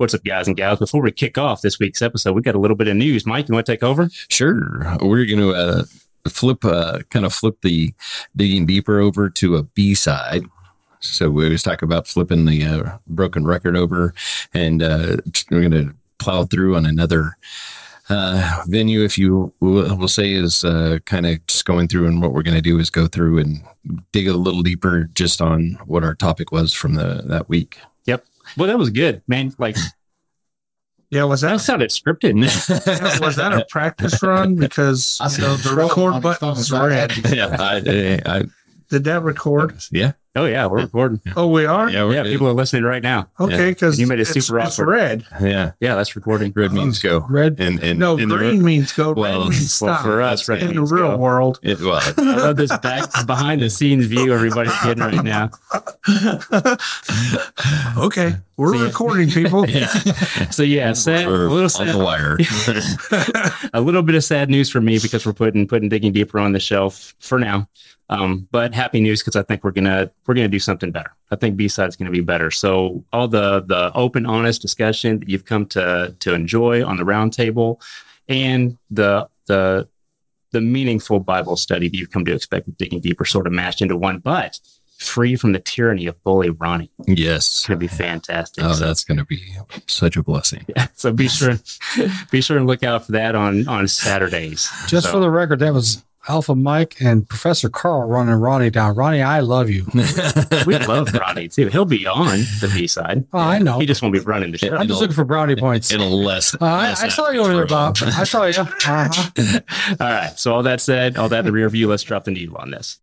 What's 0.00 0.14
up, 0.14 0.24
guys 0.24 0.48
and 0.48 0.56
gals? 0.56 0.78
Before 0.78 1.02
we 1.02 1.12
kick 1.12 1.36
off 1.36 1.60
this 1.60 1.78
week's 1.78 2.00
episode, 2.00 2.32
we 2.32 2.40
got 2.40 2.54
a 2.54 2.58
little 2.58 2.74
bit 2.74 2.88
of 2.88 2.96
news. 2.96 3.26
Mike, 3.26 3.50
you 3.50 3.52
want 3.52 3.66
to 3.66 3.72
take 3.72 3.82
over? 3.82 4.08
Sure. 4.30 4.96
We're 5.02 5.26
going 5.26 5.40
to 5.40 5.52
uh, 5.52 5.84
flip, 6.26 6.64
uh, 6.64 7.00
kind 7.10 7.26
of 7.26 7.34
flip 7.34 7.58
the 7.60 7.92
digging 8.34 8.64
deeper 8.64 8.98
over 8.98 9.28
to 9.28 9.56
a 9.56 9.62
B 9.62 9.94
side. 9.94 10.44
So 11.00 11.28
we 11.28 11.44
always 11.44 11.62
talk 11.62 11.82
about 11.82 12.06
flipping 12.06 12.46
the 12.46 12.64
uh, 12.64 12.98
broken 13.08 13.44
record 13.44 13.76
over, 13.76 14.14
and 14.54 14.82
uh, 14.82 15.18
we're 15.50 15.68
going 15.68 15.72
to 15.72 15.94
plow 16.16 16.44
through 16.44 16.76
on 16.76 16.86
another 16.86 17.36
uh, 18.08 18.62
venue, 18.68 19.04
if 19.04 19.18
you 19.18 19.52
will, 19.60 19.98
will 19.98 20.08
say, 20.08 20.32
is 20.32 20.64
uh, 20.64 21.00
kind 21.04 21.26
of 21.26 21.46
just 21.46 21.66
going 21.66 21.88
through. 21.88 22.06
And 22.06 22.22
what 22.22 22.32
we're 22.32 22.42
going 22.42 22.56
to 22.56 22.62
do 22.62 22.78
is 22.78 22.88
go 22.88 23.06
through 23.06 23.36
and 23.36 23.62
dig 24.12 24.28
a 24.28 24.32
little 24.32 24.62
deeper 24.62 25.10
just 25.12 25.42
on 25.42 25.78
what 25.84 26.04
our 26.04 26.14
topic 26.14 26.52
was 26.52 26.72
from 26.72 26.94
the 26.94 27.20
that 27.26 27.50
week. 27.50 27.76
Yep. 28.50 28.58
Well, 28.58 28.68
that 28.68 28.78
was 28.78 28.90
good, 28.90 29.22
man. 29.26 29.52
Like, 29.58 29.76
Yeah, 31.10 31.24
was 31.24 31.40
that 31.40 31.50
that 31.50 31.60
sounded 31.60 31.90
scripted. 31.90 32.34
was 33.20 33.34
that 33.34 33.52
a 33.52 33.66
practice 33.68 34.22
run? 34.22 34.54
Because 34.54 35.18
you 35.36 35.42
know, 35.42 35.56
the 35.56 35.74
record 35.74 36.22
button 36.22 36.50
was 36.50 36.70
red. 36.70 37.16
yeah, 37.32 37.56
I, 37.58 38.20
I, 38.24 38.44
Did 38.90 39.04
that 39.04 39.22
record? 39.22 39.74
yeah, 39.92 40.12
oh, 40.34 40.46
yeah, 40.46 40.66
we're 40.66 40.82
recording. 40.82 41.20
Oh, 41.36 41.46
we 41.46 41.64
are. 41.64 41.88
yeah, 41.88 42.04
we're 42.04 42.14
Yeah, 42.14 42.22
people 42.24 42.48
are 42.48 42.52
listening 42.52 42.82
right 42.82 43.02
now. 43.02 43.28
Okay, 43.38 43.70
because 43.70 43.98
You 44.00 44.06
made 44.08 44.18
it 44.20 44.24
super 44.26 44.58
it's, 44.58 44.78
awkward. 44.78 44.88
red. 44.92 45.26
yeah. 45.40 45.72
Yeah, 45.80 45.94
that's 45.94 46.16
recording. 46.16 46.52
Red 46.56 46.72
means 46.72 46.98
go. 47.00 47.24
Red. 47.28 47.60
And 47.60 47.80
and 47.82 47.98
No, 48.00 48.16
in 48.18 48.28
the 48.28 48.36
green 48.36 48.64
means 48.64 48.92
go. 48.92 49.12
well, 49.12 49.42
red 49.42 49.50
means 49.50 49.80
Well, 49.80 49.94
stop. 49.94 50.02
for 50.04 50.20
us, 50.22 50.48
red 50.48 50.62
in 50.62 50.74
the 50.74 50.82
real 50.82 51.10
go. 51.12 51.16
world. 51.18 51.60
It, 51.62 51.80
well, 51.80 52.00
I 52.18 52.36
love 52.36 52.56
this 52.56 52.76
back 52.78 53.08
behind 53.26 53.62
the 53.62 53.70
scenes 53.70 54.06
view 54.06 54.32
everybody's 54.34 54.74
getting 54.82 55.02
right 55.04 55.24
now. 55.24 55.50
okay, 57.96 58.34
we're 58.56 58.72
See 58.72 58.78
ya. 58.78 58.84
recording, 58.86 59.30
people. 59.30 59.68
yeah, 59.70 59.86
So 60.50 60.62
yeah, 60.62 60.92
sad, 60.94 61.26
a 61.26 61.28
we're 61.30 61.48
little 61.48 61.80
on 61.80 61.86
the 61.86 61.92
sad, 61.92 61.96
wire. 62.02 62.36
a 63.72 63.80
little 63.80 64.02
bit 64.02 64.14
of 64.14 64.24
sad 64.24 64.50
news 64.50 64.68
for 64.70 64.80
me 64.80 64.98
because 64.98 65.24
we're 65.26 65.32
putting 65.32 65.66
putting 65.66 65.88
digging 65.88 66.12
deeper 66.12 66.38
on 66.38 66.52
the 66.52 66.60
shelf 66.60 67.14
for 67.20 67.38
now. 67.38 67.68
Um, 68.10 68.48
but 68.50 68.74
happy 68.74 69.00
news 69.00 69.20
because 69.22 69.36
I 69.36 69.42
think 69.42 69.62
we're 69.64 69.70
gonna 69.70 70.10
we're 70.26 70.34
gonna 70.34 70.48
do 70.48 70.58
something 70.58 70.90
better. 70.90 71.12
I 71.30 71.36
think 71.36 71.56
B 71.56 71.68
side's 71.68 71.94
gonna 71.96 72.10
be 72.10 72.20
better. 72.20 72.50
So 72.50 73.04
all 73.12 73.28
the 73.28 73.60
the 73.62 73.92
open, 73.94 74.26
honest 74.26 74.60
discussion 74.60 75.20
that 75.20 75.28
you've 75.28 75.44
come 75.44 75.64
to 75.66 76.14
to 76.18 76.34
enjoy 76.34 76.84
on 76.84 76.96
the 76.96 77.04
roundtable, 77.04 77.80
and 78.28 78.76
the 78.90 79.28
the 79.46 79.88
the 80.50 80.60
meaningful 80.60 81.20
Bible 81.20 81.54
study 81.56 81.88
that 81.88 81.96
you've 81.96 82.10
come 82.10 82.24
to 82.24 82.34
expect 82.34 82.66
with 82.66 82.76
digging 82.76 82.98
deeper, 83.00 83.24
sort 83.24 83.46
of 83.46 83.52
mashed 83.52 83.80
into 83.80 83.96
one, 83.96 84.18
but 84.18 84.58
free 84.98 85.36
from 85.36 85.52
the 85.52 85.60
tyranny 85.60 86.06
of 86.06 86.22
bully 86.24 86.50
Ronnie. 86.50 86.90
yes. 87.06 87.46
It's 87.46 87.66
gonna 87.68 87.78
be 87.78 87.86
fantastic. 87.86 88.62
Oh, 88.64 88.72
So- 88.72 88.84
that's 88.86 89.02
going 89.04 89.16
to 89.18 89.24
be 89.24 89.40
such 89.86 90.16
a 90.16 90.22
blessing. 90.22 90.66
yeah, 90.76 90.88
so 90.94 91.10
be 91.12 91.26
sure 91.28 91.58
be 92.30 92.40
sure 92.42 92.58
and 92.58 92.66
look 92.66 92.82
out 92.82 93.06
for 93.06 93.12
that 93.12 93.34
on 93.36 93.66
on 93.68 93.86
Saturdays. 93.88 94.68
Just 94.88 95.06
So- 95.06 95.12
for 95.12 95.20
the 95.20 95.30
record, 95.30 95.60
that 95.60 95.72
was 95.72 96.02
Alpha 96.28 96.54
Mike 96.54 96.96
and 97.00 97.28
Professor 97.28 97.68
Carl 97.68 98.06
running 98.08 98.34
Ronnie 98.34 98.70
down. 98.70 98.94
Ronnie, 98.94 99.22
I 99.22 99.40
love 99.40 99.70
you. 99.70 99.86
we 100.66 100.78
love 100.78 101.12
Ronnie 101.14 101.48
too. 101.48 101.68
He'll 101.68 101.84
be 101.86 102.06
on 102.06 102.40
the 102.60 102.70
B 102.74 102.86
side. 102.86 103.24
Oh, 103.32 103.38
I 103.38 103.58
know. 103.58 103.78
He 103.78 103.86
just 103.86 104.02
won't 104.02 104.12
be 104.12 104.20
running 104.20 104.52
the 104.52 104.58
show. 104.58 104.76
I'm 104.76 104.86
just 104.86 105.00
looking 105.00 105.14
for 105.14 105.24
brownie 105.24 105.56
points. 105.56 105.90
Uh, 105.92 105.96
In 105.96 106.00
a 106.02 106.08
less. 106.08 106.54
I, 106.60 106.90
I 106.92 107.08
saw 107.08 107.30
you 107.30 107.40
over 107.40 107.54
there, 107.54 107.66
Bob. 107.66 107.96
I 108.02 108.24
saw 108.24 108.44
you. 108.44 108.60
Uh-huh. 108.60 109.60
all 110.00 110.08
right. 110.10 110.38
So 110.38 110.54
all 110.54 110.62
that 110.64 110.80
said, 110.80 111.16
all 111.16 111.28
that 111.30 111.40
in 111.40 111.44
the 111.46 111.52
rear 111.52 111.68
view. 111.68 111.88
Let's 111.88 112.02
drop 112.02 112.24
the 112.24 112.30
needle 112.30 112.56
on 112.56 112.70
this. 112.70 113.00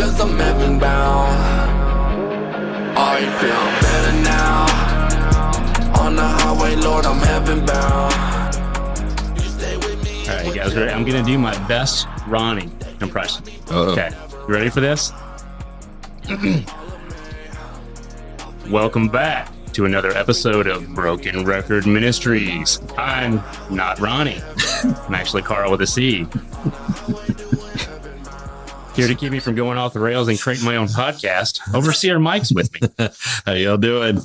Cause 0.00 0.20
I'm 0.20 0.38
heaven 0.38 0.78
bound. 0.78 1.36
I 2.96 3.18
feel 3.40 3.64
better 3.82 4.12
now. 4.22 6.04
On 6.04 6.14
the 6.14 6.22
highway, 6.22 6.76
Lord, 6.76 7.04
I'm 7.04 7.18
heaven 7.18 7.66
bound. 7.66 8.14
Stay 9.40 9.76
with 9.76 10.04
me. 10.04 10.28
All 10.28 10.36
right, 10.36 10.46
you 10.46 10.54
guys 10.54 10.76
ready? 10.76 10.92
I'm 10.92 11.04
gonna 11.04 11.24
do 11.24 11.36
my 11.36 11.58
best 11.66 12.06
Ronnie 12.28 12.70
impression. 13.00 13.42
Uh-oh. 13.70 13.90
Okay, 13.90 14.10
you 14.32 14.46
ready 14.46 14.70
for 14.70 14.80
this? 14.80 15.12
Welcome 18.70 19.08
back 19.08 19.50
to 19.72 19.84
another 19.84 20.12
episode 20.12 20.68
of 20.68 20.88
Broken 20.94 21.44
Record 21.44 21.88
Ministries. 21.88 22.80
I'm 22.96 23.42
not 23.68 23.98
Ronnie. 23.98 24.40
I'm 24.84 25.14
actually 25.14 25.42
Carl 25.42 25.72
with 25.72 25.82
a 25.82 25.88
C. 25.88 26.28
Here 28.98 29.06
to 29.06 29.14
keep 29.14 29.30
me 29.30 29.38
from 29.38 29.54
going 29.54 29.78
off 29.78 29.92
the 29.92 30.00
rails 30.00 30.26
and 30.26 30.40
creating 30.40 30.64
my 30.64 30.74
own 30.74 30.88
podcast, 30.88 31.60
Overseer 31.72 32.18
Mike's 32.18 32.50
with 32.50 32.72
me. 32.82 32.88
How 33.46 33.52
y'all 33.52 33.76
doing? 33.76 34.18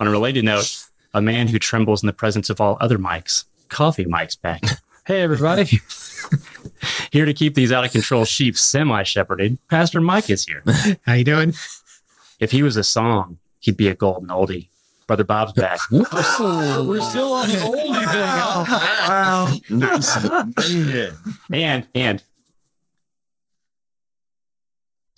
On 0.00 0.08
a 0.08 0.10
related 0.10 0.44
note, 0.44 0.84
a 1.14 1.22
man 1.22 1.46
who 1.46 1.60
trembles 1.60 2.02
in 2.02 2.08
the 2.08 2.12
presence 2.12 2.50
of 2.50 2.60
all 2.60 2.76
other 2.80 2.98
mics, 2.98 3.44
Coffee 3.68 4.04
Mike's 4.04 4.34
back. 4.34 4.64
Hey, 5.06 5.22
everybody. 5.22 5.62
Here 7.12 7.24
to 7.24 7.32
keep 7.32 7.54
these 7.54 7.70
out 7.70 7.84
of 7.84 7.92
control 7.92 8.24
sheep 8.24 8.58
semi 8.58 9.04
shepherded, 9.04 9.58
Pastor 9.68 10.00
Mike 10.00 10.28
is 10.28 10.44
here. 10.44 10.64
How 11.06 11.12
you 11.12 11.22
doing? 11.22 11.54
If 12.40 12.50
he 12.50 12.64
was 12.64 12.76
a 12.76 12.82
song, 12.82 13.38
he'd 13.60 13.76
be 13.76 13.86
a 13.86 13.94
golden 13.94 14.28
oldie. 14.28 14.70
Brother 15.06 15.22
Bob's 15.22 15.52
back. 15.52 15.78
We're 15.92 16.02
still 16.02 17.32
on 17.32 17.48
the 17.48 17.54
oldie 17.62 17.94
thing. 18.10 18.32
Wow. 19.08 19.46
and, 21.52 21.86
and, 21.94 22.22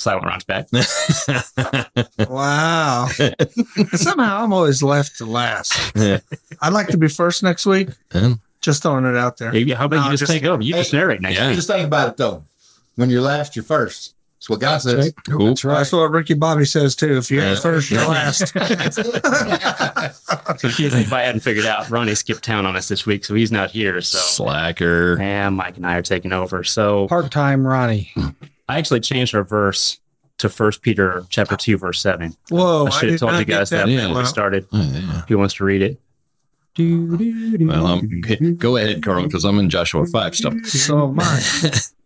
Silent 0.00 0.24
Ron's 0.24 0.44
back. 0.44 0.66
wow. 2.30 3.06
Somehow 3.92 4.42
I'm 4.44 4.52
always 4.52 4.82
left 4.82 5.18
to 5.18 5.26
last. 5.26 5.94
I'd 5.96 6.72
like 6.72 6.88
to 6.88 6.96
be 6.96 7.06
first 7.08 7.42
next 7.42 7.66
week. 7.66 7.90
Just 8.62 8.82
throwing 8.82 9.04
it 9.04 9.16
out 9.16 9.36
there. 9.36 9.52
Maybe, 9.52 9.72
how 9.72 9.84
about 9.84 9.96
No, 9.96 10.04
you 10.06 10.10
just, 10.12 10.20
just- 10.22 10.32
take 10.32 10.44
over? 10.44 10.62
You 10.62 10.72
just 10.74 10.92
narrate 10.94 11.20
next 11.20 11.36
Yeah. 11.36 11.48
week. 11.48 11.56
Just 11.56 11.68
think 11.68 11.86
about 11.86 12.08
it 12.10 12.16
though. 12.16 12.44
When 12.96 13.10
you're 13.10 13.20
last, 13.22 13.56
you're 13.56 13.62
first. 13.62 14.14
That's 14.38 14.48
what 14.48 14.60
God 14.60 14.78
says. 14.78 15.12
cool. 15.28 15.48
That's 15.48 15.64
right. 15.66 15.74
That's 15.78 15.92
what 15.92 16.10
Ricky 16.10 16.32
Bobby 16.32 16.64
says 16.64 16.96
too. 16.96 17.18
If 17.18 17.30
you're 17.30 17.44
Yeah. 17.44 17.56
first, 17.56 17.90
you're 17.90 18.06
last. 18.08 18.54
So 20.58 20.68
in 20.68 20.74
case 20.74 20.92
anybody 20.94 21.24
hadn't 21.26 21.40
figured 21.40 21.64
out, 21.66 21.88
Ronnie 21.90 22.14
skipped 22.14 22.42
town 22.42 22.66
on 22.66 22.74
us 22.76 22.88
this 22.88 23.06
week, 23.06 23.24
so 23.24 23.34
he's 23.34 23.52
not 23.52 23.70
here. 23.70 24.00
So, 24.02 24.18
Slacker. 24.18 25.18
and 25.20 25.56
Mike 25.56 25.76
and 25.76 25.86
I 25.86 25.94
are 25.96 26.02
taking 26.02 26.32
over. 26.32 26.64
So 26.64 27.06
Part 27.06 27.30
time 27.30 27.66
Ronnie. 27.66 28.10
Hmm. 28.14 28.28
I 28.70 28.78
actually 28.78 29.00
changed 29.00 29.34
our 29.34 29.42
verse 29.44 29.98
to 30.38 30.48
First 30.48 30.80
Peter 30.82 31.24
chapter 31.28 31.56
two, 31.56 31.76
verse 31.76 32.00
seven. 32.00 32.34
Whoa! 32.48 32.86
I 32.86 32.90
should 32.90 33.10
have 33.10 33.20
told 33.20 33.38
you 33.38 33.44
guys 33.44 33.70
that 33.70 33.88
Yeah. 33.88 34.06
before 34.06 34.22
we 34.22 34.26
started. 34.26 34.66
Oh, 34.72 34.80
yeah. 34.80 35.22
Who 35.28 35.38
wants 35.38 35.54
to 35.54 35.64
read 35.64 35.82
it? 35.82 35.98
Well, 36.78 37.86
um, 37.86 38.22
go 38.56 38.76
ahead, 38.76 39.02
Carl, 39.02 39.24
because 39.24 39.44
I'm 39.44 39.58
in 39.58 39.68
Joshua 39.68 40.06
5 40.06 40.34
stuff. 40.36 40.54
So 40.66 41.08
am 41.10 41.18
I. 41.20 41.42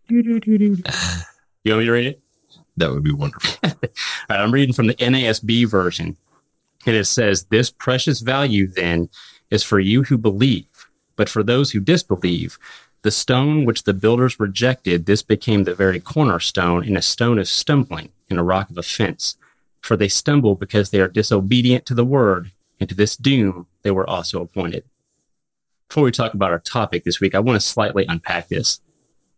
You 0.08 0.22
want 0.24 0.46
me 0.48 1.84
to 1.84 1.92
read 1.92 2.06
it? 2.06 2.20
That 2.78 2.90
would 2.90 3.04
be 3.04 3.12
wonderful. 3.12 3.58
All 3.62 3.70
right, 4.30 4.40
I'm 4.40 4.52
reading 4.52 4.72
from 4.74 4.86
the 4.88 4.94
NASB 4.94 5.68
version. 5.68 6.16
And 6.86 6.96
it 6.96 7.04
says, 7.04 7.44
This 7.44 7.70
precious 7.70 8.20
value 8.20 8.66
then 8.66 9.10
is 9.50 9.62
for 9.62 9.78
you 9.78 10.02
who 10.04 10.18
believe, 10.18 10.66
but 11.14 11.28
for 11.28 11.42
those 11.42 11.70
who 11.70 11.78
disbelieve, 11.80 12.58
the 13.04 13.10
stone 13.10 13.66
which 13.66 13.82
the 13.82 13.92
builders 13.92 14.40
rejected, 14.40 15.04
this 15.04 15.22
became 15.22 15.64
the 15.64 15.74
very 15.74 16.00
cornerstone 16.00 16.82
and 16.82 16.96
a 16.96 17.02
stone 17.02 17.38
of 17.38 17.46
stumbling 17.46 18.08
and 18.30 18.38
a 18.38 18.42
rock 18.42 18.70
of 18.70 18.78
offense. 18.78 19.36
For 19.82 19.94
they 19.94 20.08
stumble 20.08 20.54
because 20.54 20.88
they 20.88 21.00
are 21.00 21.08
disobedient 21.08 21.84
to 21.86 21.94
the 21.94 22.06
word, 22.06 22.52
and 22.80 22.88
to 22.88 22.94
this 22.94 23.14
doom 23.14 23.66
they 23.82 23.90
were 23.90 24.08
also 24.08 24.40
appointed. 24.40 24.84
Before 25.86 26.04
we 26.04 26.12
talk 26.12 26.32
about 26.32 26.50
our 26.50 26.58
topic 26.58 27.04
this 27.04 27.20
week, 27.20 27.34
I 27.34 27.40
want 27.40 27.60
to 27.60 27.66
slightly 27.66 28.06
unpack 28.08 28.48
this 28.48 28.80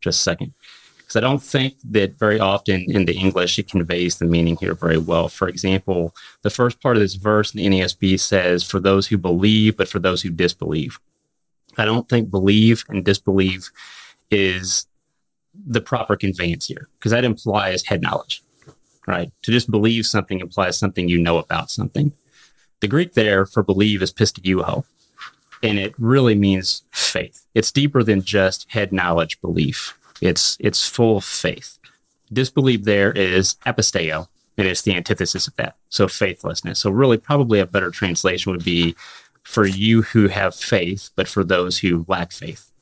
just 0.01 0.21
a 0.21 0.23
second 0.23 0.55
because 0.99 1.17
I 1.17 1.21
don't 1.21 1.43
think 1.43 1.75
that 1.91 2.21
very 2.21 2.39
often 2.39 2.85
in 2.89 3.07
the 3.07 3.17
English 3.17 3.59
it 3.59 3.69
conveys 3.69 4.19
the 4.19 4.27
meaning 4.27 4.57
here 4.61 4.75
very 4.75 4.99
well. 4.99 5.29
For 5.29 5.49
example, 5.49 6.15
the 6.43 6.51
first 6.51 6.81
part 6.81 6.97
of 6.97 7.01
this 7.01 7.15
verse 7.15 7.53
in 7.53 7.73
the 7.73 8.17
says, 8.17 8.63
for 8.63 8.79
those 8.79 9.09
who 9.09 9.19
believe, 9.19 9.77
but 9.77 9.89
for 9.89 9.99
those 9.99 10.23
who 10.23 10.31
disbelieve. 10.31 11.01
I 11.77 11.85
don't 11.85 12.09
think 12.09 12.31
believe 12.31 12.85
and 12.89 13.05
disbelieve 13.05 13.71
is 14.31 14.87
the 15.55 15.81
proper 15.81 16.17
conveyance 16.17 16.67
here 16.67 16.89
because 16.99 17.13
that 17.13 17.25
implies 17.25 17.85
head 17.85 18.03
knowledge, 18.03 18.43
right? 19.07 19.31
To 19.43 19.53
just 19.53 19.71
believe 19.71 20.07
something 20.07 20.41
implies 20.41 20.79
something 20.79 21.09
you 21.09 21.19
know 21.19 21.39
about 21.39 21.71
something. 21.71 22.13
The 22.81 22.89
Greek 22.89 23.15
there 23.15 23.47
for 23.47 23.63
believe 23.63 24.03
is 24.03 24.13
pisteuo, 24.13 24.85
and 25.63 25.79
it 25.79 25.95
really 25.99 26.35
means 26.35 26.83
faith. 26.91 27.47
It's 27.55 27.73
deeper 27.73 28.03
than 28.03 28.23
just 28.23 28.71
head 28.71 28.93
knowledge 28.93 29.41
belief. 29.41 29.99
It's 30.21 30.57
it's 30.61 30.89
full 30.89 31.21
faith. 31.21 31.79
Disbelief 32.33 32.83
there 32.83 33.13
is 33.13 33.55
apisteo, 33.67 34.29
and 34.59 34.67
it's 34.67 34.83
the 34.83 34.95
antithesis 34.95 35.47
of 35.47 35.57
that. 35.57 35.77
So 35.89 36.09
faithlessness. 36.09 36.81
So 36.81 36.91
really, 36.91 37.19
probably 37.19 37.61
a 37.61 37.67
better 37.67 37.91
translation 37.91 38.53
would 38.53 38.65
be 38.65 38.95
for 39.47 39.65
you 39.65 40.03
who 40.03 40.27
have 40.27 40.57
faith, 40.57 41.11
but 41.15 41.29
for 41.29 41.45
those 41.45 41.79
who 41.79 42.05
lack 42.09 42.33
faith, 42.33 42.73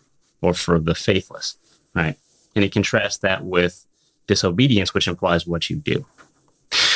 or 0.41 0.55
for 0.55 0.79
the 0.81 0.95
faithless, 0.95 1.57
right? 1.95 2.17
And 2.57 2.65
it 2.65 2.73
contrasts 2.73 3.19
that 3.19 3.45
with 3.45 3.85
disobedience, 4.27 4.95
which 4.95 5.07
implies 5.07 5.47
what 5.47 5.69
you 5.69 5.77
do. 5.77 6.07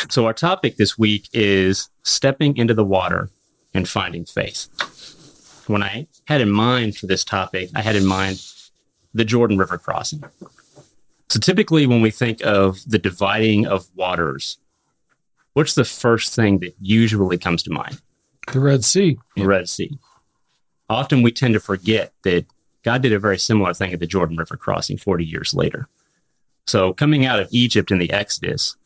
So 0.09 0.25
our 0.25 0.33
topic 0.33 0.77
this 0.77 0.99
week 0.99 1.29
is 1.35 1.91
stepping 2.03 2.57
into 2.57 2.73
the 2.73 2.85
water 2.85 3.29
and 3.75 3.87
finding 3.87 4.25
faith. 4.25 4.69
When 5.67 5.83
I 5.83 6.07
had 6.27 6.41
in 6.41 6.51
mind 6.51 6.97
for 6.97 7.07
this 7.07 7.23
topic, 7.23 7.69
I 7.75 7.83
had 7.83 7.95
in 7.95 8.07
mind 8.07 8.43
the 9.13 9.25
Jordan 9.25 9.59
River 9.59 9.77
crossing. 9.77 10.25
So 11.29 11.39
typically, 11.39 11.87
when 11.87 12.01
we 12.01 12.11
think 12.11 12.41
of 12.43 12.81
the 12.87 12.99
dividing 12.99 13.67
of 13.67 13.87
waters, 13.95 14.57
what's 15.53 15.75
the 15.75 15.85
first 15.85 16.35
thing 16.35 16.61
that 16.61 16.75
usually 16.81 17.37
comes 17.37 17.63
to 17.65 17.71
mind? 17.71 18.01
The 18.53 18.61
Red 18.61 18.85
Sea. 18.85 19.19
The 19.37 19.47
Red 19.47 19.69
Sea. 19.69 19.99
Often 20.89 21.23
we 21.23 21.33
tend 21.33 21.55
to 21.55 21.61
forget 21.61 22.13
that 22.23 22.47
God 22.83 23.03
did 23.03 23.13
a 23.13 23.19
very 23.19 23.39
similar 23.39 23.75
thing 23.75 23.93
at 23.93 24.01
the 24.01 24.07
Jordan 24.07 24.37
River 24.37 24.57
crossing 24.57 24.97
40 24.97 25.25
years 25.25 25.53
later. 25.53 25.89
So, 26.67 26.93
coming 26.93 27.25
out 27.25 27.41
of 27.41 27.49
Egypt 27.51 27.91
in 27.91 27.99
the 27.99 28.11
Exodus, 28.11 28.77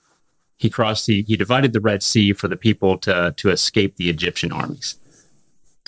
he 0.57 0.71
crossed 0.71 1.07
he 1.07 1.23
divided 1.23 1.73
the 1.73 1.81
Red 1.81 2.03
Sea 2.03 2.33
for 2.33 2.49
the 2.49 2.57
people 2.57 2.97
to, 2.99 3.35
to 3.37 3.51
escape 3.51 3.97
the 3.97 4.09
Egyptian 4.09 4.53
armies. 4.53 4.97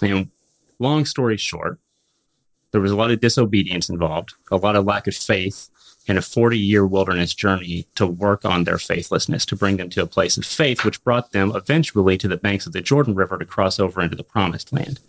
And 0.03 0.31
long 0.79 1.05
story 1.05 1.37
short, 1.37 1.79
there 2.73 2.81
was 2.81 2.91
a 2.91 2.97
lot 2.97 3.12
of 3.12 3.20
disobedience 3.20 3.88
involved, 3.88 4.35
a 4.50 4.56
lot 4.56 4.75
of 4.75 4.85
lack 4.85 5.06
of 5.06 5.15
faith, 5.15 5.70
and 6.06 6.19
a 6.19 6.23
40 6.23 6.59
year 6.59 6.87
wilderness 6.87 7.35
journey 7.35 7.87
to 7.95 8.06
work 8.06 8.45
on 8.45 8.65
their 8.65 8.79
faithlessness, 8.79 9.47
to 9.47 9.56
bring 9.56 9.77
them 9.77 9.91
to 9.91 10.03
a 10.03 10.06
place 10.06 10.37
of 10.37 10.45
faith, 10.45 10.85
which 10.85 11.03
brought 11.03 11.33
them 11.33 11.53
eventually 11.55 12.19
to 12.19 12.29
the 12.29 12.37
banks 12.37 12.67
of 12.67 12.73
the 12.73 12.81
Jordan 12.81 13.15
River 13.15 13.39
to 13.39 13.45
cross 13.45 13.81
over 13.81 14.01
into 14.03 14.17
the 14.17 14.25
promised 14.25 14.73
land. 14.73 15.01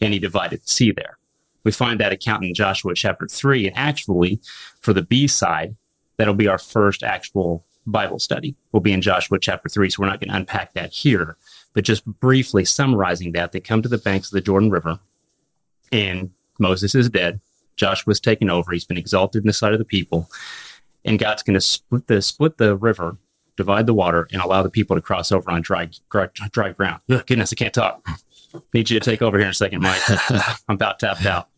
And 0.00 0.12
he 0.12 0.18
divided 0.18 0.62
the 0.62 0.68
sea 0.68 0.92
there. 0.92 1.18
We 1.64 1.72
find 1.72 2.00
that 2.00 2.12
account 2.12 2.44
in 2.44 2.54
Joshua 2.54 2.94
chapter 2.94 3.26
3. 3.26 3.68
And 3.68 3.76
actually, 3.76 4.40
for 4.80 4.92
the 4.92 5.02
B 5.02 5.26
side, 5.26 5.76
that'll 6.16 6.34
be 6.34 6.48
our 6.48 6.58
first 6.58 7.02
actual 7.02 7.64
Bible 7.86 8.18
study. 8.18 8.54
Will 8.72 8.80
be 8.80 8.92
in 8.92 9.00
Joshua 9.00 9.38
chapter 9.38 9.68
3. 9.68 9.90
So 9.90 10.02
we're 10.02 10.08
not 10.08 10.20
going 10.20 10.30
to 10.30 10.36
unpack 10.36 10.74
that 10.74 10.92
here. 10.92 11.36
But 11.72 11.84
just 11.84 12.04
briefly 12.04 12.64
summarizing 12.64 13.32
that, 13.32 13.52
they 13.52 13.60
come 13.60 13.82
to 13.82 13.88
the 13.88 13.98
banks 13.98 14.28
of 14.28 14.32
the 14.32 14.40
Jordan 14.40 14.70
River, 14.70 14.98
and 15.92 16.30
Moses 16.58 16.94
is 16.94 17.08
dead. 17.08 17.40
Joshua's 17.78 18.20
taken 18.20 18.50
over. 18.50 18.72
He's 18.72 18.84
been 18.84 18.98
exalted 18.98 19.42
in 19.42 19.46
the 19.46 19.52
sight 19.52 19.72
of 19.72 19.78
the 19.78 19.84
people, 19.84 20.28
and 21.04 21.18
God's 21.18 21.42
going 21.42 21.54
to 21.54 21.60
split 21.60 22.06
the 22.06 22.20
split 22.20 22.58
the 22.58 22.76
river, 22.76 23.16
divide 23.56 23.86
the 23.86 23.94
water, 23.94 24.28
and 24.32 24.42
allow 24.42 24.62
the 24.62 24.70
people 24.70 24.96
to 24.96 25.02
cross 25.02 25.32
over 25.32 25.50
on 25.50 25.62
dry 25.62 25.88
dry, 26.10 26.28
dry 26.50 26.72
ground. 26.72 27.00
Ugh, 27.08 27.24
goodness, 27.26 27.52
I 27.52 27.56
can't 27.56 27.72
talk. 27.72 28.06
Need 28.74 28.90
you 28.90 28.98
to 28.98 29.04
take 29.04 29.22
over 29.22 29.38
here 29.38 29.46
in 29.46 29.50
a 29.50 29.54
second, 29.54 29.82
Mike. 29.82 30.02
I'm 30.68 30.74
about 30.74 30.98
tapped 30.98 31.26
out. 31.26 31.48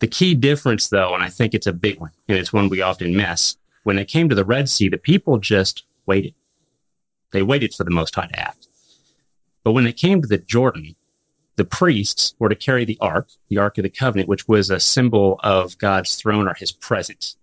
The 0.00 0.06
key 0.06 0.34
difference, 0.34 0.88
though, 0.88 1.14
and 1.14 1.22
I 1.22 1.28
think 1.28 1.54
it's 1.54 1.66
a 1.66 1.72
big 1.72 2.00
one, 2.00 2.12
and 2.28 2.38
it's 2.38 2.52
one 2.52 2.68
we 2.68 2.80
often 2.80 3.16
miss. 3.16 3.56
When 3.82 3.98
it 3.98 4.06
came 4.06 4.28
to 4.28 4.34
the 4.34 4.44
Red 4.44 4.68
Sea, 4.68 4.88
the 4.88 4.98
people 4.98 5.38
just 5.38 5.84
waited. 6.06 6.34
They 7.32 7.42
waited 7.42 7.74
for 7.74 7.84
the 7.84 7.90
Most 7.90 8.14
High 8.14 8.26
to 8.26 8.40
act. 8.40 8.66
But 9.62 9.72
when 9.72 9.86
it 9.86 9.96
came 9.96 10.22
to 10.22 10.28
the 10.28 10.38
Jordan, 10.38 10.96
the 11.60 11.64
priests 11.66 12.34
were 12.38 12.48
to 12.48 12.54
carry 12.54 12.86
the 12.86 12.96
ark, 13.02 13.28
the 13.50 13.58
ark 13.58 13.76
of 13.76 13.82
the 13.82 13.90
covenant, 13.90 14.30
which 14.30 14.48
was 14.48 14.70
a 14.70 14.80
symbol 14.80 15.38
of 15.42 15.76
God's 15.76 16.16
throne 16.16 16.48
or 16.48 16.54
his 16.54 16.72
presence. 16.72 17.36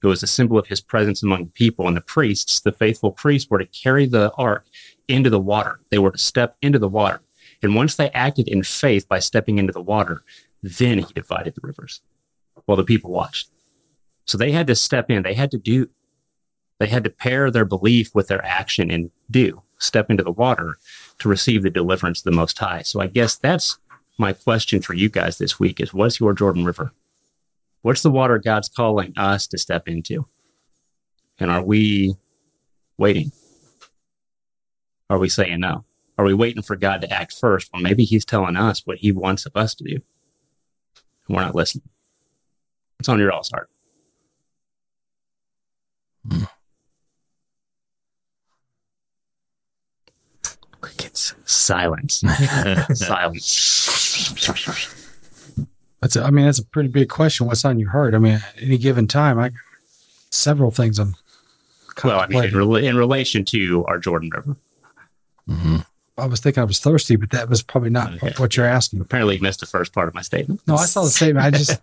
It 0.00 0.06
was 0.06 0.22
a 0.22 0.28
symbol 0.28 0.60
of 0.60 0.68
his 0.68 0.80
presence 0.80 1.24
among 1.24 1.48
people. 1.48 1.88
And 1.88 1.96
the 1.96 2.00
priests, 2.00 2.60
the 2.60 2.70
faithful 2.70 3.10
priests, 3.10 3.50
were 3.50 3.58
to 3.58 3.66
carry 3.66 4.06
the 4.06 4.32
ark 4.38 4.64
into 5.08 5.28
the 5.28 5.40
water. 5.40 5.80
They 5.90 5.98
were 5.98 6.12
to 6.12 6.18
step 6.18 6.56
into 6.62 6.78
the 6.78 6.88
water. 6.88 7.20
And 7.64 7.74
once 7.74 7.96
they 7.96 8.10
acted 8.10 8.46
in 8.46 8.62
faith 8.62 9.08
by 9.08 9.18
stepping 9.18 9.58
into 9.58 9.72
the 9.72 9.82
water, 9.82 10.22
then 10.62 11.00
he 11.00 11.12
divided 11.12 11.56
the 11.56 11.66
rivers 11.66 12.00
while 12.66 12.76
the 12.76 12.84
people 12.84 13.10
watched. 13.10 13.50
So 14.24 14.38
they 14.38 14.52
had 14.52 14.68
to 14.68 14.76
step 14.76 15.10
in, 15.10 15.24
they 15.24 15.34
had 15.34 15.50
to 15.50 15.58
do, 15.58 15.90
they 16.78 16.86
had 16.86 17.02
to 17.02 17.10
pair 17.10 17.50
their 17.50 17.64
belief 17.64 18.14
with 18.14 18.28
their 18.28 18.44
action 18.44 18.92
and 18.92 19.10
do, 19.28 19.63
step 19.78 20.10
into 20.10 20.22
the 20.22 20.30
water 20.30 20.78
to 21.18 21.28
receive 21.28 21.62
the 21.62 21.70
deliverance 21.70 22.20
of 22.20 22.24
the 22.24 22.36
Most 22.36 22.58
High. 22.58 22.82
So 22.82 23.00
I 23.00 23.06
guess 23.06 23.36
that's 23.36 23.78
my 24.18 24.32
question 24.32 24.80
for 24.80 24.94
you 24.94 25.08
guys 25.08 25.38
this 25.38 25.58
week 25.58 25.80
is 25.80 25.92
what's 25.92 26.20
your 26.20 26.32
Jordan 26.32 26.64
River? 26.64 26.92
What's 27.82 28.02
the 28.02 28.10
water 28.10 28.38
God's 28.38 28.68
calling 28.68 29.12
us 29.16 29.46
to 29.48 29.58
step 29.58 29.88
into? 29.88 30.26
And 31.38 31.50
are 31.50 31.62
we 31.62 32.14
waiting? 32.96 33.32
Are 35.10 35.18
we 35.18 35.28
saying 35.28 35.60
no? 35.60 35.84
Are 36.16 36.24
we 36.24 36.32
waiting 36.32 36.62
for 36.62 36.76
God 36.76 37.00
to 37.00 37.12
act 37.12 37.34
first? 37.38 37.70
Well, 37.72 37.82
maybe 37.82 38.04
He's 38.04 38.24
telling 38.24 38.56
us 38.56 38.86
what 38.86 38.98
He 38.98 39.12
wants 39.12 39.46
of 39.46 39.56
us 39.56 39.74
to 39.74 39.84
do. 39.84 40.00
And 41.26 41.36
we're 41.36 41.42
not 41.42 41.54
listening. 41.54 41.88
It's 43.00 43.08
on 43.08 43.18
your 43.18 43.32
all's 43.32 43.50
heart. 43.50 43.68
Hmm. 46.30 46.44
Crickets. 50.84 51.34
Silence. 51.46 52.16
Silence. 52.94 54.26
That's. 56.00 56.16
A, 56.16 56.22
I 56.24 56.30
mean, 56.30 56.44
that's 56.44 56.58
a 56.58 56.64
pretty 56.66 56.88
big 56.90 57.08
question. 57.08 57.46
What's 57.46 57.64
on 57.64 57.78
your 57.78 57.90
heart? 57.90 58.14
I 58.14 58.18
mean, 58.18 58.34
at 58.34 58.54
any 58.60 58.76
given 58.78 59.06
time, 59.08 59.38
I 59.38 59.50
several 60.30 60.70
things 60.70 60.98
I'm. 60.98 61.14
Well, 62.02 62.18
I 62.20 62.26
mean, 62.26 62.44
in, 62.44 62.50
contemplating. 62.50 62.58
rela- 62.58 62.82
in 62.82 62.96
relation 62.96 63.44
to 63.46 63.84
our 63.86 63.98
Jordan 63.98 64.30
River. 64.34 64.56
Mm-hmm. 65.48 65.76
I 66.18 66.26
was 66.26 66.40
thinking 66.40 66.60
I 66.60 66.64
was 66.64 66.78
thirsty, 66.80 67.16
but 67.16 67.30
that 67.30 67.48
was 67.48 67.62
probably 67.62 67.90
not 67.90 68.14
Okay. 68.14 68.34
what 68.36 68.56
you're 68.56 68.66
asking. 68.66 69.00
Apparently, 69.00 69.36
you 69.36 69.42
missed 69.42 69.60
the 69.60 69.66
first 69.66 69.92
part 69.92 70.08
of 70.08 70.14
my 70.14 70.22
statement. 70.22 70.60
No, 70.66 70.74
I 70.76 70.84
saw 70.86 71.02
the 71.04 71.10
statement. 71.10 71.46
I 71.46 71.50
just, 71.50 71.80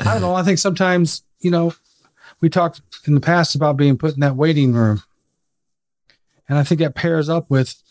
I 0.00 0.04
don't 0.14 0.20
know. 0.22 0.34
I 0.34 0.42
think 0.42 0.58
sometimes, 0.58 1.22
you 1.40 1.50
know, 1.50 1.74
we 2.40 2.48
talked 2.48 2.80
in 3.06 3.14
the 3.14 3.20
past 3.20 3.54
about 3.54 3.76
being 3.76 3.98
put 3.98 4.14
in 4.14 4.20
that 4.20 4.36
waiting 4.36 4.72
room. 4.72 5.02
And 6.48 6.58
I 6.58 6.64
think 6.64 6.80
that 6.80 6.94
pairs 6.94 7.28
up 7.28 7.48
with 7.48 7.82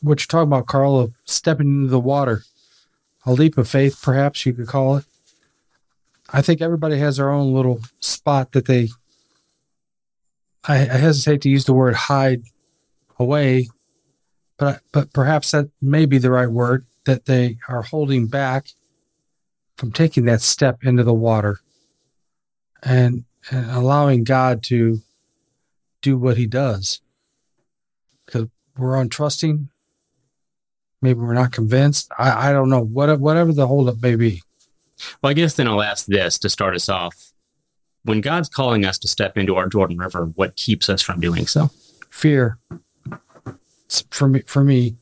what 0.00 0.20
you're 0.20 0.26
talking 0.26 0.48
about, 0.48 0.66
Carl, 0.66 0.98
of 0.98 1.12
stepping 1.24 1.68
into 1.68 1.88
the 1.88 2.00
water. 2.00 2.42
A 3.24 3.32
leap 3.32 3.56
of 3.56 3.68
faith, 3.68 4.00
perhaps 4.02 4.44
you 4.44 4.52
could 4.52 4.66
call 4.66 4.96
it. 4.96 5.04
I 6.32 6.42
think 6.42 6.60
everybody 6.60 6.98
has 6.98 7.18
their 7.18 7.30
own 7.30 7.52
little 7.52 7.80
spot 8.00 8.52
that 8.52 8.66
they, 8.66 8.88
I, 10.64 10.80
I 10.80 10.96
hesitate 10.96 11.42
to 11.42 11.50
use 11.50 11.66
the 11.66 11.74
word 11.74 11.94
hide 11.94 12.42
away, 13.18 13.68
but, 14.56 14.80
but 14.90 15.12
perhaps 15.12 15.50
that 15.52 15.70
may 15.80 16.06
be 16.06 16.18
the 16.18 16.30
right 16.30 16.50
word 16.50 16.86
that 17.04 17.26
they 17.26 17.58
are 17.68 17.82
holding 17.82 18.26
back 18.26 18.68
from 19.76 19.92
taking 19.92 20.24
that 20.24 20.40
step 20.40 20.82
into 20.82 21.04
the 21.04 21.14
water 21.14 21.60
and, 22.82 23.24
and 23.50 23.70
allowing 23.70 24.24
God 24.24 24.62
to 24.64 25.02
do 26.00 26.16
what 26.16 26.36
he 26.36 26.46
does. 26.46 27.00
Because 28.26 28.48
we're 28.76 28.92
untrusting. 28.92 29.68
Maybe 31.00 31.18
we're 31.18 31.34
not 31.34 31.52
convinced. 31.52 32.10
I, 32.18 32.50
I 32.50 32.52
don't 32.52 32.68
know. 32.68 32.80
What, 32.80 33.18
whatever 33.18 33.52
the 33.52 33.66
holdup 33.66 34.00
may 34.00 34.14
be. 34.14 34.42
Well, 35.20 35.30
I 35.30 35.34
guess 35.34 35.54
then 35.54 35.66
I'll 35.66 35.82
ask 35.82 36.06
this 36.06 36.38
to 36.38 36.48
start 36.48 36.74
us 36.74 36.88
off. 36.88 37.32
When 38.04 38.20
God's 38.20 38.48
calling 38.48 38.84
us 38.84 38.98
to 38.98 39.08
step 39.08 39.36
into 39.36 39.56
our 39.56 39.68
Jordan 39.68 39.98
River, 39.98 40.26
what 40.34 40.56
keeps 40.56 40.88
us 40.88 41.02
from 41.02 41.20
doing 41.20 41.46
so? 41.46 41.70
Fear. 42.10 42.58
It's 43.86 44.04
for 44.10 44.28
me, 44.28 44.40
for 44.46 44.64
me, 44.64 44.96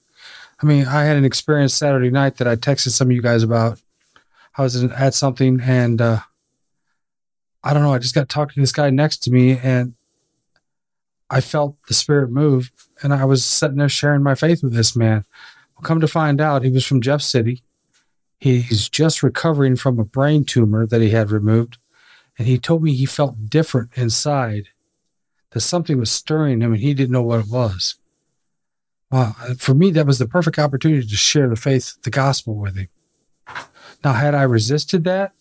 I 0.62 0.66
mean, 0.66 0.86
I 0.86 1.04
had 1.04 1.16
an 1.16 1.24
experience 1.24 1.74
Saturday 1.74 2.10
night 2.10 2.36
that 2.36 2.48
I 2.48 2.56
texted 2.56 2.90
some 2.90 3.08
of 3.08 3.12
you 3.12 3.22
guys 3.22 3.42
about. 3.42 3.80
I 4.58 4.62
was 4.62 4.82
at 4.82 5.14
something 5.14 5.60
and 5.62 6.00
uh, 6.00 6.20
I 7.64 7.72
don't 7.72 7.82
know. 7.82 7.94
I 7.94 7.98
just 7.98 8.14
got 8.14 8.28
talking 8.28 8.54
to 8.54 8.60
this 8.60 8.72
guy 8.72 8.90
next 8.90 9.18
to 9.24 9.30
me 9.30 9.58
and 9.58 9.94
I 11.30 11.40
felt 11.40 11.76
the 11.86 11.94
spirit 11.94 12.30
move 12.30 12.72
and 13.02 13.14
I 13.14 13.24
was 13.24 13.44
sitting 13.44 13.78
there 13.78 13.88
sharing 13.88 14.22
my 14.22 14.34
faith 14.34 14.62
with 14.62 14.74
this 14.74 14.96
man. 14.96 15.24
Well, 15.74 15.82
come 15.82 16.00
to 16.00 16.08
find 16.08 16.40
out, 16.40 16.64
he 16.64 16.70
was 16.70 16.84
from 16.84 17.00
Jeff 17.00 17.22
City. 17.22 17.62
He's 18.38 18.88
just 18.88 19.22
recovering 19.22 19.76
from 19.76 19.98
a 19.98 20.04
brain 20.04 20.44
tumor 20.44 20.86
that 20.86 21.00
he 21.00 21.10
had 21.10 21.30
removed. 21.30 21.78
And 22.38 22.48
he 22.48 22.58
told 22.58 22.82
me 22.82 22.94
he 22.94 23.06
felt 23.06 23.48
different 23.48 23.90
inside, 23.96 24.68
that 25.50 25.60
something 25.60 25.98
was 25.98 26.10
stirring 26.10 26.60
him 26.60 26.72
and 26.72 26.80
he 26.80 26.94
didn't 26.94 27.12
know 27.12 27.22
what 27.22 27.40
it 27.40 27.50
was. 27.50 27.96
For 29.58 29.74
me, 29.74 29.90
that 29.90 30.06
was 30.06 30.18
the 30.18 30.26
perfect 30.26 30.58
opportunity 30.58 31.06
to 31.06 31.16
share 31.16 31.48
the 31.48 31.56
faith, 31.56 31.96
the 32.02 32.10
gospel 32.10 32.54
with 32.54 32.76
him. 32.76 32.88
Now, 34.04 34.14
had 34.14 34.34
I 34.34 34.42
resisted 34.42 35.04
that, 35.04 35.32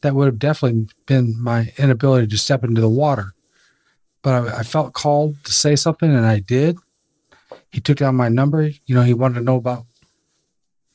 that 0.00 0.14
would 0.14 0.26
have 0.26 0.38
definitely 0.38 0.88
been 1.06 1.40
my 1.40 1.72
inability 1.76 2.26
to 2.28 2.38
step 2.38 2.64
into 2.64 2.80
the 2.80 2.88
water. 2.88 3.34
But 4.22 4.48
I, 4.48 4.58
I 4.58 4.62
felt 4.62 4.92
called 4.92 5.36
to 5.44 5.52
say 5.52 5.76
something 5.76 6.10
and 6.10 6.26
I 6.26 6.40
did. 6.40 6.76
He 7.70 7.80
took 7.80 7.98
down 7.98 8.16
my 8.16 8.28
number. 8.28 8.62
You 8.62 8.94
know, 8.94 9.02
he 9.02 9.14
wanted 9.14 9.36
to 9.36 9.44
know 9.44 9.56
about, 9.56 9.84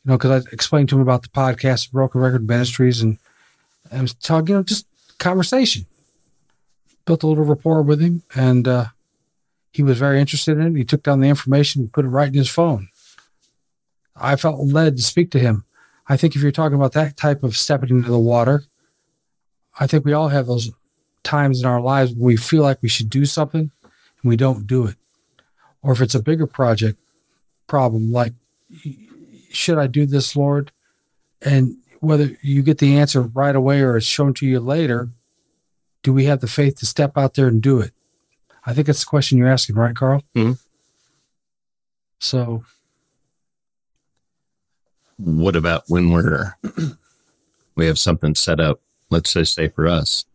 you 0.04 0.12
know, 0.12 0.18
because 0.18 0.46
I 0.46 0.50
explained 0.52 0.90
to 0.90 0.96
him 0.96 1.02
about 1.02 1.22
the 1.22 1.30
podcast, 1.30 1.92
Broken 1.92 2.20
Record 2.22 2.48
Ministries, 2.48 3.02
and 3.02 3.20
I 3.92 4.02
was 4.02 4.14
talking, 4.14 4.50
you 4.50 4.56
know, 4.56 4.64
just 4.64 4.88
conversation. 5.20 5.86
Built 7.06 7.24
a 7.24 7.28
little 7.28 7.44
rapport 7.44 7.82
with 7.82 8.02
him, 8.02 8.24
and 8.34 8.68
uh, 8.68 8.86
he 9.72 9.84
was 9.84 10.00
very 10.00 10.20
interested 10.20 10.58
in 10.58 10.76
it. 10.76 10.78
He 10.78 10.86
took 10.86 11.04
down 11.04 11.20
the 11.20 11.28
information 11.28 11.84
and 11.84 11.94
put 11.94 12.06
it 12.06 12.10
right 12.10 12.28
in 12.28 12.34
his 12.34 12.50
phone. 12.50 12.90
I 14.16 14.36
felt 14.36 14.60
led 14.60 14.98
to 14.98 15.04
speak 15.04 15.32
to 15.32 15.40
him. 15.40 15.66
I 16.08 16.18
think 16.18 16.36
if 16.36 16.42
you're 16.42 16.52
talking 16.52 16.76
about 16.76 16.94
that 16.94 17.18
type 17.18 17.44
of 17.44 17.58
stepping 17.58 17.90
into 17.90 18.12
the 18.12 18.20
water, 18.20 18.64
I 19.80 19.88
think 19.88 20.06
we 20.06 20.14
all 20.14 20.30
have 20.30 20.48
those 20.48 20.70
times 21.24 21.62
in 21.62 21.66
our 21.66 21.82
lives 21.82 22.12
when 22.12 22.22
we 22.24 22.38
feel 22.38 22.64
like 22.64 22.82
we 22.82 22.90
should 22.90 23.10
do 23.10 23.26
something 23.26 23.72
and 23.84 23.92
we 24.24 24.36
don't 24.36 24.68
do 24.68 24.86
it. 24.88 24.96
Or 25.82 25.92
if 25.94 26.02
it's 26.02 26.16
a 26.16 26.22
bigger 26.22 26.48
project 26.48 27.00
problem, 27.68 28.12
like, 28.12 28.34
should 29.52 29.78
I 29.78 29.88
do 29.88 30.06
this, 30.06 30.36
Lord? 30.36 30.72
And 31.42 31.78
whether 32.00 32.38
you 32.42 32.64
get 32.64 32.78
the 32.80 32.98
answer 32.98 33.22
right 33.22 33.56
away 33.56 33.82
or 33.82 33.98
it's 33.98 34.06
shown 34.06 34.34
to 34.36 34.46
you 34.46 34.60
later, 34.60 35.10
do 36.02 36.14
we 36.14 36.26
have 36.26 36.42
the 36.42 36.48
faith 36.48 36.76
to 36.78 36.86
step 36.86 37.18
out 37.18 37.34
there 37.36 37.48
and 37.48 37.62
do 37.62 37.80
it? 37.80 37.92
I 38.66 38.74
think 38.74 38.88
that's 38.88 39.02
the 39.02 39.06
question 39.10 39.38
you're 39.38 39.48
asking, 39.48 39.76
right, 39.76 39.96
Carl? 39.96 40.24
Mhm. 40.36 40.58
So 42.20 42.64
what 45.18 45.56
about 45.56 45.84
when 45.88 46.12
we're 46.12 46.56
we 47.76 47.86
have 47.86 48.00
something 48.00 48.34
set 48.36 48.60
up 48.60 48.82
let's 49.10 49.34
just 49.34 49.54
say 49.54 49.70
for 49.70 49.88
us 49.88 50.26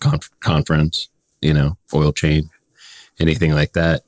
conf- 0.00 0.30
conference 0.40 1.08
you 1.40 1.52
know 1.52 1.76
oil 1.94 2.12
change 2.12 2.46
anything 3.20 3.52
like 3.52 3.72
that. 3.72 4.02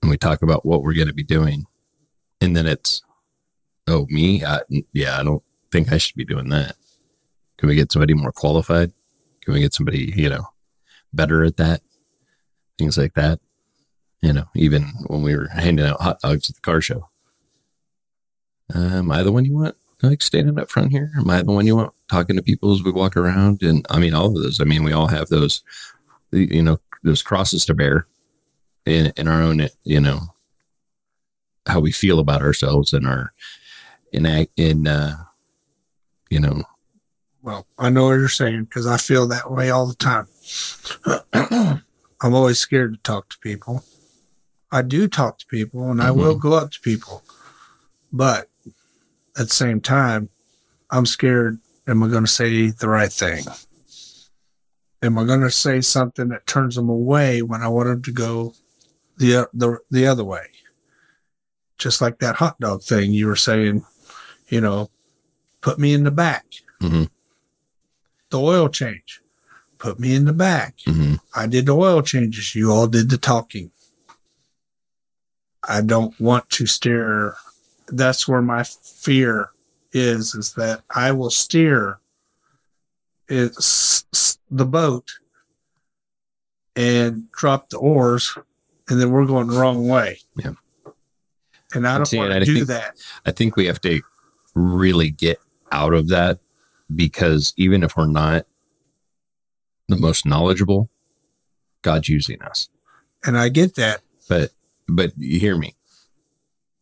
And 0.00 0.10
we 0.10 0.16
talk 0.16 0.42
about 0.42 0.66
what 0.66 0.82
we're 0.82 0.94
going 0.94 1.08
to 1.08 1.14
be 1.14 1.22
doing. 1.22 1.66
And 2.40 2.56
then 2.56 2.66
it's 2.66 3.02
oh 3.86 4.06
me? 4.08 4.44
I, 4.44 4.60
yeah 4.92 5.18
i 5.18 5.22
don't 5.22 5.42
think 5.70 5.92
i 5.92 5.98
should 5.98 6.16
be 6.16 6.24
doing 6.24 6.48
that. 6.50 6.76
Can 7.56 7.68
we 7.68 7.74
get 7.76 7.92
somebody 7.92 8.14
more 8.14 8.32
qualified? 8.32 8.92
Can 9.42 9.54
we 9.54 9.60
get 9.60 9.74
somebody 9.74 10.12
you 10.16 10.28
know 10.28 10.48
better 11.12 11.44
at 11.44 11.56
that? 11.56 11.82
Things 12.78 12.98
like 12.98 13.14
that. 13.14 13.40
You 14.20 14.32
know 14.32 14.46
even 14.54 14.92
when 15.06 15.22
we 15.22 15.36
were 15.36 15.48
handing 15.48 15.86
out 15.86 16.00
hot 16.00 16.20
dogs 16.20 16.50
at 16.50 16.56
the 16.56 16.62
car 16.62 16.80
show. 16.80 17.08
Uh, 18.74 18.98
am 18.98 19.12
I 19.12 19.22
the 19.22 19.32
one 19.32 19.44
you 19.44 19.54
want 19.54 19.76
like 20.02 20.22
standing 20.22 20.58
up 20.58 20.70
front 20.70 20.90
here? 20.90 21.12
Am 21.16 21.30
I 21.30 21.42
the 21.42 21.52
one 21.52 21.66
you 21.66 21.76
want 21.76 21.92
talking 22.12 22.36
to 22.36 22.42
people 22.42 22.72
as 22.72 22.82
we 22.82 22.92
walk 22.92 23.16
around? 23.16 23.62
And 23.62 23.86
I 23.90 23.98
mean, 23.98 24.14
all 24.14 24.26
of 24.26 24.34
those. 24.42 24.60
I 24.60 24.64
mean, 24.64 24.84
we 24.84 24.92
all 24.92 25.08
have 25.08 25.28
those, 25.28 25.62
you 26.30 26.62
know, 26.62 26.78
those 27.02 27.22
crosses 27.22 27.64
to 27.66 27.74
bear 27.74 28.06
in 28.86 29.12
in 29.16 29.28
our 29.28 29.42
own, 29.42 29.68
you 29.84 30.00
know, 30.00 30.20
how 31.66 31.80
we 31.80 31.92
feel 31.92 32.18
about 32.18 32.42
ourselves 32.42 32.92
and 32.92 33.06
our 33.06 33.32
in 34.12 34.26
in, 34.56 34.86
uh, 34.86 35.16
you 36.30 36.40
know, 36.40 36.62
Well, 37.42 37.66
I 37.78 37.90
know 37.90 38.04
what 38.04 38.14
you're 38.14 38.28
saying 38.28 38.64
because 38.64 38.86
I 38.86 38.98
feel 38.98 39.26
that 39.28 39.50
way 39.50 39.70
all 39.70 39.86
the 39.86 39.94
time. 39.94 40.28
I'm 42.22 42.34
always 42.34 42.58
scared 42.58 42.94
to 42.94 43.00
talk 43.00 43.30
to 43.30 43.38
people. 43.38 43.82
I 44.70 44.82
do 44.82 45.08
talk 45.08 45.38
to 45.38 45.46
people 45.46 45.90
and 45.90 46.00
I 46.00 46.12
will 46.12 46.36
go 46.36 46.52
up 46.54 46.70
to 46.70 46.80
people. 46.80 47.22
But 48.12 48.48
at 49.36 49.48
the 49.48 49.54
same 49.54 49.80
time, 49.80 50.28
I'm 50.90 51.06
scared. 51.06 51.58
Am 51.86 52.02
I 52.02 52.08
going 52.08 52.24
to 52.24 52.30
say 52.30 52.68
the 52.68 52.88
right 52.88 53.12
thing? 53.12 53.44
Am 55.02 55.18
I 55.18 55.24
going 55.24 55.40
to 55.40 55.50
say 55.50 55.80
something 55.80 56.28
that 56.28 56.46
turns 56.46 56.76
them 56.76 56.88
away 56.88 57.42
when 57.42 57.60
I 57.62 57.68
want 57.68 57.88
them 57.88 58.02
to 58.02 58.12
go 58.12 58.54
the, 59.16 59.48
the, 59.52 59.78
the 59.90 60.06
other 60.06 60.24
way? 60.24 60.46
Just 61.78 62.00
like 62.00 62.20
that 62.20 62.36
hot 62.36 62.60
dog 62.60 62.82
thing 62.82 63.12
you 63.12 63.26
were 63.26 63.34
saying, 63.36 63.84
you 64.48 64.60
know, 64.60 64.90
put 65.60 65.78
me 65.78 65.92
in 65.92 66.04
the 66.04 66.12
back. 66.12 66.46
Mhm. 66.80 67.08
The 68.30 68.38
oil 68.40 68.68
change, 68.68 69.20
put 69.78 69.98
me 69.98 70.14
in 70.14 70.24
the 70.24 70.32
back. 70.32 70.76
mhm. 70.86 71.18
I 71.34 71.46
did 71.46 71.66
the 71.66 71.72
oil 71.74 72.02
changes. 72.02 72.54
You 72.54 72.70
all 72.70 72.86
did 72.86 73.10
the 73.10 73.18
talking. 73.18 73.72
I 75.68 75.80
don't 75.80 76.18
want 76.20 76.48
to 76.50 76.66
steer. 76.66 77.34
That's 77.88 78.26
where 78.28 78.42
my 78.42 78.62
fear 78.64 79.50
is, 79.92 80.34
is 80.34 80.54
that 80.54 80.82
I 80.94 81.12
will 81.12 81.30
steer 81.30 81.98
it's 83.28 84.38
the 84.50 84.66
boat 84.66 85.10
and 86.76 87.30
drop 87.32 87.70
the 87.70 87.78
oars 87.78 88.36
and 88.88 89.00
then 89.00 89.10
we're 89.10 89.24
going 89.24 89.48
the 89.48 89.58
wrong 89.58 89.88
way. 89.88 90.18
Yeah. 90.36 90.52
And 91.74 91.88
I 91.88 91.96
don't 91.96 92.12
want 92.12 92.32
to 92.32 92.44
do 92.44 92.54
think- 92.56 92.66
that. 92.68 92.96
I 93.24 93.30
think 93.30 93.56
we 93.56 93.66
have 93.66 93.80
to 93.82 94.02
really 94.54 95.10
get 95.10 95.40
out 95.70 95.94
of 95.94 96.08
that 96.08 96.40
because 96.94 97.54
even 97.56 97.82
if 97.82 97.96
we're 97.96 98.06
not 98.06 98.46
the 99.88 99.96
most 99.96 100.26
knowledgeable, 100.26 100.90
God's 101.80 102.08
using 102.10 102.42
us. 102.42 102.68
And 103.24 103.38
I 103.38 103.48
get 103.48 103.76
that. 103.76 104.02
But 104.28 104.50
but 104.88 105.12
you 105.16 105.40
hear 105.40 105.56
me. 105.56 105.74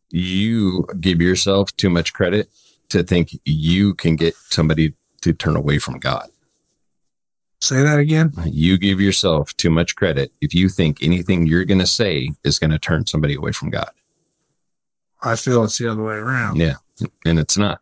You 0.09 0.85
give 0.99 1.21
yourself 1.21 1.75
too 1.77 1.89
much 1.89 2.11
credit 2.11 2.49
to 2.91 3.03
think 3.03 3.39
you 3.45 3.93
can 3.93 4.15
get 4.15 4.35
somebody 4.35 4.93
to 5.21 5.33
turn 5.33 5.55
away 5.55 5.79
from 5.79 5.99
God. 5.99 6.29
Say 7.59 7.83
that 7.83 7.99
again. 7.99 8.33
You 8.45 8.77
give 8.77 8.99
yourself 8.99 9.55
too 9.55 9.69
much 9.69 9.95
credit 9.95 10.31
if 10.41 10.53
you 10.53 10.67
think 10.67 11.01
anything 11.01 11.45
you're 11.45 11.65
going 11.65 11.79
to 11.79 11.87
say 11.87 12.31
is 12.43 12.59
going 12.59 12.71
to 12.71 12.79
turn 12.79 13.05
somebody 13.05 13.35
away 13.35 13.51
from 13.51 13.69
God. 13.69 13.91
I 15.21 15.35
feel 15.35 15.63
it's 15.63 15.77
the 15.77 15.91
other 15.91 16.03
way 16.03 16.15
around. 16.15 16.57
Yeah. 16.57 16.75
And 17.25 17.37
it's 17.39 17.57
not 17.57 17.79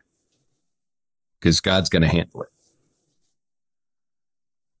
because 1.40 1.60
God's 1.60 1.88
going 1.88 2.02
to 2.02 2.08
handle 2.08 2.42
it. 2.42 2.50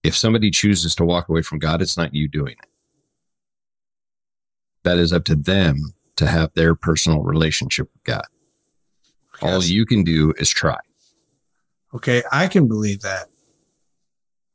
If 0.02 0.16
somebody 0.16 0.50
chooses 0.50 0.94
to 0.96 1.04
walk 1.04 1.28
away 1.28 1.42
from 1.42 1.58
God, 1.58 1.82
it's 1.82 1.96
not 1.96 2.14
you 2.14 2.28
doing 2.28 2.56
it. 2.62 2.68
That 4.82 4.98
is 4.98 5.12
up 5.12 5.24
to 5.24 5.34
them 5.34 5.94
to 6.16 6.26
have 6.26 6.52
their 6.54 6.74
personal 6.74 7.22
relationship 7.22 7.90
with 7.92 8.04
God. 8.04 8.26
All 9.42 9.54
Yes. 9.54 9.70
you 9.70 9.86
can 9.86 10.04
do 10.04 10.32
is 10.38 10.48
try. 10.50 10.78
Okay, 11.94 12.22
I 12.30 12.46
can 12.46 12.68
believe 12.68 13.00
that. 13.02 13.28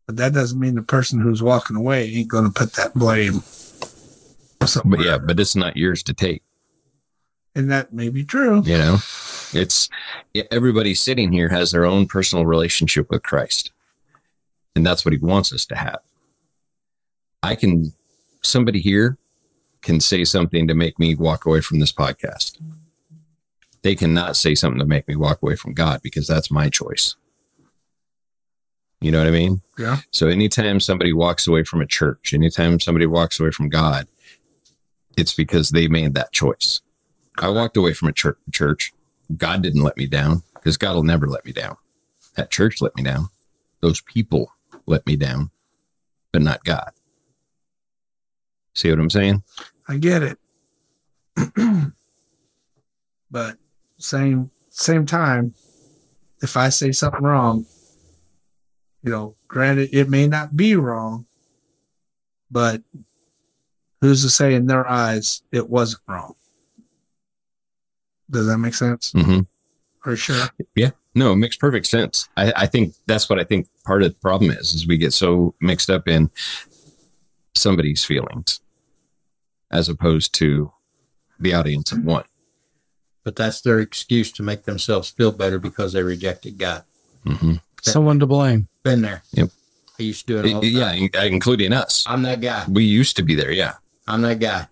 But 0.06 0.18
that 0.18 0.34
doesn't 0.34 0.60
mean 0.60 0.76
the 0.76 0.84
person 0.84 1.20
who's 1.20 1.42
walking 1.42 1.76
away 1.76 2.08
ain't 2.14 2.28
going 2.28 2.46
to 2.46 2.52
put 2.52 2.74
that 2.74 2.94
blame 2.94 3.42
somewhere. 4.66 4.98
But 4.98 5.06
yeah, 5.06 5.18
but 5.18 5.40
it's 5.40 5.56
not 5.56 5.76
yours 5.76 6.04
to 6.04 6.14
take. 6.14 6.44
And 7.56 7.72
that 7.72 7.94
may 7.94 8.10
be 8.10 8.24
true. 8.24 8.62
You 8.66 8.78
know, 8.78 8.98
it's 9.54 9.90
everybody 10.52 10.94
sitting 10.94 11.32
here 11.32 11.50
has 11.50 11.72
their 11.72 11.86
own 11.86 12.06
personal 12.08 12.46
relationship 12.46 13.10
with 13.10 13.24
Christ. 13.24 13.72
And 14.76 14.86
that's 14.86 15.06
what 15.06 15.14
he 15.14 15.18
wants 15.20 15.54
us 15.54 15.66
to 15.68 15.76
have. 15.76 16.00
I 17.42 17.56
can, 17.56 17.94
somebody 18.44 18.82
here 18.82 19.18
can 19.82 20.00
say 20.02 20.26
something 20.26 20.68
to 20.68 20.74
make 20.74 21.00
me 21.00 21.16
walk 21.16 21.46
away 21.46 21.62
from 21.62 21.80
this 21.80 21.94
podcast. 21.94 22.58
They 23.86 23.94
cannot 23.94 24.36
say 24.36 24.56
something 24.56 24.80
to 24.80 24.86
make 24.86 25.08
me 25.08 25.16
walk 25.16 25.44
away 25.44 25.56
from 25.56 25.76
God 25.76 26.00
because 26.02 26.26
that's 26.26 26.50
my 26.50 26.70
choice. 26.70 27.16
You 29.00 29.12
know 29.12 29.20
what 29.20 29.28
I 29.28 29.32
mean? 29.32 29.62
Yeah. 29.78 29.98
So 30.10 30.26
anytime 30.28 30.80
somebody 30.80 31.14
walks 31.14 31.46
away 31.46 31.64
from 31.66 31.82
a 31.82 31.86
church, 31.86 32.34
anytime 32.34 32.80
somebody 32.80 33.06
walks 33.06 33.40
away 33.40 33.52
from 33.52 33.70
God, 33.70 34.08
it's 35.16 35.36
because 35.36 35.70
they 35.70 35.88
made 35.88 36.16
that 36.16 36.32
choice. 36.32 36.82
I 37.38 37.50
walked 37.50 37.78
away 37.78 37.94
from 37.94 38.08
a 38.08 38.12
church. 38.12 38.40
church. 38.52 38.92
God 39.38 39.62
didn't 39.62 39.84
let 39.84 39.98
me 39.98 40.08
down 40.08 40.42
because 40.56 40.78
God 40.78 40.96
will 40.96 41.04
never 41.04 41.28
let 41.28 41.46
me 41.46 41.52
down. 41.52 41.78
That 42.38 42.50
church 42.50 42.82
let 42.82 42.96
me 42.96 43.04
down. 43.04 43.30
Those 43.82 44.02
people 44.02 44.52
let 44.88 45.06
me 45.06 45.16
down, 45.16 45.52
but 46.34 46.42
not 46.42 46.64
God. 46.64 46.90
See 48.74 48.90
what 48.90 48.98
I'm 48.98 49.12
saying? 49.12 49.44
I 49.88 49.98
get 49.98 50.24
it. 50.24 50.40
but 53.30 53.58
same 53.98 54.52
same 54.70 55.06
time, 55.06 55.54
if 56.42 56.58
I 56.58 56.70
say 56.70 56.92
something 56.92 57.24
wrong, 57.24 57.66
you 59.04 59.12
know, 59.12 59.36
granted 59.48 59.90
it 59.94 60.10
may 60.10 60.28
not 60.28 60.56
be 60.56 60.76
wrong, 60.76 61.26
but 62.52 62.82
who's 64.02 64.22
to 64.24 64.30
say 64.30 64.54
in 64.54 64.68
their 64.68 64.88
eyes 64.88 65.44
it 65.52 65.70
wasn't 65.70 66.02
wrong? 66.08 66.36
Does 68.30 68.48
that 68.48 68.58
make 68.58 68.74
sense? 68.74 69.12
Mm-hmm. 69.14 69.42
For 70.02 70.16
sure. 70.16 70.48
Yeah. 70.76 70.92
No, 71.14 71.32
it 71.32 71.38
makes 71.38 71.56
perfect 71.56 71.88
sense. 71.88 72.28
I, 72.36 72.52
I 72.56 72.66
think 72.66 72.94
that's 73.08 73.30
what 73.30 73.40
I 73.40 73.44
think 73.44 73.68
part 73.86 74.04
of 74.04 74.14
the 74.14 74.20
problem 74.20 74.52
is, 74.52 74.74
is 74.74 74.86
we 74.86 74.98
get 74.98 75.14
so 75.14 75.56
mixed 75.62 75.90
up 75.90 76.08
in 76.08 76.30
somebody's 77.56 78.04
feelings 78.04 78.60
as 79.72 79.88
opposed 79.88 80.34
to 80.36 80.72
the 81.40 81.54
audience 81.54 81.92
of 81.92 82.04
one. 82.04 82.26
But 83.26 83.36
that's 83.36 83.60
their 83.60 83.80
excuse 83.80 84.32
to 84.34 84.44
make 84.44 84.64
themselves 84.64 85.10
feel 85.10 85.32
better 85.34 85.60
because 85.60 85.92
they 85.94 86.04
rejected 86.04 86.58
God. 86.58 86.84
Mm-hmm. 87.26 87.56
someone 87.82 88.20
to 88.20 88.28
blame. 88.28 88.68
Been 88.84 89.02
there. 89.02 89.24
Yep. 89.34 89.50
I 90.00 90.04
used 90.04 90.28
to 90.28 90.34
do 90.42 90.48
it 90.48 90.54
all 90.54 90.62
the 90.62 90.68
Yeah, 90.68 90.92
time. 90.92 91.10
in- 91.12 91.34
including 91.34 91.74
us. 91.74 92.04
I'm 92.08 92.22
that 92.22 92.40
guy. 92.40 92.66
We 92.70 92.84
used 92.86 93.16
to 93.18 93.24
be 93.24 93.34
there. 93.36 93.52
Yeah. 93.52 93.74
I'm 94.08 94.22
that 94.22 94.40
guy. 94.40 94.68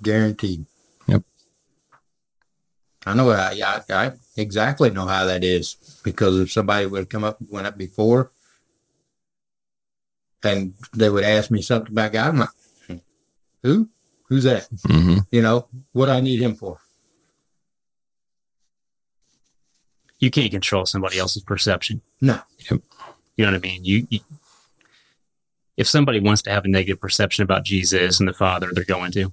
Guaranteed. 0.00 0.66
Yep. 1.08 1.22
I 3.06 3.14
know 3.14 3.30
how, 3.32 3.50
yeah, 3.50 3.80
I, 3.90 3.94
I 4.06 4.12
exactly 4.36 4.90
know 4.90 5.06
how 5.06 5.24
that 5.24 5.42
is 5.42 5.74
because 6.04 6.38
if 6.38 6.52
somebody 6.52 6.86
would 6.86 6.98
have 7.00 7.08
come 7.08 7.24
up 7.24 7.38
went 7.50 7.66
up 7.66 7.76
before 7.76 8.30
and 10.44 10.74
they 10.94 11.10
would 11.10 11.24
ask 11.24 11.50
me 11.50 11.62
something 11.62 11.90
about 11.90 12.12
God, 12.12 12.28
I'm 12.28 12.38
like, 12.38 12.48
"Hmm, 12.86 12.96
who? 13.64 13.88
Who's 14.28 14.44
that? 14.44 14.68
hmm 14.86 15.18
You 15.30 15.42
know, 15.42 15.68
what 15.92 16.08
I 16.08 16.20
need 16.20 16.40
him 16.40 16.54
for? 16.54 16.78
You 20.18 20.30
can't 20.30 20.50
control 20.50 20.84
somebody 20.84 21.18
else's 21.18 21.42
perception. 21.42 22.02
No. 22.20 22.40
You 22.70 22.80
know 23.38 23.52
what 23.52 23.54
I 23.54 23.58
mean? 23.58 23.84
You, 23.84 24.06
you 24.10 24.20
if 25.76 25.86
somebody 25.86 26.18
wants 26.18 26.42
to 26.42 26.50
have 26.50 26.64
a 26.64 26.68
negative 26.68 27.00
perception 27.00 27.44
about 27.44 27.62
Jesus 27.64 28.18
and 28.18 28.28
the 28.28 28.32
Father, 28.32 28.70
they're 28.72 28.84
going 28.84 29.12
to. 29.12 29.32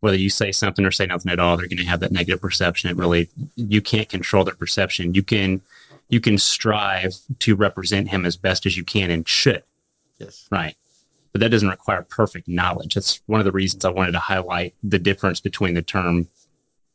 Whether 0.00 0.18
you 0.18 0.28
say 0.28 0.50
something 0.50 0.84
or 0.84 0.90
say 0.90 1.06
nothing 1.06 1.30
at 1.30 1.38
all, 1.38 1.56
they're 1.56 1.68
going 1.68 1.78
to 1.78 1.84
have 1.84 2.00
that 2.00 2.12
negative 2.12 2.40
perception. 2.40 2.90
It 2.90 2.96
really 2.96 3.30
you 3.54 3.80
can't 3.80 4.08
control 4.08 4.44
their 4.44 4.54
perception. 4.56 5.14
You 5.14 5.22
can 5.22 5.62
you 6.08 6.20
can 6.20 6.38
strive 6.38 7.14
to 7.38 7.54
represent 7.54 8.08
him 8.08 8.26
as 8.26 8.36
best 8.36 8.66
as 8.66 8.76
you 8.76 8.84
can 8.84 9.10
and 9.10 9.26
should. 9.26 9.62
Yes. 10.18 10.46
Right. 10.50 10.74
But 11.34 11.40
that 11.40 11.50
doesn't 11.50 11.68
require 11.68 12.02
perfect 12.02 12.46
knowledge. 12.46 12.94
That's 12.94 13.20
one 13.26 13.40
of 13.40 13.44
the 13.44 13.50
reasons 13.50 13.84
I 13.84 13.90
wanted 13.90 14.12
to 14.12 14.20
highlight 14.20 14.76
the 14.84 15.00
difference 15.00 15.40
between 15.40 15.74
the 15.74 15.82
term 15.82 16.28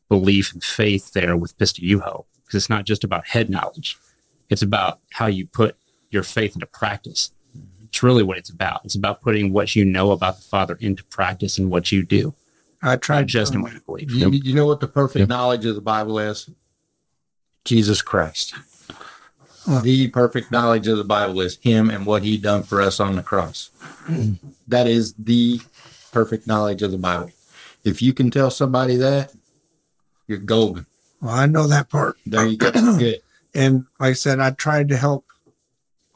belief 0.08 0.54
and 0.54 0.64
faith 0.64 1.12
there 1.12 1.36
with 1.36 1.58
pisteuo, 1.58 2.24
because 2.46 2.56
it's 2.56 2.70
not 2.70 2.86
just 2.86 3.04
about 3.04 3.28
head 3.28 3.50
knowledge. 3.50 3.98
It's 4.50 4.62
about 4.62 5.00
how 5.12 5.26
you 5.28 5.46
put 5.46 5.76
your 6.10 6.24
faith 6.24 6.56
into 6.56 6.66
practice. 6.68 7.32
Mm-hmm. 7.56 7.86
It's 7.88 8.02
really 8.02 8.24
what 8.24 8.38
it's 8.38 8.50
about. 8.50 8.80
It's 8.86 8.96
about 8.96 9.20
putting 9.20 9.52
what 9.52 9.76
you 9.76 9.84
know 9.84 10.12
about 10.12 10.38
the 10.38 10.44
Father 10.44 10.78
into 10.80 11.04
practice 11.04 11.60
in 11.60 11.70
what 11.70 11.92
you 11.92 12.04
do, 12.04 12.34
I 12.82 12.92
not 12.92 13.02
tried 13.02 13.28
just 13.28 13.54
in 13.54 13.60
to 13.60 13.64
what 13.64 13.74
you 13.74 13.82
believe. 13.82 14.10
You, 14.10 14.30
you 14.32 14.56
know 14.56 14.66
what 14.68 14.80
the 14.80 14.88
perfect 14.88 15.20
Yep. 15.20 15.28
knowledge 15.28 15.66
of 15.66 15.76
the 15.76 15.82
Bible 15.82 16.18
is? 16.18 16.50
Jesus 17.66 18.02
Christ. 18.02 18.56
Well- 19.70 19.82
the 19.82 20.08
perfect 20.10 20.52
knowledge 20.52 20.88
of 20.88 20.98
the 20.98 21.04
Bible 21.04 21.40
is 21.42 21.58
Him 21.62 21.90
and 21.90 22.06
what 22.06 22.24
He 22.24 22.38
done 22.38 22.64
for 22.64 22.82
us 22.82 23.00
on 23.00 23.16
the 23.16 23.24
cross. 23.24 23.70
that 24.68 24.88
is 24.88 25.14
the 25.14 25.62
perfect 26.12 26.48
knowledge 26.48 26.82
of 26.82 26.92
the 26.92 26.98
Bible. 26.98 27.32
If 27.84 28.02
you 28.02 28.14
can 28.14 28.32
tell 28.32 28.50
somebody 28.52 28.96
that, 28.98 29.34
you're 30.28 30.38
golden. 30.40 30.86
Well, 31.22 31.34
I 31.34 31.46
know 31.46 31.68
that 31.68 31.90
part. 31.90 32.18
There 32.26 32.46
you 32.46 32.58
go. 32.58 32.72
Good. 32.98 33.22
And 33.54 33.86
like 34.00 34.12
I 34.12 34.14
said, 34.14 34.40
I 34.40 34.52
tried 34.52 34.90
to 34.90 34.98
help 34.98 35.26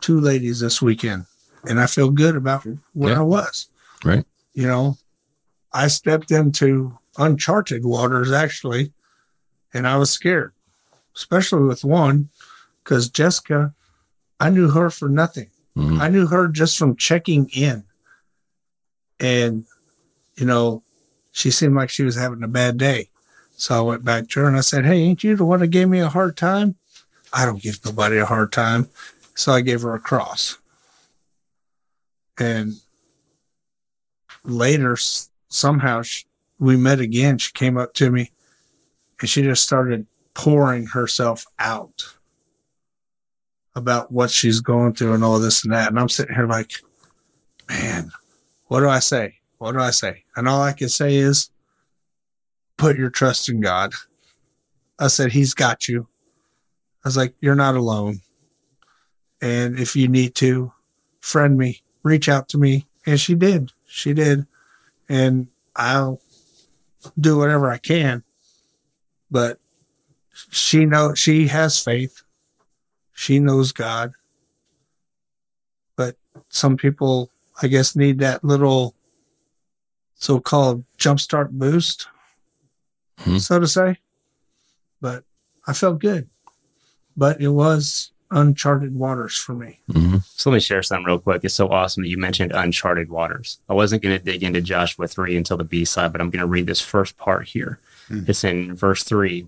two 0.01 0.19
ladies 0.19 0.59
this 0.59 0.81
weekend, 0.81 1.25
and 1.67 1.79
I 1.79 1.85
feel 1.87 2.09
good 2.09 2.35
about 2.35 2.65
where 2.93 3.13
Yeah. 3.13 3.19
I 3.19 3.23
was. 3.23 3.67
Right. 4.03 4.25
You 4.53 4.67
know, 4.67 4.97
I 5.71 5.87
stepped 5.87 6.29
into 6.31 6.97
uncharted 7.17 7.85
waters 7.85 8.31
actually, 8.31 8.93
and 9.73 9.87
I 9.87 9.97
was 9.97 10.11
scared, 10.11 10.53
especially 11.15 11.63
with 11.63 11.83
one, 11.83 12.29
because 12.83 13.09
Jessica, 13.09 13.73
I 14.39 14.49
knew 14.49 14.69
her 14.71 14.89
for 14.89 15.09
nothing. 15.09 15.49
Mhm. 15.77 15.99
I 15.99 16.09
knew 16.09 16.27
her 16.27 16.47
just 16.47 16.77
from 16.77 16.95
checking 16.95 17.49
in. 17.53 17.83
And, 19.19 19.65
you 20.35 20.45
know, 20.45 20.83
she 21.31 21.49
seemed 21.49 21.75
like 21.75 21.89
she 21.89 22.03
was 22.03 22.15
having 22.15 22.43
a 22.43 22.47
bad 22.47 22.77
day. 22.77 23.09
So 23.55 23.75
I 23.77 23.81
went 23.81 24.03
back 24.03 24.27
to 24.29 24.41
her 24.41 24.47
and 24.47 24.57
I 24.57 24.61
said, 24.61 24.85
Hey, 24.85 24.97
ain't 24.99 25.23
you 25.23 25.35
the 25.35 25.45
one 25.45 25.59
that 25.61 25.67
gave 25.67 25.87
me 25.87 25.99
a 25.99 26.09
hard 26.09 26.35
time? 26.35 26.75
I 27.31 27.45
don't 27.45 27.61
give 27.61 27.83
nobody 27.85 28.17
a 28.17 28.25
hard 28.25 28.51
time. 28.51 28.89
So 29.35 29.51
I 29.53 29.61
gave 29.61 29.81
her 29.81 29.95
a 29.95 29.99
cross. 29.99 30.57
And 32.37 32.73
later, 34.43 34.97
somehow 35.49 36.01
sh 36.01 36.25
we 36.59 36.75
met 36.77 36.99
again. 36.99 37.37
She 37.37 37.51
came 37.51 37.77
up 37.77 37.93
to 37.95 38.09
me 38.11 38.31
and 39.19 39.29
she 39.29 39.41
just 39.41 39.63
started 39.63 40.07
pouring 40.33 40.87
herself 40.87 41.45
out 41.59 42.15
about 43.75 44.11
what 44.11 44.29
she's 44.29 44.59
going 44.59 44.93
through 44.93 45.13
and 45.13 45.23
all 45.23 45.39
this 45.39 45.63
and 45.63 45.73
that. 45.73 45.89
And 45.89 45.99
I'm 45.99 46.09
sitting 46.09 46.35
here 46.35 46.47
like, 46.47 46.73
man, 47.69 48.11
what 48.67 48.81
do 48.81 48.89
I 48.89 48.99
say? 48.99 49.35
What 49.57 49.73
do 49.73 49.79
I 49.79 49.91
say? 49.91 50.23
And 50.35 50.47
all 50.47 50.61
I 50.61 50.73
can 50.73 50.89
say 50.89 51.15
is, 51.15 51.49
put 52.77 52.97
your 52.97 53.09
trust 53.09 53.49
in 53.49 53.61
God. 53.61 53.93
I 54.99 55.07
said, 55.07 55.31
He's 55.31 55.53
got 55.53 55.87
you. 55.87 56.07
I 57.03 57.07
was 57.07 57.17
like, 57.17 57.33
You're 57.39 57.55
not 57.55 57.75
alone. 57.75 58.21
And 59.41 59.77
if 59.77 59.95
you 59.95 60.07
need 60.07 60.35
to, 60.35 60.71
friend 61.19 61.57
me, 61.57 61.81
reach 62.03 62.29
out 62.29 62.49
to 62.49 62.57
me. 62.57 62.87
And 63.05 63.19
she 63.19 63.35
did. 63.35 63.71
She 63.87 64.13
did. 64.13 64.47
And 65.09 65.47
I'll 65.75 66.21
do 67.19 67.37
whatever 67.37 67.69
I 67.69 67.77
can. 67.77 68.23
But 69.29 69.59
she 70.49 70.85
knows 70.85 71.19
she 71.19 71.47
has 71.47 71.83
faith. 71.83 72.22
She 73.13 73.39
knows 73.39 73.71
God. 73.71 74.13
But 75.95 76.15
some 76.49 76.77
people, 76.77 77.29
I 77.61 77.67
guess, 77.67 77.95
need 77.95 78.19
that 78.19 78.43
little 78.43 78.95
so 80.15 80.39
called 80.39 80.83
jumpstart 80.97 81.49
boost, 81.51 82.07
Hmm. 83.19 83.37
so 83.37 83.59
to 83.59 83.67
say. 83.67 83.99
But 85.01 85.23
I 85.67 85.73
felt 85.73 85.99
good. 85.99 86.29
But 87.15 87.39
it 87.41 87.49
was 87.49 88.11
uncharted 88.31 88.95
waters 88.95 89.37
for 89.37 89.53
me. 89.53 89.79
Mhm. 89.91 90.23
So 90.35 90.49
let 90.49 90.55
me 90.55 90.59
share 90.59 90.81
something 90.81 91.05
real 91.05 91.19
quick. 91.19 91.41
It's 91.43 91.53
so 91.53 91.67
awesome 91.69 92.01
that 92.03 92.09
you 92.09 92.17
mentioned 92.17 92.51
uncharted 92.51 93.09
waters. 93.09 93.59
I 93.69 93.73
wasn't 93.73 94.01
going 94.01 94.17
to 94.17 94.23
dig 94.23 94.41
into 94.41 94.61
Joshua 94.61 95.07
3 95.07 95.37
until 95.37 95.57
the 95.57 95.63
B 95.63 95.85
side, 95.85 96.11
but 96.11 96.19
I'm 96.21 96.31
going 96.31 96.39
to 96.39 96.47
read 96.47 96.65
this 96.65 96.81
first 96.81 97.15
part 97.17 97.49
here. 97.49 97.79
Mhm. 98.09 98.27
It's 98.27 98.43
in 98.43 98.75
verse 98.75 99.03
3. 99.03 99.47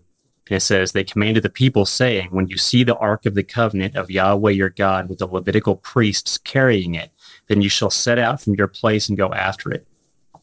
And 0.49 0.57
it 0.57 0.61
says, 0.61 0.91
They 0.91 1.03
commanded 1.03 1.43
the 1.43 1.49
people, 1.49 1.85
saying, 1.85 2.29
When 2.31 2.47
you 2.47 2.57
see 2.57 2.83
the 2.83 2.95
ark 2.97 3.25
of 3.25 3.33
the 3.35 3.43
covenant 3.43 3.95
of 3.95 4.11
Yahweh 4.11 4.51
your 4.51 4.69
God 4.69 5.09
with 5.09 5.19
the 5.19 5.27
Levitical 5.27 5.75
priests 5.77 6.37
carrying 6.37 6.93
it, 6.95 7.11
then 7.47 7.61
you 7.61 7.69
shall 7.69 7.89
set 7.89 8.19
out 8.19 8.41
from 8.41 8.53
your 8.55 8.67
place 8.67 9.09
and 9.09 9.17
go 9.17 9.33
after 9.33 9.71
it. 9.71 9.87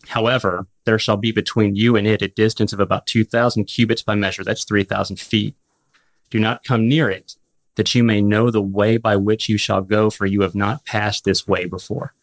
However, 0.08 0.66
there 0.84 0.98
shall 0.98 1.16
be 1.16 1.30
between 1.30 1.76
you 1.76 1.94
and 1.94 2.06
it 2.06 2.22
a 2.22 2.28
distance 2.28 2.72
of 2.72 2.80
about 2.80 3.06
2,000 3.06 3.64
cubits 3.66 4.02
by 4.02 4.16
measure. 4.16 4.42
That's 4.42 4.64
3,000 4.64 5.20
feet. 5.20 5.54
Do 6.30 6.40
not 6.40 6.64
come 6.64 6.88
near 6.88 7.08
it, 7.08 7.36
that 7.76 7.94
you 7.94 8.02
may 8.02 8.20
know 8.20 8.50
the 8.50 8.60
way 8.62 8.96
by 8.96 9.14
which 9.16 9.48
you 9.48 9.56
shall 9.58 9.82
go, 9.82 10.10
for 10.10 10.26
you 10.26 10.40
have 10.40 10.56
not 10.56 10.84
passed 10.84 11.24
this 11.24 11.46
way 11.46 11.66
before. 11.66 12.14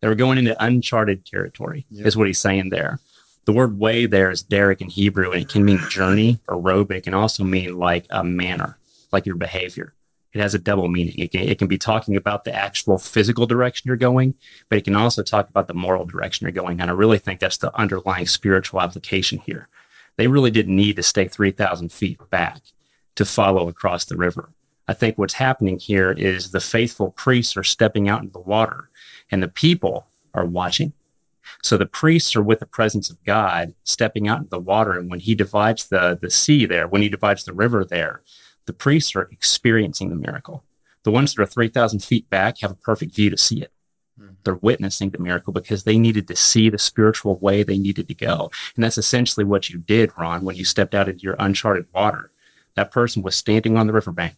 They 0.00 0.08
were 0.08 0.14
going 0.14 0.38
into 0.38 0.56
uncharted 0.64 1.26
territory, 1.26 1.84
Yeah. 1.90 2.06
is 2.06 2.16
what 2.16 2.26
he's 2.26 2.38
saying 2.38 2.70
there. 2.70 3.00
The 3.46 3.52
word 3.52 3.78
way 3.78 4.06
there 4.06 4.30
is 4.30 4.42
Derek 4.42 4.80
in 4.80 4.90
Hebrew, 4.90 5.30
and 5.30 5.40
it 5.40 5.48
can 5.48 5.64
mean 5.64 5.78
journey 5.88 6.40
or 6.48 6.60
road, 6.60 6.88
but 6.88 6.96
it 6.96 7.04
can 7.04 7.14
also 7.14 7.44
mean 7.44 7.78
like 7.78 8.04
a 8.10 8.24
manner, 8.24 8.76
like 9.12 9.24
your 9.24 9.36
behavior. 9.36 9.94
It 10.32 10.40
has 10.40 10.52
a 10.52 10.58
double 10.58 10.88
meaning. 10.88 11.14
It 11.16 11.30
can, 11.30 11.42
it 11.42 11.56
can 11.56 11.68
be 11.68 11.78
talking 11.78 12.16
about 12.16 12.44
the 12.44 12.52
actual 12.52 12.98
physical 12.98 13.46
direction 13.46 13.86
you're 13.86 13.96
going, 13.96 14.34
but 14.68 14.78
it 14.78 14.84
can 14.84 14.96
also 14.96 15.22
talk 15.22 15.48
about 15.48 15.68
the 15.68 15.74
moral 15.74 16.04
direction 16.04 16.44
you're 16.44 16.52
going. 16.52 16.80
And 16.80 16.90
I 16.90 16.94
really 16.94 17.18
think 17.18 17.38
that's 17.38 17.56
the 17.56 17.74
underlying 17.74 18.26
spiritual 18.26 18.80
application 18.80 19.38
here. 19.38 19.68
They 20.16 20.26
really 20.26 20.50
didn't 20.50 20.74
need 20.74 20.96
to 20.96 21.02
stay 21.04 21.28
3,000 21.28 21.92
feet 21.92 22.18
back 22.28 22.60
to 23.14 23.24
follow 23.24 23.68
across 23.68 24.04
the 24.04 24.16
river. 24.16 24.50
I 24.88 24.92
think 24.92 25.16
what's 25.16 25.34
happening 25.34 25.78
here 25.78 26.10
is 26.10 26.50
the 26.50 26.60
faithful 26.60 27.12
priests 27.12 27.56
are 27.56 27.64
stepping 27.64 28.08
out 28.08 28.22
into 28.22 28.32
the 28.32 28.40
water 28.40 28.90
and 29.30 29.40
the 29.40 29.48
people 29.48 30.06
are 30.34 30.44
watching. 30.44 30.92
So 31.62 31.76
the 31.76 31.86
priests 31.86 32.34
are 32.36 32.42
with 32.42 32.60
the 32.60 32.66
presence 32.66 33.10
of 33.10 33.22
God 33.24 33.74
stepping 33.84 34.28
out 34.28 34.38
into 34.38 34.50
the 34.50 34.58
water. 34.58 34.92
And 34.92 35.10
when 35.10 35.20
he 35.20 35.34
divides 35.34 35.88
the, 35.88 36.18
the 36.20 36.30
sea 36.30 36.66
there, 36.66 36.86
when 36.88 37.02
he 37.02 37.08
divides 37.08 37.44
the 37.44 37.52
river 37.52 37.84
there, 37.84 38.22
the 38.66 38.72
priests 38.72 39.14
are 39.14 39.28
experiencing 39.30 40.10
the 40.10 40.16
miracle. 40.16 40.64
The 41.04 41.10
ones 41.10 41.34
that 41.34 41.42
are 41.42 41.46
3,000 41.46 42.00
feet 42.00 42.28
back 42.28 42.60
have 42.60 42.72
a 42.72 42.76
perfect 42.76 43.14
view 43.14 43.30
to 43.30 43.38
see 43.38 43.62
it. 43.62 43.72
Hmm. 44.18 44.30
They're 44.44 44.56
witnessing 44.56 45.10
the 45.10 45.18
miracle 45.18 45.52
because 45.52 45.84
they 45.84 45.98
needed 45.98 46.26
to 46.28 46.36
see 46.36 46.68
the 46.68 46.78
spiritual 46.78 47.38
way 47.38 47.62
they 47.62 47.78
needed 47.78 48.08
to 48.08 48.14
go. 48.14 48.50
And 48.74 48.82
that's 48.82 48.98
essentially 48.98 49.44
what 49.44 49.70
you 49.70 49.78
did, 49.78 50.10
Ron, 50.18 50.44
when 50.44 50.56
you 50.56 50.64
stepped 50.64 50.94
out 50.94 51.08
into 51.08 51.22
your 51.22 51.36
uncharted 51.38 51.86
water. 51.92 52.30
That 52.74 52.90
person 52.90 53.22
was 53.22 53.36
standing 53.36 53.76
on 53.76 53.86
the 53.86 53.92
riverbank 53.92 54.34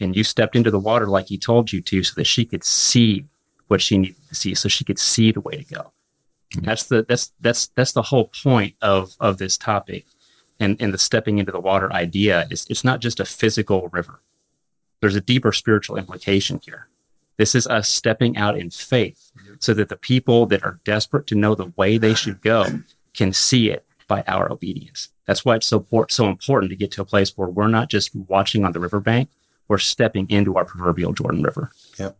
and 0.00 0.16
you 0.16 0.24
stepped 0.24 0.56
into 0.56 0.70
the 0.70 0.78
water 0.78 1.06
like 1.06 1.26
he 1.26 1.38
told 1.38 1.72
you 1.72 1.80
to 1.82 2.02
so 2.02 2.14
that 2.16 2.26
she 2.26 2.44
could 2.44 2.64
see 2.64 3.26
what 3.68 3.80
she 3.80 3.98
needed 3.98 4.28
to 4.28 4.34
see, 4.34 4.54
so 4.54 4.68
she 4.68 4.84
could 4.84 4.98
see 4.98 5.32
the 5.32 5.40
way 5.40 5.56
to 5.56 5.74
go. 5.74 5.92
That's 6.60 6.84
the 6.84 7.04
that's 7.08 7.32
that's 7.40 7.68
that's 7.68 7.92
the 7.92 8.02
whole 8.02 8.30
point 8.42 8.74
of 8.82 9.16
of 9.20 9.38
this 9.38 9.56
topic 9.56 10.06
and 10.62 10.80
and 10.80 10.94
the 10.94 10.98
stepping 10.98 11.38
into 11.38 11.52
the 11.52 11.60
water 11.60 11.92
idea 11.92 12.46
is 12.50 12.66
it's 12.70 12.84
not 12.84 13.00
just 13.00 13.20
a 13.20 13.24
physical 13.24 13.88
river. 13.88 14.20
There's 15.00 15.16
a 15.16 15.20
deeper 15.20 15.52
spiritual 15.52 15.96
implication 15.96 16.60
here. 16.64 16.88
This 17.36 17.54
is 17.54 17.66
us 17.66 17.88
stepping 17.88 18.36
out 18.36 18.56
in 18.56 18.70
faith 18.70 19.32
so 19.58 19.74
that 19.74 19.88
the 19.88 19.96
people 19.96 20.46
that 20.46 20.62
are 20.62 20.78
desperate 20.84 21.26
to 21.28 21.34
know 21.34 21.54
the 21.54 21.72
way 21.76 21.98
they 21.98 22.14
should 22.14 22.40
go 22.40 22.66
can 23.12 23.32
see 23.32 23.70
it 23.70 23.84
by 24.06 24.22
our 24.28 24.50
obedience. 24.50 25.08
That's 25.26 25.44
why 25.44 25.56
it's 25.56 25.66
so 25.66 25.84
so 26.08 26.28
important 26.28 26.70
to 26.70 26.76
get 26.76 26.92
to 26.92 27.02
a 27.02 27.06
place 27.06 27.36
where 27.36 27.48
we're 27.48 27.68
not 27.68 27.90
just 27.90 28.14
watching 28.14 28.64
on 28.64 28.72
the 28.72 28.80
riverbank, 28.80 29.30
we're 29.66 29.78
stepping 29.78 30.30
into 30.30 30.54
our 30.56 30.64
proverbial 30.64 31.12
Jordan 31.12 31.42
River. 31.42 31.72
Yep. 31.98 32.16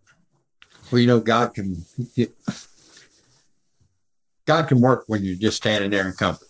Well, 0.91 1.01
you 1.01 1.07
know, 1.07 1.21
God 1.21 1.55
can 1.55 1.85
God 4.47 4.69
can 4.69 4.81
work 4.81 5.05
when 5.07 5.23
you're 5.25 5.37
just 5.37 5.57
standing 5.59 5.91
there 5.91 6.07
in 6.07 6.13
comfort. 6.13 6.49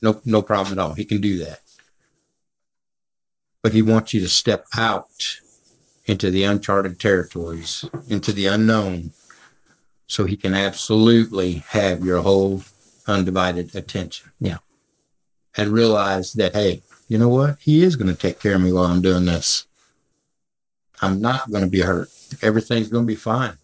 No, 0.00 0.20
no 0.24 0.42
problem 0.42 0.78
at 0.78 0.82
all. 0.82 0.94
He 0.94 1.04
can 1.04 1.20
do 1.20 1.38
that. 1.44 1.60
but 3.62 3.72
he 3.72 3.82
wants 3.82 4.14
you 4.14 4.20
to 4.20 4.28
step 4.28 4.66
out 4.76 5.40
into 6.06 6.30
the 6.30 6.44
uncharted 6.44 6.98
territories, 6.98 7.84
into 8.08 8.32
the 8.32 8.46
unknown, 8.46 9.12
so 10.06 10.24
he 10.24 10.36
can 10.36 10.54
absolutely 10.54 11.64
have 11.68 12.04
your 12.04 12.22
whole 12.22 12.62
undivided 13.06 13.74
attention. 13.74 14.30
Yeah. 14.40 14.58
And 15.56 15.70
realize 15.70 16.32
that, 16.34 16.54
hey, 16.54 16.82
you 17.08 17.18
know 17.18 17.28
what? 17.28 17.58
He 17.60 17.82
is 17.82 17.96
going 17.96 18.08
to 18.08 18.18
take 18.18 18.40
care 18.40 18.54
of 18.54 18.62
me 18.62 18.72
while 18.72 18.84
I'm 18.84 19.02
doing 19.02 19.24
this. 19.26 19.66
I'm 21.02 21.20
not 21.20 21.50
going 21.50 21.64
to 21.64 21.70
be 21.70 21.80
hurt. 21.80 22.08
Everything's 22.42 22.88
going 22.88 23.04
to 23.04 23.08
be 23.08 23.16
fine. 23.16 23.58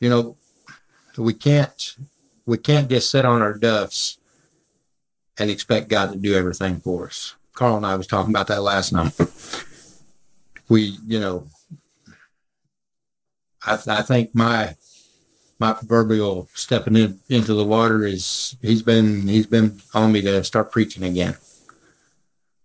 You 0.00 0.10
know, 0.10 0.36
we 1.16 1.34
can't 1.34 1.96
we 2.46 2.58
can't 2.58 2.88
just 2.88 3.10
sit 3.10 3.24
on 3.24 3.42
our 3.42 3.54
duffs 3.54 4.18
and 5.38 5.50
expect 5.50 5.88
God 5.88 6.12
to 6.12 6.18
do 6.18 6.34
everything 6.34 6.80
for 6.80 7.06
us. 7.06 7.34
Carl 7.54 7.76
and 7.76 7.86
I 7.86 7.96
was 7.96 8.06
talking 8.06 8.32
about 8.32 8.48
that 8.48 8.62
last 8.62 8.92
night. 8.92 9.12
We, 10.68 10.98
you 11.06 11.20
know, 11.20 11.46
I, 13.64 13.78
I 13.86 14.02
think 14.02 14.34
my 14.34 14.76
my 15.60 15.72
proverbial 15.72 16.48
stepping 16.54 16.96
in, 16.96 17.20
into 17.28 17.54
the 17.54 17.64
water 17.64 18.04
is 18.04 18.56
he's 18.60 18.82
been 18.82 19.28
he's 19.28 19.46
been 19.46 19.80
on 19.94 20.12
me 20.12 20.20
to 20.22 20.42
start 20.42 20.72
preaching 20.72 21.04
again. 21.04 21.36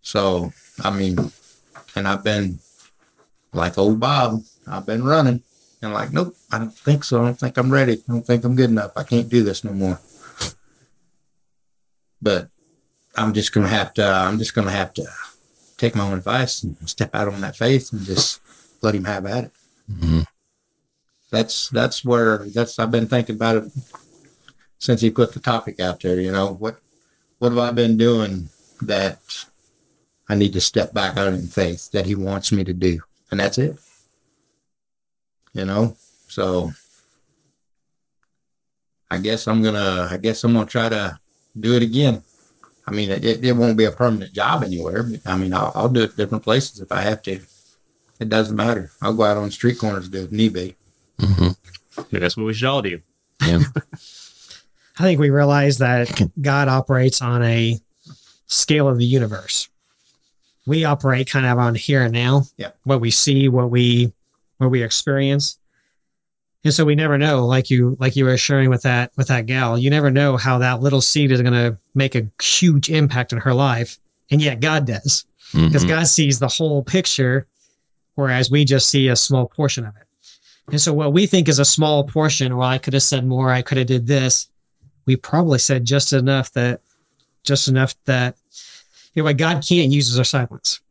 So 0.01 0.53
I 0.83 0.89
mean, 0.91 1.17
and 1.95 2.07
I've 2.07 2.23
been 2.23 2.59
like 3.53 3.77
old 3.77 3.99
Bob. 3.99 4.41
I've 4.67 4.85
been 4.85 5.03
running 5.03 5.43
and 5.81 5.93
like, 5.93 6.11
nope, 6.11 6.35
I 6.51 6.57
don't 6.59 6.73
think 6.73 7.03
so. 7.03 7.21
I 7.21 7.25
don't 7.25 7.39
think 7.39 7.57
I'm 7.57 7.71
ready. 7.71 7.93
I 7.93 8.11
don't 8.11 8.25
think 8.25 8.43
I'm 8.43 8.55
good 8.55 8.69
enough. 8.69 8.91
I 8.95 9.03
can't 9.03 9.29
do 9.29 9.43
this 9.43 9.63
no 9.63 9.71
more. 9.71 9.99
But 12.21 12.49
I'm 13.15 13.33
just 13.33 13.53
gonna 13.53 13.67
have 13.69 13.93
to. 13.95 14.05
I'm 14.05 14.37
just 14.37 14.53
gonna 14.53 14.71
have 14.71 14.93
to 14.95 15.05
take 15.77 15.95
my 15.95 16.03
own 16.03 16.17
advice 16.17 16.63
and 16.63 16.77
step 16.89 17.15
out 17.15 17.27
on 17.29 17.41
that 17.41 17.55
faith 17.55 17.91
and 17.93 18.01
just 18.01 18.41
let 18.81 18.95
him 18.95 19.05
have 19.05 19.25
at 19.25 19.45
it. 19.45 19.51
Mhm. 19.91 20.25
That's 21.31 21.69
that's 21.69 22.03
where 22.03 22.39
that's. 22.39 22.77
I've 22.79 22.91
been 22.91 23.07
thinking 23.07 23.35
about 23.35 23.57
it 23.57 23.71
since 24.79 25.01
he 25.01 25.09
put 25.09 25.33
the 25.33 25.39
topic 25.39 25.79
out 25.79 26.01
there. 26.01 26.19
You 26.19 26.31
know 26.31 26.53
what? 26.53 26.79
What 27.39 27.51
have 27.53 27.59
I 27.59 27.71
been 27.71 27.95
doing 27.97 28.49
that 28.81 29.19
I 30.27 30.35
need 30.35 30.53
to 30.53 30.61
step 30.61 30.93
back 30.93 31.17
out 31.17 31.33
in 31.33 31.47
faith 31.47 31.91
that 31.91 32.05
he 32.05 32.15
wants 32.15 32.51
me 32.51 32.63
to 32.65 32.73
do, 32.73 32.99
and 33.31 33.39
that's 33.39 33.57
it. 33.57 33.77
You 35.59 35.65
know, 35.65 35.97
so 36.29 36.71
I 39.11 39.17
guess 39.17 39.45
I'm 39.45 39.61
gonna. 39.61 40.07
I 40.09 40.15
guess 40.15 40.41
I'm 40.45 40.53
gonna 40.53 40.65
try 40.65 40.87
to 40.87 41.19
do 41.59 41.75
it 41.75 41.83
again. 41.83 42.23
I 42.87 42.91
mean, 42.91 43.09
it, 43.11 43.43
it 43.43 43.51
won't 43.57 43.77
be 43.77 43.83
a 43.83 43.91
permanent 43.91 44.31
job 44.31 44.63
anywhere. 44.63 45.03
But, 45.03 45.19
I 45.25 45.35
mean, 45.35 45.53
I'll, 45.53 45.73
I'll 45.75 45.89
do 45.89 46.03
it 46.03 46.15
different 46.15 46.45
places 46.45 46.79
if 46.79 46.93
I 46.93 47.01
have 47.01 47.21
to. 47.23 47.41
It 48.21 48.29
doesn't 48.29 48.55
matter. 48.55 48.89
I'll 49.01 49.13
go 49.13 49.23
out 49.23 49.35
on 49.35 49.51
street 49.51 49.79
corners 49.79 50.05
to 50.05 50.11
do 50.11 50.19
it 50.19 50.23
if 50.25 50.31
need 50.31 50.53
be. 50.53 50.75
Mhm. 51.19 51.57
That's 52.09 52.37
what 52.37 52.45
we 52.45 52.53
should 52.53 52.69
all 52.69 52.81
do. 52.81 53.01
Yeah. 53.45 53.59
I 54.97 55.03
think 55.03 55.19
we 55.19 55.29
realize 55.29 55.79
that 55.79 56.21
God 56.41 56.69
operates 56.69 57.21
on 57.21 57.43
a 57.43 57.79
scale 58.47 58.87
of 58.87 58.97
the 58.97 59.05
universe. 59.05 59.67
We 60.65 60.85
operate 60.85 61.29
kind 61.29 61.45
of 61.45 61.57
on 61.59 61.75
here 61.75 62.03
and 62.03 62.13
now. 62.13 62.43
Yeah. 62.55 62.71
What 62.85 63.01
we 63.01 63.11
see, 63.11 63.49
what 63.49 63.69
we 63.69 64.13
what 64.59 64.69
we 64.69 64.83
experience. 64.83 65.57
And 66.63 66.73
so 66.73 66.83
we 66.85 66.93
never 66.95 67.17
know, 67.17 67.45
like 67.47 67.69
you 67.69 67.95
like 67.99 68.15
you 68.17 68.25
were 68.25 68.37
sharing 68.37 68.69
with 68.69 68.81
that 68.83 69.11
with 69.15 69.29
that 69.29 69.45
gal, 69.45 69.77
you 69.77 69.89
never 69.89 70.11
know 70.11 70.35
how 70.37 70.57
that 70.59 70.81
little 70.81 71.01
seed 71.01 71.31
is 71.31 71.41
gonna 71.41 71.77
make 71.95 72.15
a 72.15 72.27
huge 72.41 72.89
impact 72.89 73.31
in 73.31 73.39
her 73.39 73.53
life. 73.53 73.97
And 74.29 74.41
yet 74.41 74.59
God 74.59 74.85
does. 74.85 75.25
Because 75.53 75.83
Mhm. 75.85 75.87
God 75.89 76.07
sees 76.07 76.37
the 76.37 76.47
whole 76.49 76.83
picture, 76.83 77.47
whereas 78.15 78.51
we 78.51 78.65
just 78.65 78.87
see 78.89 79.07
a 79.07 79.15
small 79.15 79.47
portion 79.47 79.85
of 79.85 79.95
it. 79.95 80.03
And 80.71 80.79
so 80.79 80.93
what 80.93 81.13
we 81.13 81.25
think 81.25 81.47
is 81.49 81.57
a 81.57 81.65
small 81.65 82.03
portion, 82.03 82.55
well, 82.55 82.67
I 82.69 82.77
could 82.77 82.93
have 82.93 83.01
said 83.01 83.25
more, 83.25 83.51
I 83.51 83.63
could 83.63 83.79
have 83.79 83.87
did 83.87 84.05
this. 84.05 84.49
We 85.07 85.15
probably 85.15 85.57
said 85.57 85.85
just 85.85 86.13
enough 86.13 86.51
that 86.53 86.81
just 87.43 87.67
enough 87.69 87.95
that 88.05 88.35
you 89.15 89.21
know 89.21 89.25
what 89.25 89.37
God 89.37 89.63
can't 89.67 89.91
use 89.91 90.09
is 90.09 90.19
our 90.19 90.25
silence. 90.25 90.81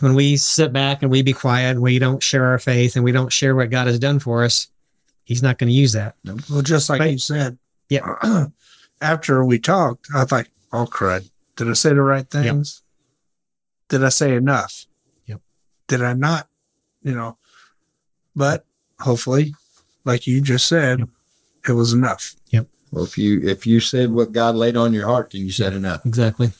When 0.00 0.14
we 0.14 0.36
sit 0.36 0.72
back 0.72 1.02
and 1.02 1.10
we 1.10 1.22
be 1.22 1.32
quiet 1.32 1.70
and 1.70 1.80
we 1.80 1.98
don't 1.98 2.22
share 2.22 2.46
our 2.46 2.58
faith 2.58 2.96
and 2.96 3.04
we 3.04 3.12
don't 3.12 3.32
share 3.32 3.54
what 3.54 3.70
God 3.70 3.86
has 3.86 3.98
done 3.98 4.18
for 4.18 4.42
us, 4.44 4.68
He's 5.24 5.42
not 5.42 5.56
going 5.58 5.68
to 5.68 5.74
use 5.74 5.92
that. 5.92 6.16
Well, 6.50 6.62
just 6.62 6.90
like 6.90 7.00
Right. 7.00 7.12
you 7.12 7.18
said. 7.18 7.58
Yeah. 7.88 8.46
After 9.00 9.44
we 9.44 9.58
talked, 9.58 10.08
I 10.14 10.24
thought, 10.24 10.46
oh 10.72 10.86
crud. 10.86 11.30
Did 11.56 11.70
I 11.70 11.74
say 11.74 11.90
the 11.90 12.02
right 12.02 12.28
things? 12.28 12.82
Did 13.88 14.02
I 14.04 14.08
say 14.08 14.34
enough? 14.34 14.86
Yep. 15.26 15.40
Did 15.88 16.02
I 16.02 16.12
not? 16.14 16.48
You 17.02 17.14
know. 17.14 17.38
But 18.34 18.66
hopefully, 19.00 19.54
like 20.04 20.26
you 20.26 20.40
just 20.40 20.66
said, 20.66 21.08
it 21.68 21.72
was 21.72 21.92
enough. 21.92 22.34
Well, 22.94 23.04
if 23.04 23.18
you 23.18 23.40
if 23.42 23.66
you 23.66 23.80
said 23.80 24.12
what 24.12 24.30
God 24.32 24.54
laid 24.54 24.76
on 24.76 24.92
your 24.92 25.06
heart, 25.08 25.30
then 25.32 25.42
you 25.42 25.50
said 25.50 25.72
enough. 25.72 26.06
Exactly. 26.06 26.52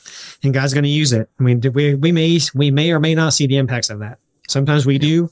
And 0.43 0.53
God's 0.53 0.73
going 0.73 0.83
to 0.83 0.89
use 0.89 1.13
it. 1.13 1.29
I 1.39 1.43
mean, 1.43 1.61
we 1.73 1.95
we 1.95 2.11
may 2.11 2.39
we 2.53 2.71
may 2.71 2.91
or 2.91 2.99
may 2.99 3.15
not 3.15 3.33
see 3.33 3.47
the 3.47 3.57
impacts 3.57 3.89
of 3.89 3.99
that. 3.99 4.19
Sometimes 4.47 4.85
we 4.85 4.97
do 4.97 5.29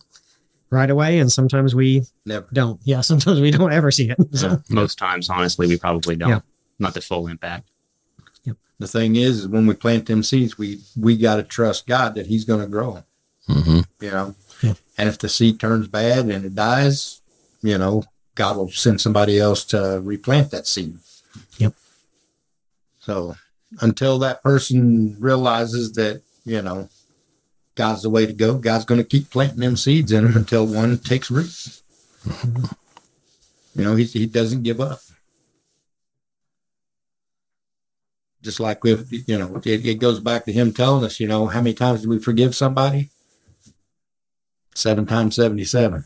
right 0.70 0.89
away, 0.89 1.20
and 1.20 1.32
sometimes 1.32 1.76
we 1.76 2.04
Never. 2.26 2.48
don't. 2.54 2.80
Yeah, 2.84 3.02
sometimes 3.12 3.42
we 3.42 3.52
don't 3.52 3.74
ever 3.74 3.92
see 3.92 4.10
it. 4.10 4.18
So, 4.32 4.62
Most 4.70 4.98
times, 4.98 5.30
honestly, 5.30 5.68
we 5.68 5.78
probably 5.78 6.16
don't. 6.16 6.30
Yeah. 6.30 6.39
Not 6.80 6.94
the 6.94 7.02
full 7.02 7.28
impact. 7.28 7.70
The 8.80 8.88
thing 8.88 9.16
is, 9.16 9.42
is 9.42 9.48
when 9.48 9.68
we 9.68 9.76
plant 9.76 10.08
them 10.08 10.24
seeds, 10.24 10.58
we 10.58 10.82
we 10.98 11.16
got 11.16 11.36
to 11.36 11.44
trust 11.44 11.86
God 11.86 12.16
that 12.16 12.26
He's 12.26 12.44
going 12.44 12.60
to 12.62 12.68
grow 12.68 12.96
'em, 12.98 13.04
Mhm. 13.50 13.86
You 14.02 14.12
know, 14.12 14.36
Yeah. 14.62 14.74
and 14.98 15.08
if 15.08 15.18
the 15.20 15.30
seed 15.30 15.60
turns 15.60 15.88
bad 15.88 16.26
and 16.26 16.44
it 16.44 16.56
dies, 16.56 17.22
you 17.62 17.78
know, 17.78 18.04
God 18.36 18.58
will 18.58 18.69
send 18.72 19.00
somebody 19.00 19.39
else 19.39 19.63
to 19.65 20.00
replant 20.04 20.52
that 20.52 20.67
seed. 20.67 20.98
Yep. 21.58 21.74
So 23.00 23.36
until 23.82 24.19
that 24.19 24.43
person 24.43 25.17
realizes 25.19 25.93
that 25.93 26.22
you 26.46 26.62
know 26.62 26.89
God's 27.76 28.04
the 28.04 28.10
way 28.10 28.26
to 28.26 28.34
go, 28.34 28.58
God's 28.58 28.86
going 28.86 29.02
to 29.02 29.08
keep 29.08 29.30
planting 29.30 29.60
them 29.60 29.78
seeds 29.78 30.12
in 30.12 30.26
them 30.26 30.38
until 30.38 30.65
one 30.65 30.98
takes 30.98 31.32
root. 31.32 31.82
You 33.76 33.84
know, 33.84 33.96
he 33.96 34.06
he 34.06 34.26
doesn't 34.26 34.63
give 34.63 34.80
up. 34.80 35.00
Just 38.41 38.60
like 38.60 38.84
with 38.84 39.10
you 39.12 39.38
know, 39.38 39.62
it, 39.63 39.86
it 39.86 40.00
goes 40.00 40.19
back 40.19 40.46
to 40.46 40.52
him 40.52 40.74
telling 40.74 41.06
us, 41.06 41.19
you 41.19 41.28
know, 41.28 41.48
how 41.48 41.62
many 41.62 41.74
times 41.74 42.02
do 42.02 42.10
we 42.10 42.19
forgive 42.19 42.54
somebody? 42.56 43.10
Seven 44.76 45.06
times 45.06 45.36
seventy-seven, 45.36 46.04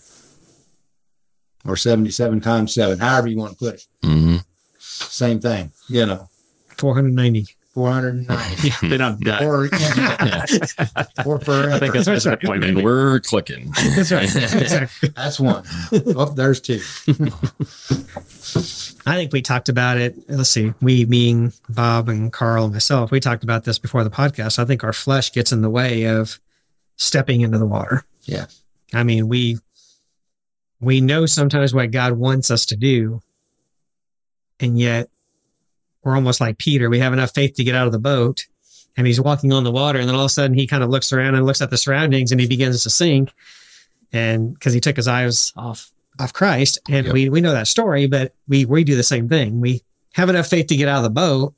or 1.68 1.76
seventy-seven 1.76 2.42
times 2.42 2.74
seven, 2.74 3.00
however 3.00 3.28
you 3.28 3.38
want 3.38 3.52
to 3.54 3.58
put 3.58 3.76
it. 3.76 3.86
Mhm. 4.04 4.44
Same 4.80 5.40
thing, 5.40 5.72
you 5.90 6.06
know, 6.06 6.30
490. 6.78 7.48
four 7.74 7.92
hundred 7.92 8.16
and 8.16 8.28
ninety, 8.28 8.68
Yeah, 8.70 8.76
they're 8.90 8.98
not 8.98 9.20
done. 9.20 9.44
or 9.44 9.66
or 11.26 11.40
forever. 11.40 11.72
I 11.72 11.78
think 11.80 11.94
that's 11.94 12.06
That's 12.08 12.26
right. 12.26 12.42
point. 12.42 12.64
And 12.64 12.74
maybe. 12.76 12.84
we're 12.84 13.20
clicking. 13.20 13.72
That's 13.96 14.12
right. 14.12 14.24
Exactly. 14.36 15.10
That's 15.16 15.40
one. 15.40 15.64
Oh, 16.16 16.26
there's 16.34 16.60
two. 16.60 16.80
I 19.06 19.16
think 19.16 19.32
we 19.32 19.42
talked 19.42 19.70
about 19.70 19.98
it. 19.98 20.16
Let's 20.30 20.50
see, 20.50 20.74
we 20.82 21.06
being 21.06 21.54
Bob 21.70 22.10
and 22.10 22.32
Carl 22.34 22.66
and 22.66 22.74
myself, 22.74 23.12
we 23.12 23.20
talked 23.20 23.44
about 23.44 23.64
this 23.64 23.78
before 23.80 24.04
the 24.04 24.10
podcast. 24.10 24.60
I 24.60 24.66
think 24.66 24.84
our 24.84 24.94
flesh 24.94 25.32
gets 25.32 25.52
in 25.52 25.62
the 25.62 25.70
way 25.70 26.06
of 26.06 26.40
stepping 26.96 27.42
into 27.42 27.58
the 27.58 27.66
water. 27.66 28.04
Yeah. 28.24 28.48
I 28.94 29.04
mean, 29.04 29.28
we 29.28 29.60
we 30.80 31.02
know 31.02 31.26
sometimes 31.26 31.74
what 31.74 31.92
God 31.92 32.14
wants 32.14 32.52
us 32.52 32.66
to 32.68 32.76
do, 32.76 33.22
and 34.60 34.80
yet 34.80 35.10
we're 36.04 36.16
almost 36.16 36.40
like 36.42 36.58
Peter. 36.58 36.90
We 36.90 37.00
have 37.00 37.14
enough 37.14 37.34
faith 37.34 37.56
to 37.56 37.64
get 37.64 37.76
out 37.76 37.88
of 37.88 37.94
the 37.94 38.00
boat, 38.00 38.46
and 38.96 39.06
he's 39.08 39.20
walking 39.22 39.52
on 39.54 39.64
the 39.64 39.72
water, 39.72 40.00
and 40.00 40.08
then 40.08 40.16
all 40.16 40.22
of 40.22 40.28
a 40.28 40.30
sudden 40.30 40.56
he 40.56 40.68
kind 40.68 40.84
of 40.84 40.90
looks 40.90 41.12
around 41.12 41.36
and 41.36 41.46
looks 41.46 41.62
at 41.62 41.70
the 41.70 41.78
surroundings, 41.78 42.32
and 42.32 42.40
he 42.42 42.48
begins 42.48 42.84
to 42.84 42.90
sink, 42.90 43.32
and 44.14 44.54
because 44.54 44.74
he 44.74 44.80
took 44.80 44.96
his 44.96 45.08
eyes 45.08 45.52
off 45.56 45.92
off 46.20 46.34
Christ, 46.34 46.80
and 46.90 47.06
Yep. 47.06 47.14
we 47.14 47.30
we 47.30 47.42
know 47.42 47.52
that 47.54 47.68
story, 47.68 48.08
but 48.08 48.34
we 48.48 48.66
we 48.66 48.84
do 48.84 48.96
the 48.96 49.04
same 49.04 49.28
thing. 49.30 49.60
We 49.62 49.84
have 50.14 50.30
enough 50.30 50.48
faith 50.48 50.68
to 50.68 50.76
get 50.76 50.88
out 50.88 50.98
of 50.98 51.04
the 51.04 51.10
boat, 51.12 51.54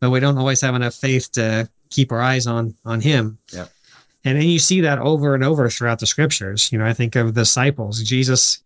but 0.00 0.10
we 0.10 0.18
don't 0.20 0.38
always 0.38 0.60
have 0.62 0.74
enough 0.74 0.94
faith 0.94 1.30
to 1.32 1.68
keep 1.90 2.10
our 2.12 2.20
eyes 2.20 2.46
on 2.46 2.74
on 2.84 3.00
Him. 3.00 3.38
Yep. 3.52 3.70
And 4.26 4.36
then 4.38 4.46
you 4.48 4.58
see 4.58 4.80
that 4.82 4.98
over 4.98 5.34
and 5.34 5.42
over 5.44 5.70
throughout 5.70 6.00
the 6.00 6.06
scriptures. 6.06 6.70
You 6.72 6.78
know, 6.78 6.84
I 6.86 6.92
think 6.92 7.14
of 7.16 7.34
the 7.34 7.42
disciples. 7.42 8.02
Jesus 8.02 8.58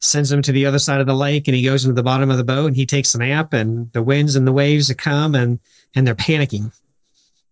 sends 0.00 0.30
them 0.30 0.40
to 0.42 0.52
the 0.52 0.64
other 0.66 0.78
side 0.78 1.00
of 1.00 1.06
the 1.06 1.14
lake, 1.14 1.48
and 1.48 1.54
he 1.56 1.64
goes 1.64 1.84
into 1.84 1.94
the 1.94 2.02
bottom 2.02 2.30
of 2.30 2.36
the 2.38 2.44
boat, 2.44 2.66
and 2.68 2.76
he 2.76 2.86
takes 2.86 3.14
a 3.14 3.18
nap, 3.18 3.52
and 3.52 3.90
the 3.92 4.02
winds 4.02 4.36
and 4.36 4.46
the 4.46 4.52
waves 4.52 4.92
come, 4.96 5.34
and 5.34 5.58
and 5.94 6.06
they're 6.06 6.14
panicking. 6.14 6.72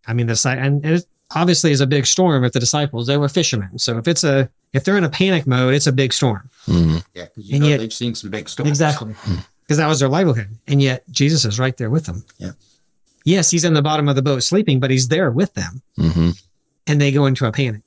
I 0.06 0.12
mean, 0.14 0.28
the 0.28 0.36
si- 0.36 0.50
and 0.50 0.84
it 0.86 1.04
obviously 1.34 1.72
is 1.72 1.80
a 1.80 1.86
big 1.86 2.06
storm. 2.06 2.44
If 2.44 2.52
the 2.52 2.60
disciples, 2.60 3.08
they 3.08 3.16
were 3.16 3.28
fishermen, 3.28 3.78
so 3.78 3.98
if 3.98 4.06
it's 4.06 4.22
a 4.24 4.48
if 4.72 4.84
they're 4.84 4.96
in 4.96 5.02
a 5.04 5.08
panic 5.10 5.46
mode, 5.46 5.74
it's 5.74 5.86
a 5.88 5.92
big 5.92 6.12
storm. 6.12 6.48
Mhm. 6.68 7.04
Yeah, 7.14 7.24
because 7.24 7.48
you 7.48 7.54
And 7.56 7.62
know 7.64 7.68
yet- 7.70 7.78
they've 7.80 7.92
seen 7.92 8.14
some 8.14 8.30
big 8.30 8.48
storms. 8.48 8.70
Exactly. 8.70 9.14
Because 9.66 9.78
that 9.78 9.88
was 9.88 9.98
their 9.98 10.08
livelihood. 10.08 10.58
And 10.68 10.80
yet 10.80 11.02
Jesus 11.10 11.44
is 11.44 11.58
right 11.58 11.76
there 11.76 11.90
with 11.90 12.06
them. 12.06 12.24
Yeah. 12.38 12.52
Yes, 13.24 13.50
he's 13.50 13.64
in 13.64 13.74
the 13.74 13.82
bottom 13.82 14.08
of 14.08 14.14
the 14.14 14.22
boat 14.22 14.44
sleeping, 14.44 14.78
but 14.78 14.92
he's 14.92 15.08
there 15.08 15.28
with 15.28 15.54
them. 15.54 15.82
Mhm. 15.98 16.40
And 16.86 17.00
they 17.00 17.12
go 17.12 17.26
into 17.26 17.46
a 17.46 17.52
panic. 17.52 17.82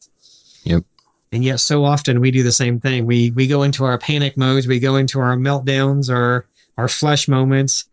Yep. 0.64 0.84
And 1.32 1.44
yet 1.44 1.60
so 1.60 1.86
often 1.86 2.20
we 2.20 2.32
do 2.32 2.44
the 2.44 2.52
same 2.52 2.80
thing. 2.80 3.06
We 3.06 3.32
we 3.32 3.48
go 3.48 3.64
into 3.64 3.86
our 3.86 3.98
panic 3.98 4.36
modes, 4.38 4.68
we 4.68 4.80
go 4.80 4.96
into 4.96 5.20
our 5.20 5.36
meltdowns 5.38 6.10
or 6.10 6.48
our 6.78 6.88
flesh 6.88 7.28
moments 7.28 7.86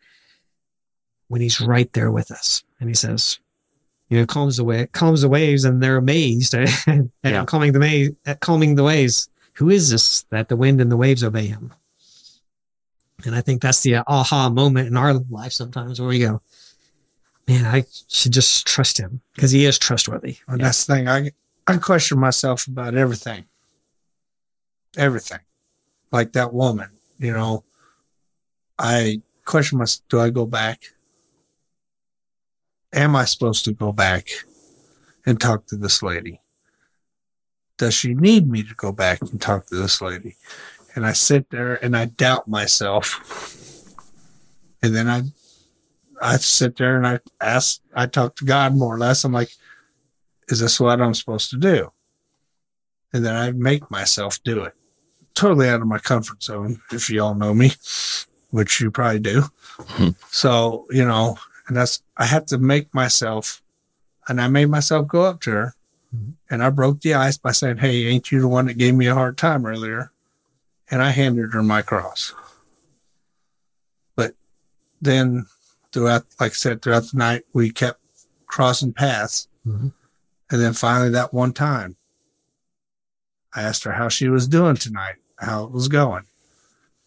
when 1.29 1.41
he's 1.41 1.61
right 1.61 1.93
there 1.93 2.11
with 2.11 2.31
us. 2.31 2.63
And 2.81 2.89
he 2.89 2.95
says, 2.95 3.39
you 4.09 4.19
know, 4.19 4.27
calms 4.27 4.57
the 4.57 4.65
way 4.65 4.87
calms 4.87 5.23
the 5.23 5.29
waves 5.29 5.65
and 5.65 5.83
they're 5.83 5.97
amazed 5.97 6.55
at 6.55 6.69
Yeah. 7.25 7.45
calming 7.45 7.73
the 7.73 7.81
ma- 7.81 8.31
at 8.31 8.41
calming 8.41 8.75
the 8.77 8.85
waves. 8.85 9.29
Who 9.55 9.71
is 9.71 9.91
this 9.91 10.23
that 10.31 10.49
the 10.49 10.57
wind 10.57 10.81
and 10.81 10.91
the 10.93 10.97
waves 10.97 11.23
obey 11.25 11.47
him? 11.47 11.73
And 13.25 13.35
I 13.35 13.41
think 13.41 13.63
that's 13.63 13.83
the 13.83 13.97
aha 14.07 14.51
moment 14.51 14.89
in 14.89 14.97
our 14.97 15.15
life 15.15 15.53
sometimes 15.53 15.99
where 15.99 16.09
we 16.09 16.19
go, 16.21 16.43
man, 17.47 17.65
I 17.65 17.85
should 18.09 18.33
just 18.33 18.67
trust 18.67 18.99
him 18.99 19.21
because 19.35 19.53
he 19.53 19.65
is 19.65 19.79
trustworthy. 19.79 20.39
And 20.49 20.61
that's 20.61 20.85
the 20.85 20.95
thing. 20.95 21.09
I 21.09 21.31
I 21.67 21.77
question 21.79 22.19
myself 22.19 22.67
about 22.67 22.95
everything. 22.95 23.45
Everything. 24.97 25.41
Like 26.13 26.33
that 26.33 26.53
woman, 26.53 26.91
you 27.19 27.33
know. 27.33 27.65
I 28.79 29.23
question 29.45 29.79
myself, 29.79 30.03
do 30.09 30.21
I 30.21 30.31
go 30.31 30.47
back? 30.47 30.83
Am 32.93 33.17
I 33.17 33.25
supposed 33.25 33.65
to 33.65 33.73
go 33.73 33.93
back 33.93 34.29
and 35.25 35.41
talk 35.41 35.67
to 35.67 35.77
this 35.77 36.03
lady? 36.03 36.41
Does 37.79 37.95
she 37.95 38.15
need 38.15 38.49
me 38.49 38.63
to 38.63 38.75
go 38.75 38.93
back 38.93 39.21
and 39.21 39.41
talk 39.41 39.67
to 39.67 39.75
this 39.75 40.01
lady? 40.01 40.37
And 40.95 41.05
I 41.05 41.13
sit 41.13 41.51
there 41.51 41.75
and 41.85 41.97
I 41.97 42.07
doubt 42.07 42.49
myself. 42.49 43.93
And 44.83 44.95
then 44.95 45.09
I 45.09 45.23
I 46.21 46.37
sit 46.37 46.77
there 46.77 46.97
and 46.97 47.07
I 47.07 47.21
ask 47.41 47.81
I 47.95 48.07
talk 48.07 48.37
to 48.37 48.45
God 48.45 48.75
more 48.75 48.95
or 48.95 48.99
less. 48.99 49.25
I'm 49.25 49.33
like, 49.33 49.51
is 50.49 50.61
this 50.61 50.81
what 50.81 51.01
I'm 51.01 51.15
supposed 51.15 51.51
to 51.51 51.57
do? 51.57 51.93
And 53.13 53.25
then 53.25 53.35
I 53.35 53.53
make 53.53 53.91
myself 53.91 54.43
do 54.43 54.63
it. 54.65 54.75
Totally 55.35 55.69
out 55.69 55.83
of 55.83 55.87
my 55.87 55.99
comfort 55.99 56.43
zone, 56.43 56.81
if 56.93 57.11
you 57.11 57.23
all 57.23 57.35
know 57.35 57.55
me, 57.55 57.73
which 58.51 58.81
you 58.81 58.91
probably 58.91 59.21
do. 59.21 59.45
Hmm. 59.79 60.11
So, 60.31 60.87
you 60.91 61.05
know, 61.05 61.39
and 61.69 61.77
that's, 61.77 62.03
I 62.17 62.27
have 62.27 62.47
to 62.47 62.59
make 62.59 62.93
myself, 62.95 63.63
and 64.29 64.41
I 64.41 64.49
made 64.49 64.67
myself 64.67 65.09
go 65.09 65.23
up 65.23 65.41
to 65.43 65.51
her 65.51 65.77
and 66.49 66.63
I 66.63 66.71
broke 66.71 67.01
the 67.01 67.15
ice 67.15 67.37
by 67.37 67.53
saying, 67.53 67.79
Hey, 67.79 68.07
ain't 68.07 68.31
you 68.31 68.41
the 68.41 68.49
one 68.49 68.67
that 68.67 68.79
gave 68.79 68.95
me 68.95 69.07
a 69.07 69.15
hard 69.15 69.37
time 69.37 69.67
earlier? 69.67 70.13
And 70.91 71.03
I 71.03 71.11
handed 71.11 71.53
her 71.53 71.63
my 71.63 71.83
cross. 71.83 72.33
But 74.15 74.35
then 75.01 75.47
throughout, 75.97 76.27
like 76.39 76.53
I 76.53 76.55
said, 76.55 76.83
throughout 76.83 77.05
the 77.11 77.17
night, 77.17 77.45
we 77.55 77.71
kept 77.71 78.01
crossing 78.47 78.93
paths. 78.93 79.49
Mhm. 79.67 79.95
And 80.51 80.61
then 80.61 80.75
finally, 80.75 81.09
that 81.11 81.33
one 81.33 81.55
time, 81.55 81.97
I 83.55 83.63
asked 83.63 83.85
her 83.85 83.93
how 83.93 84.11
she 84.11 84.29
was 84.29 84.47
doing 84.47 84.77
tonight, 84.77 85.15
how 85.39 85.65
it 85.65 85.71
was 85.71 85.89
going. 85.89 86.25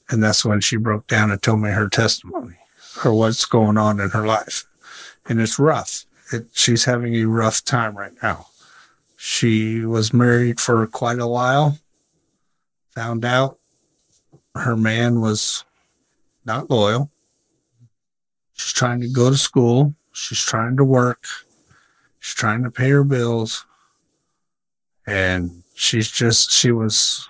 And 0.10 0.23
that's 0.23 0.43
when 0.43 0.60
she 0.60 0.75
broke 0.75 1.06
down 1.06 1.30
and 1.30 1.39
told 1.39 1.62
me 1.62 1.69
her 1.69 1.88
testimony 1.88 2.56
or 3.06 3.13
what's 3.13 3.45
going 3.45 3.78
on 3.78 3.99
in 3.99 4.10
her 4.10 4.25
life. 4.25 4.65
And 5.28 5.39
it's 5.39 5.60
rough. 5.60 6.06
It, 6.34 6.47
she's 6.54 6.86
having 6.86 7.15
a 7.15 7.25
rough 7.25 7.63
time 7.63 7.95
right 7.95 8.13
now. 8.23 8.47
She 9.17 9.86
was 9.86 10.13
married 10.15 10.60
for 10.60 10.88
quite 10.88 11.19
a 11.19 11.28
while, 11.28 11.78
found 12.95 13.23
out 13.23 13.60
her 14.56 14.75
man 14.75 15.21
was 15.21 15.63
not 16.43 16.71
loyal. 16.71 17.12
She's 18.60 18.74
trying 18.74 19.00
to 19.00 19.08
go 19.08 19.30
to 19.30 19.38
school. 19.38 19.95
She's 20.12 20.43
trying 20.43 20.76
to 20.76 20.84
work. 20.84 21.24
She's 22.19 22.36
trying 22.36 22.62
to 22.63 22.69
pay 22.69 22.89
her 22.89 23.06
bills. 23.06 23.65
And 25.08 25.63
she's 25.76 26.12
just, 26.12 26.52
she 26.52 26.74
was 26.74 27.30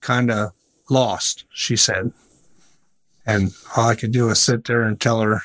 kind 0.00 0.28
of 0.28 0.50
lost, 0.88 1.44
she 1.52 1.76
said. 1.76 2.12
And 3.24 3.52
all 3.76 3.90
I 3.90 3.94
could 3.94 4.10
do 4.10 4.26
was 4.26 4.40
sit 4.40 4.64
there 4.64 4.82
and 4.82 5.00
tell 5.00 5.20
her 5.20 5.42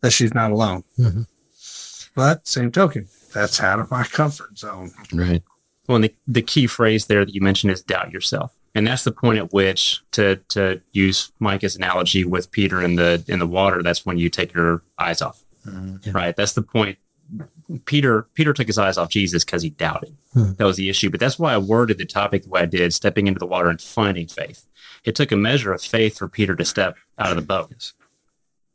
that 0.00 0.10
she's 0.12 0.34
not 0.34 0.50
alone. 0.50 0.82
Mhm. 0.98 1.28
But 2.16 2.48
same 2.48 2.72
token, 2.72 3.06
that's 3.32 3.60
out 3.60 3.78
of 3.78 3.92
my 3.92 4.02
comfort 4.02 4.58
zone. 4.58 4.90
Right. 5.12 5.44
Well, 5.86 5.96
and 5.96 6.04
the, 6.04 6.14
the 6.26 6.42
key 6.42 6.66
phrase 6.66 7.06
there 7.06 7.24
that 7.24 7.32
you 7.34 7.40
mentioned 7.40 7.70
is 7.70 7.80
doubt 7.82 8.10
yourself. 8.10 8.52
And 8.74 8.86
that's 8.86 9.02
the 9.04 9.10
point 9.12 9.38
at 9.38 9.52
which 9.52 10.00
to 10.12 10.36
to 10.50 10.80
use 10.92 11.32
Micah's 11.40 11.76
analogy 11.76 12.24
with 12.24 12.50
Peter 12.52 12.80
in 12.82 12.96
the 12.96 13.24
in 13.26 13.38
the 13.40 13.46
water, 13.46 13.82
that's 13.82 14.06
when 14.06 14.16
you 14.18 14.28
take 14.28 14.54
your 14.54 14.82
eyes 14.98 15.20
off. 15.20 15.42
Yeah. 15.66 16.12
Right. 16.12 16.36
That's 16.36 16.52
the 16.52 16.62
point. 16.62 16.98
Peter 17.84 18.22
Peter 18.34 18.52
took 18.52 18.66
his 18.66 18.78
eyes 18.78 18.96
off 18.98 19.10
Jesus 19.10 19.44
because 19.44 19.62
he 19.62 19.70
doubted. 19.70 20.16
Hmm. 20.32 20.52
That 20.56 20.64
was 20.64 20.76
the 20.76 20.88
issue. 20.88 21.10
But 21.10 21.20
that's 21.20 21.38
why 21.38 21.54
I 21.54 21.58
worded 21.58 21.98
the 21.98 22.04
topic 22.06 22.42
the 22.44 22.48
way 22.48 22.62
I 22.62 22.66
did, 22.66 22.92
stepping 22.94 23.26
into 23.26 23.38
the 23.38 23.46
water 23.46 23.68
and 23.68 23.80
finding 23.80 24.26
faith. 24.26 24.66
It 25.04 25.14
took 25.14 25.32
a 25.32 25.36
measure 25.36 25.72
of 25.72 25.80
faith 25.82 26.18
for 26.18 26.28
Peter 26.28 26.54
to 26.56 26.64
step 26.64 26.96
out 27.18 27.30
of 27.30 27.36
the 27.36 27.42
boat. 27.42 27.92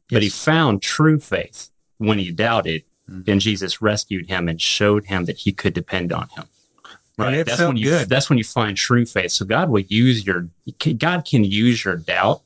But 0.10 0.24
he 0.24 0.30
found 0.30 0.82
true 0.82 1.20
faith 1.20 1.70
when 1.98 2.20
he 2.20 2.32
doubted, 2.32 2.84
Mm-hmm. 3.10 3.30
and 3.30 3.40
Jesus 3.40 3.84
rescued 3.84 4.30
him 4.30 4.48
and 4.50 4.60
showed 4.60 5.06
him 5.06 5.26
that 5.26 5.38
he 5.38 5.52
could 5.52 5.76
depend 5.76 6.12
on 6.12 6.28
him. 6.30 6.46
And 7.18 7.28
Right. 7.28 7.34
it 7.36 7.48
That's 7.48 7.62
when 7.62 7.78
you 7.78 7.90
good. 7.90 8.10
that's 8.10 8.30
when 8.30 8.38
you 8.38 8.44
find 8.44 8.76
true 8.76 9.06
faith. 9.06 9.32
So 9.32 9.46
God 9.46 9.70
will 9.70 9.82
use 9.82 10.26
your 10.26 10.50
God 10.98 11.26
can 11.26 11.44
use 11.44 11.86
your 11.86 11.96
doubt 11.96 12.42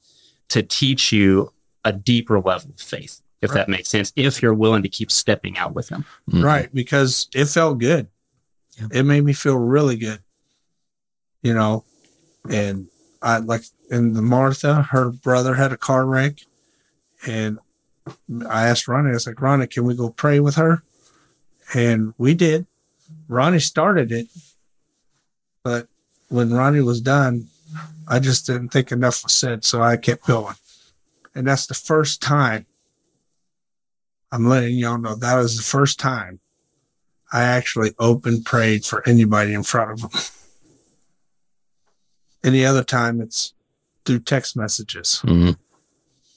to 0.50 0.62
teach 0.64 1.12
you 1.12 1.52
a 1.84 1.92
deeper 1.92 2.40
level 2.40 2.72
of 2.72 2.80
faith, 2.80 3.22
if 3.42 3.52
that 3.52 3.68
makes 3.70 3.90
sense, 3.90 4.12
if 4.16 4.42
you're 4.42 4.54
willing 4.54 4.84
to 4.84 4.90
keep 4.90 5.12
stepping 5.12 5.58
out 5.58 5.74
with 5.74 5.90
him. 5.90 6.06
Mhm. 6.30 6.44
Right. 6.44 6.74
Because 6.74 7.28
it 7.34 7.46
felt 7.46 7.80
good. 7.80 8.08
Yeah. 8.80 8.88
It 8.92 9.04
made 9.04 9.24
me 9.24 9.34
feel 9.34 9.56
really 9.58 9.96
good. 9.98 10.20
You 11.42 11.54
know, 11.54 11.84
and 12.50 12.88
I 13.22 13.38
like, 13.38 13.64
and 13.90 14.16
the 14.16 14.22
Martha, 14.22 14.84
her 14.92 15.10
brother 15.10 15.56
had 15.56 15.72
a 15.72 15.78
car 15.78 16.06
wreck. 16.06 16.40
And 17.26 17.60
I 18.48 18.68
asked 18.68 18.88
Ronnie, 18.88 19.10
I 19.10 19.14
was 19.14 19.26
like, 19.28 19.42
Ronnie, 19.42 19.68
can 19.68 19.84
we 19.84 19.96
go 19.96 20.10
pray 20.10 20.40
with 20.40 20.56
her? 20.56 20.84
And 21.74 22.14
we 22.18 22.34
did. 22.34 22.66
Ronnie 23.28 23.60
started 23.60 24.12
it. 24.12 24.28
But 25.64 25.88
when 26.30 26.54
Ronnie 26.54 26.82
was 26.82 27.02
done, 27.02 27.48
I 28.08 28.20
just 28.20 28.46
didn't 28.48 28.70
think 28.70 28.92
enough 28.92 29.24
was 29.24 29.34
said. 29.34 29.64
So 29.64 29.82
I 29.82 29.98
kept 29.98 30.26
going. 30.26 30.56
And 31.36 31.48
that's 31.48 31.68
the 31.68 31.74
first 31.74 32.22
time 32.22 32.66
I'm 34.32 34.48
letting 34.48 34.76
y'all 34.78 34.98
know 34.98 35.16
that 35.16 35.36
was 35.38 35.58
the 35.58 35.64
first 35.64 36.00
time 36.00 36.40
I 37.32 37.42
actually 37.44 37.94
open 38.00 38.44
prayed 38.44 38.86
for 38.86 39.08
anybody 39.08 39.54
in 39.54 39.64
front 39.64 39.92
of 39.92 40.02
them. 40.12 40.22
Any 42.44 42.66
other 42.66 42.84
time, 42.84 43.22
it's 43.22 43.54
through 44.06 44.20
text 44.20 44.56
messages. 44.56 45.22
Mhm. 45.26 45.58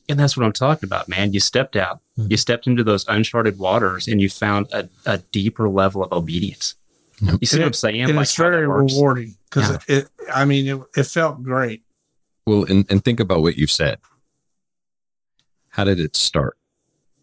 And 0.09 0.19
that's 0.21 0.37
what 0.37 0.45
I'm 0.45 0.53
talking 0.53 0.87
about, 0.87 1.09
man. 1.09 1.33
You 1.33 1.41
stepped 1.41 1.77
out, 1.77 2.01
Mhm. 2.19 2.31
you 2.31 2.37
stepped 2.37 2.67
into 2.67 2.83
those 2.83 3.07
uncharted 3.09 3.59
waters, 3.59 4.09
and 4.09 4.21
you 4.21 4.29
found 4.29 4.67
a, 4.73 4.89
a 5.07 5.19
deeper 5.19 5.69
level 5.69 6.03
of 6.05 6.13
obedience. 6.13 6.75
Yep. 7.20 7.38
You 7.40 7.46
see 7.46 7.57
And 7.57 7.62
what 7.62 7.66
I'm 7.68 7.72
saying? 7.75 8.01
and 8.03 8.16
Like 8.16 8.22
it's 8.25 8.37
very 8.37 8.66
rewarding 8.66 9.37
because 9.48 9.70
Yeah. 9.88 9.96
it, 9.98 10.09
I 10.33 10.44
mean, 10.44 10.66
it, 10.66 10.83
it 10.96 11.05
felt 11.05 11.42
great. 11.42 11.83
Well, 12.46 12.64
and, 12.64 12.85
and 12.90 13.05
think 13.05 13.20
about 13.20 13.42
what 13.42 13.57
you've 13.57 13.70
said. 13.70 13.98
How 15.70 15.85
did 15.85 16.01
it 16.01 16.16
start? 16.16 16.57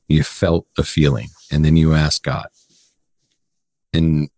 You 0.08 0.24
felt 0.24 0.66
a 0.78 0.84
feeling 0.84 1.28
and 1.52 1.64
then 1.66 1.76
you 1.78 1.94
asked 1.94 2.24
God. 2.24 2.48
And 3.94 4.30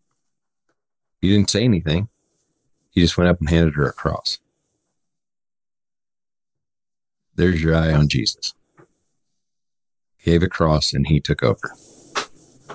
you 1.21 1.31
didn't 1.35 1.49
say 1.49 1.63
anything. 1.63 2.09
You 2.93 3.03
just 3.03 3.17
went 3.17 3.29
up 3.29 3.39
and 3.39 3.49
handed 3.49 3.75
her 3.75 3.87
a 3.87 3.93
cross. 3.93 4.39
There's 7.35 7.61
your 7.63 7.75
eye 7.75 7.93
on 7.93 8.07
Jesus. 8.07 8.53
Gave 10.23 10.43
a 10.43 10.49
cross 10.49 10.93
and 10.93 11.07
he 11.07 11.19
took 11.19 11.41
over. 11.43 11.71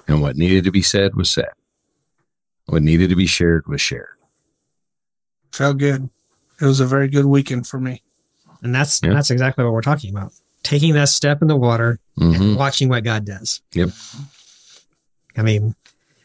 And 0.08 0.22
what 0.22 0.36
needed 0.36 0.64
to 0.64 0.70
be 0.70 0.82
said 0.82 1.14
was 1.14 1.30
said. 1.30 1.50
What 2.66 2.82
needed 2.82 3.10
to 3.10 3.16
be 3.16 3.26
shared 3.26 3.66
was 3.66 3.80
shared. 3.80 4.08
Felt 5.52 5.78
good. 5.78 6.10
It 6.60 6.64
was 6.64 6.80
a 6.80 6.86
very 6.86 7.08
good 7.08 7.26
weekend 7.26 7.66
for 7.66 7.78
me. 7.80 8.02
And 8.62 8.74
that's 8.74 9.00
Yeah. 9.02 9.12
that's 9.12 9.30
exactly 9.30 9.64
what 9.64 9.72
we're 9.72 9.82
talking 9.82 10.10
about. 10.10 10.32
Taking 10.62 10.94
that 10.94 11.08
step 11.08 11.42
in 11.42 11.48
the 11.48 11.56
water 11.56 12.00
Mhm. 12.18 12.34
and 12.34 12.56
watching 12.56 12.88
what 12.88 13.04
God 13.04 13.24
does. 13.24 13.60
Yep. 13.72 13.90
I 15.36 15.42
mean, 15.42 15.74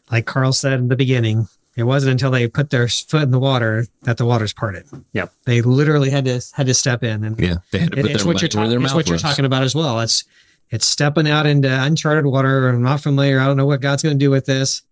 like 0.09 0.25
Carl 0.25 0.53
said 0.53 0.73
in 0.79 0.87
the 0.87 0.95
beginning, 0.95 1.47
it 1.75 1.83
wasn't 1.83 2.13
until 2.13 2.31
they 2.31 2.47
put 2.47 2.69
their 2.69 2.87
foot 2.87 3.23
in 3.23 3.31
the 3.31 3.39
water 3.39 3.87
that 4.03 4.17
the 4.17 4.25
waters 4.25 4.53
parted. 4.53 4.85
Yep. 5.13 5.31
They 5.45 5.61
literally 5.61 6.09
had 6.09 6.25
to 6.25 6.41
had 6.53 6.65
to 6.67 6.73
step 6.73 7.03
in 7.03 7.23
and 7.23 7.39
Yeah. 7.39 7.55
They 7.71 7.79
had 7.79 7.91
to 7.91 7.99
it- 7.99 8.01
put 8.03 8.11
it's 8.11 8.23
their 8.23 8.33
what 8.33 8.41
you're 8.41 8.49
money 8.49 8.55
where 8.55 8.65
talking 8.65 8.69
their 8.79 8.85
it's 8.85 8.93
what 8.95 9.07
you're 9.07 9.13
was. 9.15 9.21
talking 9.21 9.45
about 9.45 9.63
as 9.63 9.75
well. 9.75 9.99
It's 9.99 10.23
it's 10.71 10.85
stepping 10.85 11.27
out 11.29 11.45
into 11.45 11.69
uncharted 11.69 12.25
water. 12.25 12.69
I'm 12.69 12.81
not 12.81 13.01
familiar. 13.01 13.39
I 13.41 13.45
don't 13.45 13.57
know 13.57 13.65
what 13.65 13.81
God's 13.81 14.01
going 14.03 14.17
to 14.17 14.25
do 14.25 14.31
with 14.31 14.45
this. 14.45 14.83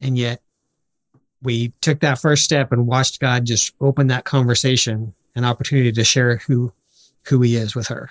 And 0.00 0.18
yet 0.18 0.42
we 1.46 1.72
took 1.80 2.00
that 2.00 2.18
first 2.18 2.42
step 2.42 2.72
and 2.72 2.88
watched 2.88 3.20
God 3.20 3.44
just 3.44 3.72
open 3.80 4.08
that 4.08 4.24
conversation, 4.24 5.14
an 5.36 5.44
opportunity 5.44 5.92
to 5.92 6.02
share 6.02 6.38
who 6.38 6.72
who 7.28 7.40
he 7.40 7.54
is 7.54 7.76
with 7.76 7.86
her. 7.86 8.10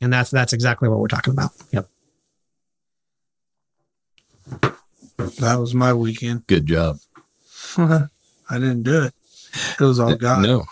And 0.00 0.12
that's 0.12 0.30
that's 0.30 0.52
exactly 0.52 0.88
what 0.88 0.98
we're 0.98 1.06
talking 1.06 1.32
about. 1.32 1.52
Yep. 1.70 1.88
That 5.38 5.54
was 5.60 5.72
my 5.72 5.94
weekend. 5.94 6.48
Good 6.48 6.66
job. 6.66 6.98
I 7.78 8.08
didn't 8.50 8.82
do 8.82 9.04
it. 9.04 9.14
It 9.78 9.84
was 9.84 10.00
all 10.00 10.16
God. 10.16 10.42
No, 10.42 10.64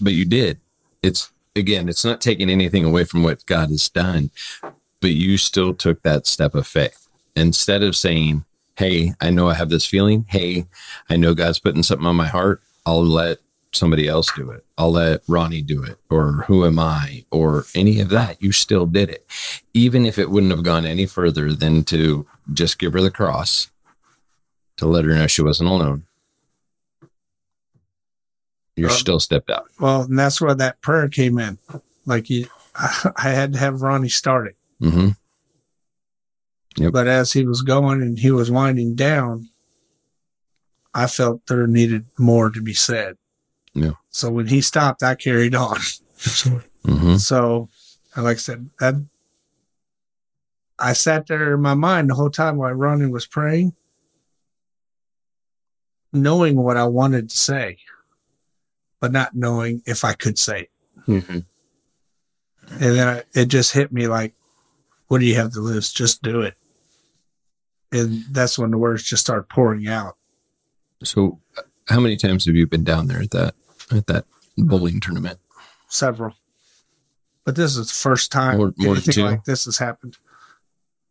but 0.00 0.12
you 0.12 0.24
did. 0.24 0.60
It's 1.02 1.32
again, 1.56 1.88
it's 1.88 2.04
not 2.04 2.20
taking 2.20 2.50
anything 2.50 2.84
away 2.84 3.02
from 3.02 3.24
what 3.24 3.44
God 3.46 3.70
has 3.70 3.88
done, 3.88 4.30
but 5.00 5.10
you 5.10 5.36
still 5.38 5.74
took 5.74 6.02
that 6.02 6.28
step 6.28 6.54
of 6.54 6.68
faith 6.68 7.08
instead 7.34 7.82
of 7.82 7.96
saying, 7.96 8.44
Hey, 8.82 9.14
I 9.20 9.30
know 9.30 9.48
I 9.48 9.54
have 9.54 9.68
this 9.68 9.86
feeling. 9.86 10.26
Hey, 10.28 10.66
I 11.08 11.14
know 11.14 11.34
God's 11.34 11.60
putting 11.60 11.84
something 11.84 12.04
on 12.04 12.16
my 12.16 12.26
heart. 12.26 12.60
I'll 12.84 13.04
let 13.04 13.38
somebody 13.72 14.08
else 14.08 14.32
do 14.34 14.50
it. 14.50 14.64
I'll 14.76 14.90
let 14.90 15.20
Ronnie 15.28 15.62
do 15.62 15.84
it, 15.84 15.98
or 16.10 16.32
who 16.48 16.66
am 16.66 16.80
I, 16.80 17.24
or 17.30 17.64
any 17.76 18.00
of 18.00 18.08
that. 18.08 18.42
You 18.42 18.50
still 18.50 18.86
did 18.86 19.08
it. 19.08 19.24
Even 19.72 20.04
if 20.04 20.18
it 20.18 20.30
wouldn't 20.30 20.50
have 20.50 20.64
gone 20.64 20.84
any 20.84 21.06
further 21.06 21.52
than 21.52 21.84
to 21.84 22.26
just 22.52 22.80
give 22.80 22.92
her 22.94 23.00
the 23.00 23.12
cross 23.12 23.70
to 24.78 24.86
let 24.86 25.04
her 25.04 25.14
know 25.14 25.28
she 25.28 25.42
wasn't 25.42 25.70
alone. 25.70 26.02
You're 28.74 28.90
Um, 28.90 28.96
still 28.96 29.20
stepped 29.20 29.48
out. 29.48 29.66
Well, 29.78 30.02
and 30.02 30.18
that's 30.18 30.40
where 30.40 30.56
that 30.56 30.80
prayer 30.80 31.08
came 31.08 31.38
in. 31.38 31.58
Like 32.04 32.28
you, 32.28 32.48
I 32.74 33.28
had 33.30 33.52
to 33.52 33.60
have 33.60 33.80
Ronnie 33.82 34.08
start 34.08 34.48
it. 34.48 34.56
Mm-hmm. 34.82 35.10
Yep. 36.76 36.92
But 36.92 37.06
as 37.06 37.32
he 37.32 37.44
was 37.44 37.62
going 37.62 38.00
and 38.00 38.18
he 38.18 38.30
was 38.30 38.50
winding 38.50 38.94
down, 38.94 39.48
I 40.94 41.06
felt 41.06 41.46
there 41.46 41.66
needed 41.66 42.06
more 42.18 42.50
to 42.50 42.62
be 42.62 42.74
said. 42.74 43.16
Yeah. 43.74 43.92
So 44.10 44.30
when 44.30 44.48
he 44.48 44.60
stopped, 44.60 45.02
I 45.02 45.14
carried 45.14 45.54
on. 45.54 45.76
Mm-hmm. 46.16 47.16
So, 47.16 47.68
and 48.14 48.24
like 48.24 48.36
I 48.36 48.40
said, 48.40 48.70
that 48.80 48.94
I 50.78 50.92
sat 50.92 51.26
there 51.26 51.54
in 51.54 51.60
my 51.60 51.74
mind 51.74 52.10
the 52.10 52.14
whole 52.14 52.30
time 52.30 52.56
while 52.56 52.72
Ronnie 52.72 53.06
was 53.06 53.26
praying, 53.26 53.74
knowing 56.12 56.56
what 56.56 56.76
I 56.76 56.84
wanted 56.84 57.30
to 57.30 57.36
say, 57.36 57.78
but 59.00 59.12
not 59.12 59.34
knowing 59.34 59.82
if 59.86 60.04
I 60.04 60.12
could 60.14 60.38
say 60.38 60.62
it. 60.62 60.70
Mm-hmm. 61.06 61.38
And 62.70 62.80
then 62.80 63.08
I, 63.08 63.22
it 63.38 63.46
just 63.46 63.72
hit 63.72 63.92
me 63.92 64.08
like, 64.08 64.34
what 65.08 65.18
do 65.20 65.26
you 65.26 65.36
have 65.36 65.52
to 65.52 65.60
lose? 65.60 65.92
Just 65.92 66.22
do 66.22 66.42
it. 66.42 66.54
And 67.92 68.24
that's 68.30 68.58
when 68.58 68.70
the 68.70 68.78
words 68.78 69.02
just 69.02 69.22
started 69.22 69.48
pouring 69.48 69.86
out. 69.86 70.16
So, 71.04 71.40
how 71.88 72.00
many 72.00 72.16
times 72.16 72.46
have 72.46 72.54
you 72.56 72.66
been 72.66 72.84
down 72.84 73.06
there 73.06 73.20
at 73.22 73.30
that 73.32 73.54
at 73.90 74.06
that 74.06 74.24
bowling 74.56 74.98
tournament? 75.00 75.38
Several. 75.88 76.34
But 77.44 77.56
this 77.56 77.76
is 77.76 77.88
the 77.88 77.94
first 77.94 78.32
time 78.32 78.56
More- 78.58 78.74
more 78.78 78.92
anything 78.94 79.12
two? 79.14 79.22
like 79.24 79.44
this 79.44 79.64
has 79.66 79.78
happened. 79.78 80.16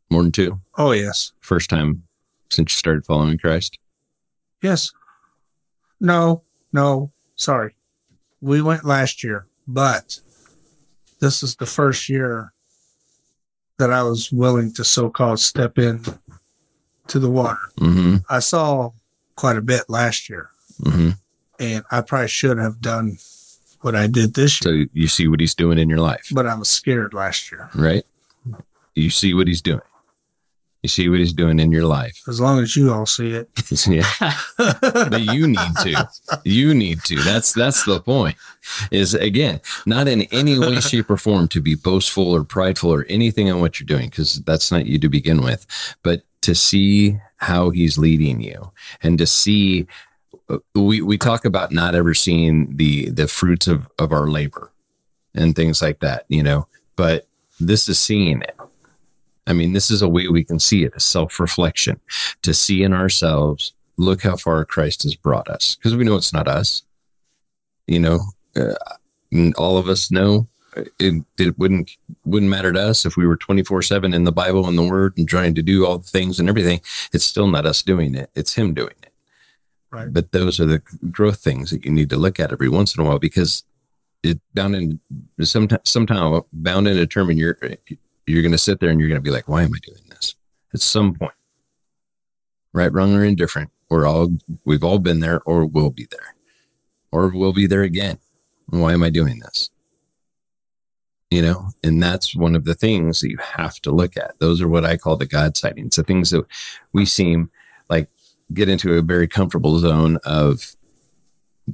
More 0.10 0.24
than 0.24 0.32
two. 0.32 0.60
Oh, 0.78 0.91
yes. 0.91 1.34
First 1.39 1.70
time 1.70 2.04
since 2.50 2.72
you 2.74 2.76
started 2.78 3.06
following 3.06 3.38
Christ. 3.38 3.78
Yes. 4.62 4.91
No, 6.00 6.44
no, 6.74 7.12
sorry. 7.36 7.76
We 8.41 8.62
went 8.62 8.84
last 8.86 9.24
year, 9.24 9.46
but 9.67 10.20
this 11.20 11.44
is 11.44 11.56
the 11.58 11.65
first 11.65 12.10
year 12.10 12.54
that 13.78 13.91
I 13.91 14.04
was 14.04 14.32
willing 14.32 14.74
to 14.74 14.84
so 14.84 15.10
called 15.10 15.39
step 15.39 15.78
in 15.78 16.02
to 17.12 17.19
the 17.19 17.30
water. 17.30 17.60
Mm-hmm. 17.80 18.17
I 18.30 18.39
saw 18.39 18.91
quite 19.36 19.58
a 19.58 19.62
bit 19.62 19.84
last 19.89 20.30
year, 20.30 20.50
Mm-hmm. 20.82 21.10
and 21.60 21.84
I 21.91 22.02
probably 22.02 22.28
should 22.28 22.58
have 22.58 22.82
done 22.82 23.17
what 23.82 23.95
I 23.95 24.08
did 24.08 24.34
this 24.34 24.63
year, 24.63 24.84
So 24.86 24.89
you 24.93 25.08
see 25.08 25.28
what 25.28 25.39
he's 25.39 25.54
doing 25.56 25.78
in 25.78 25.89
your 25.89 26.00
life, 26.00 26.28
but 26.32 26.45
I 26.47 26.56
was 26.56 26.69
scared 26.69 27.13
last 27.13 27.52
year. 27.52 27.69
right? 27.76 28.04
You 28.95 29.10
see 29.10 29.34
what 29.34 29.47
he's 29.47 29.62
doing. 29.62 29.82
You 30.84 30.89
see 30.89 31.08
what 31.10 31.19
he's 31.19 31.34
doing 31.34 31.60
in 31.60 31.71
your 31.71 31.86
life. 31.86 32.24
As 32.28 32.41
long 32.41 32.60
as 32.60 32.76
you 32.76 32.91
all 32.91 33.06
see 33.06 33.34
it. 33.34 33.50
yeah. 33.88 34.34
but 35.12 35.21
you 35.21 35.47
need 35.47 35.76
to. 35.84 36.10
You 36.43 36.74
need 36.74 37.04
to. 37.04 37.15
That's 37.21 37.54
that's 37.54 37.86
the 37.86 38.00
point. 38.02 38.36
Is 38.89 39.13
again, 39.13 39.62
not 39.86 40.08
in 40.08 40.24
any 40.32 40.58
way, 40.58 40.80
shape, 40.82 41.12
or 41.12 41.17
form 41.17 41.47
to 41.50 41.62
be 41.62 41.76
boastful 41.76 42.32
or 42.36 42.43
prideful 42.43 42.91
or 42.91 43.06
anything 43.10 43.52
on 43.52 43.62
what 43.62 43.80
you're 43.80 43.86
doing, 43.86 44.10
because 44.10 44.41
that's 44.41 44.71
not 44.71 44.88
you 44.88 44.97
to 45.00 45.08
begin 45.10 45.41
with. 45.43 45.67
But 46.02 46.24
to 46.41 46.56
see 46.56 47.17
how 47.38 47.69
he's 47.69 47.97
leading 47.97 48.41
you 48.41 48.71
and 49.01 49.17
to 49.17 49.25
see 49.25 49.88
uh, 50.49 50.58
we 50.75 51.01
we 51.01 51.17
talk 51.17 51.45
about 51.45 51.71
not 51.71 51.95
ever 51.95 52.13
seeing 52.13 52.75
the 52.75 53.10
the 53.10 53.27
fruits 53.27 53.67
of 53.67 53.89
of 53.97 54.12
our 54.12 54.27
labor 54.27 54.71
and 55.34 55.56
things 55.56 55.82
like 55.82 55.99
that, 56.01 56.25
you 56.27 56.43
know, 56.43 56.67
but 56.95 57.25
this 57.60 57.88
is 57.88 57.99
seeing 57.99 58.41
it. 58.41 58.56
I 59.47 59.54
mean, 59.54 59.73
this 59.73 59.89
is 59.89 60.01
a 60.01 60.10
way 60.10 60.27
we 60.27 60.43
can 60.43 60.60
see 60.60 60.84
it, 60.84 60.93
a 60.95 60.99
self-reflection 60.99 61.99
to 62.41 62.54
see 62.54 62.84
in 62.84 62.93
ourselves 62.93 63.73
look 63.97 64.23
how 64.23 64.36
far 64.36 64.65
Christ 64.65 65.04
has 65.04 65.15
brought 65.15 65.49
us 65.49 65.75
because 65.75 65.95
we 65.95 66.04
know 66.04 66.15
it's 66.15 66.34
not 66.34 66.47
us. 66.47 66.84
You 67.88 67.99
know, 67.99 68.19
uh, 68.56 68.73
all 69.58 69.77
of 69.77 69.88
us 69.88 70.12
know 70.12 70.47
it, 70.75 71.23
it 71.38 71.57
wouldn't 71.57 71.91
wouldn't 72.25 72.49
matter 72.49 72.71
to 72.71 72.81
us 72.81 73.05
if 73.05 73.17
we 73.17 73.27
were 73.27 73.38
24/7 73.38 74.13
in 74.13 74.23
the 74.23 74.31
Bible 74.31 74.67
and 74.67 74.77
the 74.77 74.88
word 74.88 75.17
and 75.17 75.27
trying 75.27 75.55
to 75.55 75.62
do 75.62 75.86
all 75.86 75.97
the 75.97 76.07
things 76.07 76.39
and 76.39 76.49
everything. 76.49 76.81
It's 77.13 77.25
still 77.25 77.47
not 77.47 77.65
us 77.65 77.81
doing 77.81 78.15
it. 78.15 78.29
It's 78.36 78.53
him 78.53 78.73
doing 78.73 78.95
it. 79.03 79.12
Right. 79.91 80.12
But 80.12 80.31
those 80.31 80.60
are 80.60 80.65
the 80.65 80.81
growth 81.12 81.39
things 81.39 81.71
that 81.71 81.84
you 81.84 81.91
need 81.91 82.10
to 82.12 82.17
look 82.17 82.39
at 82.39 82.51
every 82.51 82.69
once 82.69 82.95
in 82.95 83.03
a 83.03 83.07
while 83.07 83.19
because 83.19 83.63
it 84.23 84.39
bound 84.53 84.75
in 84.75 84.99
sometime 85.41 85.79
sometime 85.84 86.41
bound 86.53 86.88
and 86.88 86.97
determined 86.97 87.39
you're 87.39 87.57
you're 88.25 88.41
going 88.41 88.51
to 88.51 88.57
sit 88.57 88.79
there 88.79 88.89
and 88.89 88.99
you're 88.99 89.10
going 89.10 89.19
to 89.19 89.23
be 89.23 89.31
like, 89.31 89.49
why 89.49 89.63
am 89.63 89.73
I 89.73 89.79
doing 89.86 90.03
this? 90.10 90.36
At 90.73 90.79
some 90.79 91.13
point, 91.15 91.34
right, 92.71 92.91
wrong, 92.93 93.13
or 93.13 93.25
indifferent, 93.25 93.71
we're 93.89 94.05
all 94.05 94.29
we've 94.63 94.84
all 94.84 94.99
been 94.99 95.19
there, 95.19 95.41
or 95.41 95.65
will 95.65 95.89
be 95.89 96.07
there, 96.10 96.36
or 97.12 97.27
will 97.29 97.51
be 97.51 97.67
there 97.67 97.84
again. 97.84 98.19
Why 98.69 98.93
am 98.93 99.03
I 99.03 99.10
doing 99.10 99.39
this? 99.39 99.70
You 101.32 101.41
know, 101.41 101.70
and 101.82 102.04
that's 102.04 102.36
one 102.36 102.58
of 102.58 102.65
the 102.65 102.74
things 102.76 103.22
that 103.22 103.30
you 103.30 103.38
have 103.38 103.80
to 103.82 103.91
look 103.91 104.17
at. 104.17 104.38
Those 104.39 104.62
are 104.62 104.67
what 104.67 104.84
I 104.84 104.98
call 104.98 105.15
the 105.15 105.26
God 105.26 105.56
sightings, 105.56 105.96
the 105.96 106.04
things 106.04 106.30
that 106.32 106.46
we 106.91 107.06
seem 107.06 107.50
like 107.89 108.10
get 108.54 108.67
into 108.67 108.94
a 108.96 109.02
very 109.02 109.30
comfortable 109.30 109.80
zone 109.80 110.17
of 110.26 110.76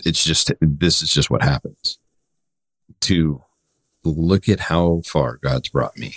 it's 0.05 0.23
just 0.23 0.51
this 0.61 1.01
is 1.01 1.11
just 1.11 1.31
what 1.31 1.41
happens. 1.41 1.97
To 3.01 3.43
look 4.03 4.47
at 4.47 4.59
how 4.61 5.01
far 5.05 5.37
God's 5.37 5.69
brought 5.69 5.97
me. 5.97 6.13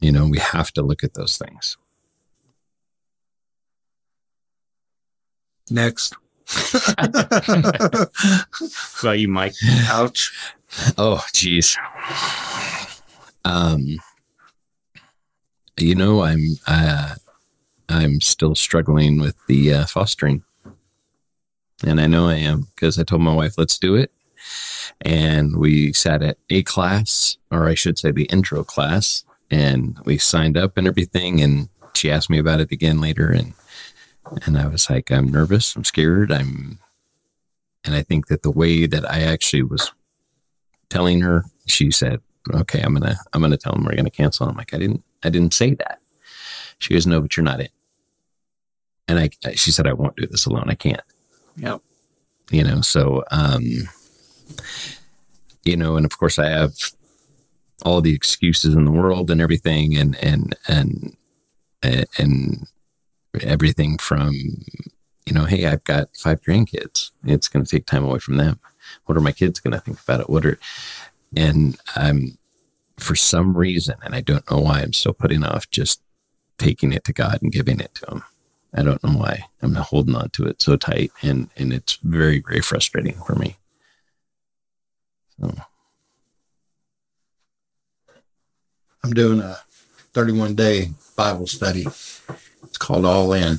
You 0.00 0.12
know, 0.12 0.26
we 0.26 0.38
have 0.38 0.72
to 0.72 0.82
look 0.82 1.02
at 1.02 1.14
those 1.14 1.36
things. 1.36 1.76
Next. 5.70 6.14
Well, 9.02 9.14
you, 9.14 9.28
Mike. 9.28 9.54
Ouch. 9.86 10.32
Oh, 10.96 11.24
geez. 11.32 11.76
Um, 13.44 13.98
you 15.76 15.94
know, 15.94 16.22
I'm 16.22 16.56
uh, 16.66 17.14
I'm 17.88 18.20
still 18.20 18.54
struggling 18.54 19.20
with 19.20 19.36
the 19.46 19.72
uh, 19.72 19.86
fostering, 19.86 20.44
and 21.84 22.00
I 22.00 22.06
know 22.06 22.28
I 22.28 22.34
am 22.34 22.68
because 22.74 22.98
I 22.98 23.04
told 23.04 23.22
my 23.22 23.34
wife 23.34 23.56
let's 23.56 23.78
do 23.78 23.94
it, 23.94 24.10
and 25.00 25.56
we 25.56 25.92
sat 25.92 26.22
at 26.22 26.38
a 26.50 26.62
class, 26.62 27.38
or 27.50 27.68
I 27.68 27.74
should 27.74 27.98
say, 27.98 28.10
the 28.10 28.24
intro 28.24 28.64
class, 28.64 29.24
and 29.50 29.98
we 30.04 30.18
signed 30.18 30.56
up 30.56 30.76
and 30.76 30.86
everything, 30.86 31.40
and 31.40 31.68
she 31.94 32.10
asked 32.10 32.30
me 32.30 32.38
about 32.38 32.60
it 32.60 32.72
again 32.72 33.00
later, 33.00 33.30
and 33.30 33.54
and 34.44 34.58
I 34.58 34.66
was 34.66 34.90
like, 34.90 35.10
I'm 35.10 35.28
nervous, 35.28 35.74
I'm 35.74 35.84
scared, 35.84 36.30
I'm, 36.30 36.80
and 37.84 37.94
I 37.94 38.02
think 38.02 38.26
that 38.26 38.42
the 38.42 38.50
way 38.50 38.86
that 38.86 39.10
I 39.10 39.20
actually 39.22 39.62
was 39.62 39.92
telling 40.90 41.20
her, 41.20 41.44
she 41.66 41.90
said, 41.90 42.20
"Okay, 42.52 42.80
I'm 42.80 42.94
gonna 42.94 43.16
I'm 43.32 43.40
gonna 43.40 43.56
tell 43.56 43.72
them 43.72 43.84
we're 43.84 43.96
gonna 43.96 44.10
cancel." 44.10 44.48
I'm 44.48 44.56
like, 44.56 44.74
"I 44.74 44.78
didn't 44.78 45.02
I 45.22 45.30
didn't 45.30 45.54
say 45.54 45.74
that." 45.74 46.00
She 46.78 46.94
goes, 46.94 47.06
"No, 47.06 47.20
but 47.20 47.36
you're 47.36 47.44
not 47.44 47.60
in." 47.60 47.68
And 49.06 49.18
I 49.18 49.30
she 49.54 49.70
said, 49.70 49.86
"I 49.86 49.92
won't 49.92 50.16
do 50.16 50.26
this 50.26 50.46
alone. 50.46 50.66
I 50.68 50.74
can't." 50.74 51.02
Yep. 51.56 51.80
You 52.50 52.64
know, 52.64 52.80
so 52.80 53.24
um, 53.30 53.62
you 55.64 55.76
know, 55.76 55.96
and 55.96 56.06
of 56.06 56.18
course 56.18 56.38
I 56.38 56.48
have 56.48 56.74
all 57.82 58.00
the 58.00 58.14
excuses 58.14 58.74
in 58.74 58.84
the 58.84 58.90
world 58.90 59.30
and 59.30 59.40
everything, 59.40 59.96
and 59.96 60.16
and 60.22 60.56
and 60.66 61.16
and 61.82 62.66
everything 63.42 63.98
from 63.98 64.32
you 65.28 65.34
know, 65.34 65.44
hey, 65.44 65.66
I've 65.66 65.84
got 65.84 66.16
five 66.16 66.40
grandkids. 66.40 67.10
It's 67.24 67.48
going 67.48 67.62
to 67.62 67.70
take 67.70 67.84
time 67.84 68.02
away 68.02 68.18
from 68.18 68.38
them. 68.38 68.58
What 69.06 69.16
are 69.16 69.22
my 69.22 69.32
kids 69.32 69.60
going 69.60 69.72
to 69.72 69.80
think 69.80 70.00
about 70.00 70.20
it? 70.20 70.30
What 70.30 70.46
are, 70.46 70.58
and 71.36 71.78
I'm, 71.96 72.38
for 72.96 73.14
some 73.14 73.56
reason, 73.56 73.96
and 74.02 74.14
I 74.14 74.20
don't 74.20 74.48
know 74.50 74.58
why, 74.58 74.80
I'm 74.80 74.92
still 74.92 75.12
putting 75.12 75.44
off 75.44 75.70
just 75.70 76.00
taking 76.58 76.92
it 76.92 77.04
to 77.04 77.12
God 77.12 77.38
and 77.42 77.52
giving 77.52 77.80
it 77.80 77.94
to 77.96 78.06
Him. 78.10 78.24
I 78.74 78.82
don't 78.82 79.02
know 79.02 79.12
why. 79.12 79.46
I'm 79.62 79.74
holding 79.74 80.14
on 80.14 80.30
to 80.30 80.46
it 80.46 80.60
so 80.60 80.76
tight, 80.76 81.10
and 81.22 81.48
and 81.56 81.72
it's 81.72 81.98
very 82.02 82.40
very 82.40 82.60
frustrating 82.60 83.14
for 83.26 83.34
me. 83.34 83.56
So 85.40 85.54
I'm 89.02 89.14
doing 89.14 89.40
a 89.40 89.58
31 90.12 90.54
day 90.54 90.90
Bible 91.16 91.46
study, 91.46 91.86
It's 92.62 92.78
called 92.78 93.04
All 93.04 93.32
In. 93.32 93.58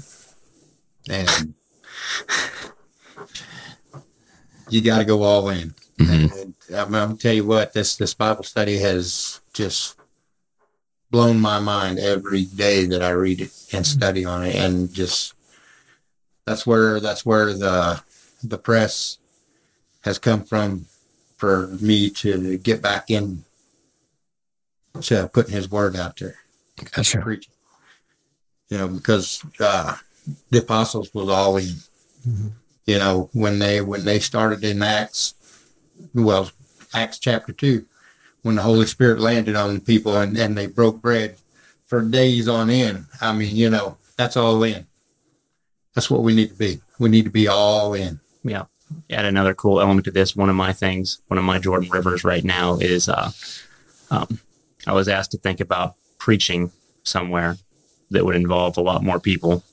And 1.09 1.53
you 4.69 4.81
got 4.81 4.99
to 4.99 5.05
go 5.05 5.23
all 5.23 5.49
in. 5.49 5.73
Mhm. 5.99 6.41
And 6.41 6.53
I'm, 6.75 6.95
I'm 6.95 7.17
tell 7.17 7.33
you 7.33 7.45
what, 7.45 7.73
this 7.73 7.95
this 7.97 8.13
Bible 8.13 8.43
study 8.43 8.77
has 8.77 9.41
just 9.53 9.97
blown 11.11 11.39
my 11.39 11.59
mind 11.59 11.99
every 11.99 12.45
day 12.45 12.85
that 12.85 13.01
I 13.01 13.09
read 13.09 13.41
it 13.41 13.51
and 13.73 13.85
study 13.85 14.23
on 14.25 14.45
it, 14.45 14.55
and 14.55 14.93
just 14.93 15.33
that's 16.45 16.65
where 16.65 16.99
that's 16.99 17.25
where 17.25 17.53
the 17.53 18.01
the 18.43 18.57
press 18.57 19.17
has 20.01 20.17
come 20.17 20.43
from 20.43 20.85
for 21.37 21.67
me 21.81 22.09
to 22.09 22.57
get 22.57 22.81
back 22.81 23.09
in 23.09 23.43
to 25.01 25.29
putting 25.33 25.53
His 25.53 25.69
word 25.69 25.95
out 25.95 26.17
there 26.17 26.35
Gotcha. 26.91 27.21
preaching. 27.21 27.53
You 28.69 28.77
know, 28.77 28.87
because 28.87 29.43
uh, 29.59 29.95
the 30.49 30.59
apostles 30.59 31.13
was 31.13 31.27
all 31.27 31.57
in. 31.57 31.75
You 32.89 32.97
know, 32.97 33.29
when 33.33 33.59
they 33.59 33.81
when 33.81 34.03
they 34.03 34.17
started 34.17 34.63
in 34.63 34.81
Acts, 34.81 35.35
well, 36.11 36.49
Acts 36.91 37.19
chapter 37.19 37.53
two, 37.53 37.85
when 38.41 38.55
the 38.55 38.63
Holy 38.63 38.87
Spirit 38.87 39.19
landed 39.19 39.55
on 39.55 39.75
the 39.75 39.79
people 39.79 40.17
and, 40.17 40.35
and 40.35 40.57
they 40.57 40.65
broke 40.65 40.99
bread 40.99 41.37
for 41.85 42.01
days 42.01 42.47
on 42.47 42.71
end. 42.71 43.05
I 43.21 43.31
mean, 43.33 43.55
you 43.55 43.69
know, 43.69 43.97
that's 44.17 44.35
all 44.35 44.63
in. 44.63 44.87
That's 45.93 46.09
what 46.09 46.23
we 46.23 46.33
need 46.33 46.49
to 46.49 46.55
be. 46.55 46.79
We 46.97 47.09
need 47.09 47.25
to 47.25 47.29
be 47.29 47.47
all 47.47 47.93
in. 47.93 48.21
Yeah. 48.43 48.65
Add 49.11 49.25
another 49.25 49.53
cool 49.53 49.79
element 49.79 50.05
to 50.05 50.11
this. 50.11 50.35
One 50.35 50.49
of 50.49 50.55
my 50.55 50.73
things, 50.73 51.21
one 51.27 51.37
of 51.37 51.43
my 51.43 51.59
Jordan 51.59 51.91
Rivers 51.91 52.23
right 52.23 52.43
now 52.43 52.77
is 52.77 53.07
uh, 53.07 53.29
um, 54.09 54.39
I 54.87 54.93
was 54.93 55.07
asked 55.07 55.29
to 55.33 55.37
think 55.37 55.59
about 55.59 55.93
preaching 56.17 56.71
somewhere 57.03 57.57
that 58.09 58.25
would 58.25 58.35
involve 58.35 58.77
a 58.77 58.81
lot 58.81 59.03
more 59.03 59.19
people 59.19 59.63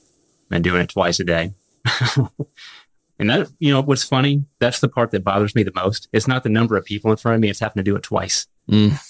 and 0.51 0.63
doing 0.63 0.81
it 0.81 0.89
twice 0.89 1.19
a 1.19 1.23
day. 1.23 1.53
and 3.19 3.29
that, 3.29 3.49
you 3.59 3.73
know, 3.73 3.81
what's 3.81 4.03
funny, 4.03 4.45
that's 4.59 4.79
the 4.79 4.89
part 4.89 5.11
that 5.11 5.23
bothers 5.23 5.55
me 5.55 5.63
the 5.63 5.71
most. 5.73 6.07
It's 6.13 6.27
not 6.27 6.43
the 6.43 6.49
number 6.49 6.77
of 6.77 6.85
people 6.85 7.11
in 7.11 7.17
front 7.17 7.35
of 7.35 7.41
me, 7.41 7.49
it's 7.49 7.59
having 7.59 7.79
to 7.79 7.83
do 7.83 7.95
it 7.95 8.03
twice. 8.03 8.47
Mm. 8.69 9.01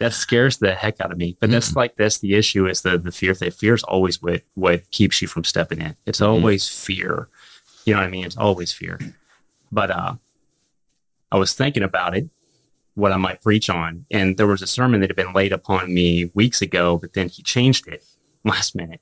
That 0.00 0.12
scares 0.12 0.58
the 0.58 0.74
heck 0.74 1.00
out 1.00 1.12
of 1.12 1.18
me. 1.18 1.36
But 1.40 1.50
that's 1.50 1.76
like 1.76 1.96
that's 1.96 2.18
the 2.18 2.34
issue 2.34 2.66
is 2.66 2.82
the 2.82 2.98
the 2.98 3.12
fear 3.12 3.32
that 3.32 3.54
fear 3.54 3.74
is 3.74 3.84
always 3.84 4.20
what 4.20 4.42
what 4.54 4.90
keeps 4.90 5.22
you 5.22 5.28
from 5.28 5.44
stepping 5.44 5.80
in. 5.80 5.96
It's 6.04 6.20
always 6.20 6.68
fear. 6.68 7.28
You 7.84 7.94
know 7.94 8.00
what 8.00 8.08
I 8.08 8.10
mean? 8.10 8.24
It's 8.24 8.36
always 8.36 8.72
fear. 8.72 8.98
But 9.70 9.90
uh 9.90 10.14
I 11.30 11.38
was 11.38 11.52
thinking 11.54 11.82
about 11.82 12.16
it, 12.16 12.28
what 12.94 13.12
I 13.12 13.16
might 13.16 13.40
preach 13.40 13.70
on, 13.70 14.06
and 14.10 14.36
there 14.36 14.46
was 14.46 14.62
a 14.62 14.66
sermon 14.66 15.00
that 15.00 15.10
had 15.10 15.16
been 15.16 15.32
laid 15.32 15.52
upon 15.52 15.94
me 15.94 16.30
weeks 16.34 16.60
ago, 16.60 16.98
but 16.98 17.12
then 17.14 17.28
he 17.28 17.42
changed 17.42 17.86
it 17.88 18.04
last 18.44 18.74
minute. 18.74 19.00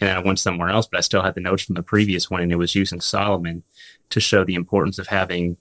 And 0.00 0.08
then 0.08 0.16
I 0.16 0.20
went 0.20 0.38
somewhere 0.38 0.68
else, 0.70 0.86
but 0.86 0.98
I 0.98 1.00
still 1.00 1.22
had 1.22 1.34
the 1.34 1.40
notes 1.40 1.64
from 1.64 1.74
the 1.74 1.82
previous 1.82 2.30
one, 2.30 2.42
and 2.42 2.52
it 2.52 2.56
was 2.56 2.74
using 2.74 3.00
Solomon 3.00 3.64
to 4.10 4.20
show 4.20 4.44
the 4.44 4.54
importance 4.54 4.98
of 4.98 5.08
having 5.08 5.56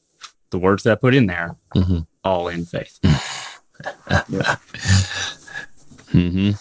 the 0.52 0.60
words 0.60 0.84
that 0.84 0.92
I 0.92 0.96
put 0.96 1.16
in 1.16 1.26
there 1.26 1.56
Mhm. 1.76 2.06
all 2.24 2.48
in 2.48 2.66
faith. 2.66 3.00
hmm 6.12 6.52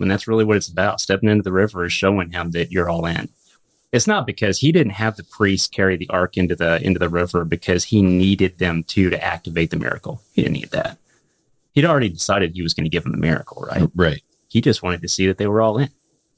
And 0.00 0.08
that's 0.10 0.28
really 0.28 0.44
what 0.44 0.56
it's 0.56 0.68
about. 0.68 1.00
Stepping 1.00 1.28
into 1.28 1.42
the 1.42 1.52
river 1.52 1.84
is 1.84 1.92
showing 1.92 2.30
him 2.30 2.52
that 2.52 2.70
you're 2.70 2.88
all 2.88 3.04
in. 3.04 3.30
It's 3.90 4.06
not 4.06 4.26
because 4.26 4.60
he 4.60 4.70
didn't 4.70 4.92
have 4.92 5.16
the 5.16 5.24
priests 5.24 5.66
carry 5.66 5.96
the 5.96 6.08
ark 6.08 6.36
into 6.36 6.54
the 6.54 6.80
into 6.84 7.00
the 7.00 7.08
river 7.08 7.44
because 7.44 7.84
he 7.84 8.00
needed 8.02 8.58
them 8.58 8.84
to 8.84 9.10
to 9.10 9.24
activate 9.24 9.70
the 9.70 9.76
miracle. 9.76 10.22
He 10.32 10.42
didn't 10.42 10.54
need 10.54 10.70
that. 10.70 10.98
He'd 11.78 11.84
already 11.84 12.08
decided 12.08 12.54
he 12.54 12.62
was 12.62 12.74
going 12.74 12.84
to 12.86 12.90
give 12.90 13.04
them 13.04 13.12
the 13.12 13.18
miracle, 13.18 13.62
right? 13.70 13.88
Right. 13.94 14.22
He 14.48 14.60
just 14.60 14.82
wanted 14.82 15.00
to 15.02 15.08
see 15.08 15.26
that 15.28 15.38
they 15.38 15.46
were 15.46 15.60
all 15.60 15.78
in. 15.78 15.90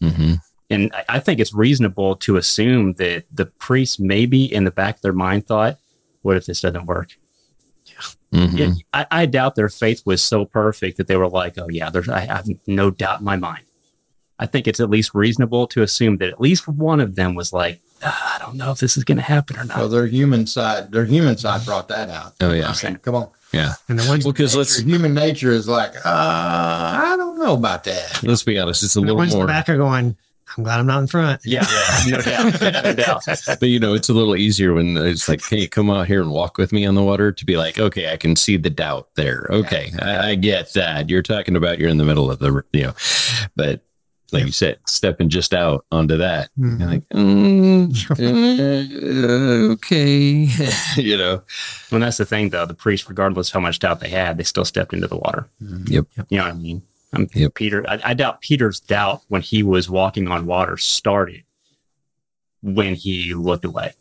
hmm 0.03 0.34
And 0.68 0.93
I- 0.95 1.05
I 1.16 1.18
think 1.18 1.41
it's 1.41 1.55
reasonable 1.55 2.14
to 2.16 2.36
assume 2.36 2.93
that 2.95 3.24
the 3.32 3.47
priests 3.47 3.99
maybe 3.99 4.45
in 4.45 4.64
the 4.64 4.70
back 4.70 4.97
of 4.97 5.03
their 5.03 5.12
mind 5.14 5.47
thought, 5.47 5.78
what 6.22 6.36
if 6.36 6.45
this 6.47 6.61
doesn't 6.61 6.84
work? 6.86 7.11
hmm 8.32 8.57
Yeah, 8.57 8.72
I, 8.93 9.07
I 9.11 9.26
doubt 9.26 9.55
their 9.55 9.68
faith 9.68 10.03
was 10.05 10.22
so 10.22 10.45
perfect 10.45 10.97
that 10.99 11.07
they 11.09 11.16
were 11.16 11.28
like, 11.28 11.59
"Oh 11.59 11.68
yeah, 11.68 11.91
there's 11.91 12.09
I 12.09 12.20
have 12.20 12.47
no 12.66 12.91
doubt 12.91 13.20
in 13.20 13.24
my 13.24 13.36
mind." 13.36 13.64
I 14.38 14.47
think 14.47 14.66
it's 14.68 14.80
at 14.80 14.91
least 14.91 15.14
reasonable 15.14 15.66
to 15.68 15.82
assume 15.82 16.18
that 16.18 16.28
at 16.28 16.41
least 16.41 16.68
one 16.68 17.01
of 17.01 17.16
them 17.16 17.34
was 17.34 17.53
like, 17.53 17.80
"Ah, 17.80 17.89
"I 18.03 18.38
don't 18.40 18.57
know 18.57 18.70
if 18.72 18.78
this 18.78 18.96
is 18.96 19.05
going 19.05 19.16
to 19.18 19.22
happen 19.22 19.59
or 19.59 19.64
not." 19.64 19.76
Well, 19.78 19.88
their 19.88 20.07
human 20.07 20.46
side, 20.46 20.92
their 20.92 21.05
human 21.05 21.36
side 21.36 21.64
brought 21.64 21.88
that 21.88 22.09
out. 22.11 22.34
Oh 22.40 22.53
yeah. 22.53 22.72
I 22.82 22.86
mean, 22.88 22.96
come 22.98 23.14
on. 23.14 23.28
Yeah. 23.53 23.72
And 23.88 23.98
the 23.98 24.09
ones, 24.09 24.24
Well, 24.24 24.32
because 24.32 24.55
let's 24.55 24.78
human 24.78 25.12
nature 25.12 25.51
is 25.51 25.66
like, 25.66 25.94
uh, 25.96 26.01
I 26.05 27.14
don't 27.16 27.38
know 27.38 27.55
about 27.55 27.82
that. 27.84 28.22
let's 28.22 28.44
be 28.44 28.59
honest, 28.59 28.84
it's 28.84 28.94
a 28.94 29.01
the 29.01 29.07
little 29.07 29.16
ones 29.16 29.32
in 29.32 29.38
more. 29.38 29.46
the 29.46 29.53
back 29.53 29.68
are 29.68 29.76
going, 29.76 30.16
I'm 30.57 30.64
glad 30.64 30.78
I'm 30.80 30.86
not 30.86 31.01
in 31.01 31.07
front. 31.09 31.40
yeah, 31.44 31.64
no 32.09 32.20
doubt, 32.20 32.61
no 32.84 32.94
doubt. 32.94 33.24
But 33.61 33.62
you 33.68 33.78
know, 33.80 33.94
it's 33.94 34.09
a 34.09 34.12
little 34.12 34.34
easier 34.36 34.72
when 34.74 34.96
it's 34.96 35.28
like, 35.28 35.42
"Hey, 35.48 35.66
come 35.68 35.90
out 35.90 36.07
here 36.09 36.20
and 36.20 36.30
walk 36.32 36.59
with 36.59 36.72
me 36.72 36.84
on 36.86 36.94
the 36.96 37.03
water." 37.05 37.30
To 37.30 37.44
be 37.44 37.57
like, 37.57 37.78
"Okay, 37.78 38.12
I 38.12 38.16
can 38.16 38.34
see 38.36 38.57
the 38.57 38.70
doubt 38.70 39.09
there. 39.14 39.46
Okay, 39.51 39.92
I, 40.01 40.30
I 40.30 40.34
get 40.34 40.72
that. 40.74 41.09
You're 41.09 41.22
talking 41.22 41.55
about 41.57 41.78
you're 41.78 41.88
in 41.88 41.98
the 41.98 42.05
middle 42.05 42.30
of 42.30 42.40
the, 42.40 42.64
you 42.72 42.82
know." 42.82 42.94
But 43.55 43.82
like 44.32 44.44
you 44.46 44.52
said, 44.52 44.78
stepping 44.86 45.28
just 45.28 45.52
out 45.54 45.84
onto 45.90 46.16
that, 46.18 46.50
Mhm. 46.58 46.78
you're 46.80 46.88
like, 46.88 47.08
mm, 47.10 47.90
uh, 49.70 49.72
"Okay," 49.72 50.48
you 51.02 51.16
know. 51.16 51.42
Well, 51.90 52.00
that's 52.00 52.16
the 52.18 52.24
thing, 52.26 52.50
though. 52.50 52.66
The 52.66 52.74
priests, 52.74 53.08
regardless 53.08 53.48
of 53.48 53.54
how 53.54 53.60
much 53.60 53.78
doubt 53.78 54.00
they 54.00 54.08
had, 54.10 54.36
they 54.38 54.44
still 54.44 54.64
stepped 54.64 54.92
into 54.92 55.06
the 55.08 55.16
water. 55.16 55.48
Yep. 55.60 56.06
You 56.28 56.38
know 56.38 56.44
what 56.44 56.52
I 56.54 56.56
mean? 56.56 56.82
I'm 57.12 57.28
Yep. 57.34 57.54
Peter. 57.54 57.84
I, 57.88 58.00
I 58.04 58.14
doubt 58.14 58.40
Peter's 58.40 58.78
doubt 58.80 59.22
when 59.28 59.42
he 59.42 59.62
was 59.62 59.90
walking 59.90 60.28
on 60.28 60.46
water 60.46 60.76
started 60.76 61.42
when 62.62 62.94
he 62.94 63.34
looked 63.34 63.64
away. 63.64 63.92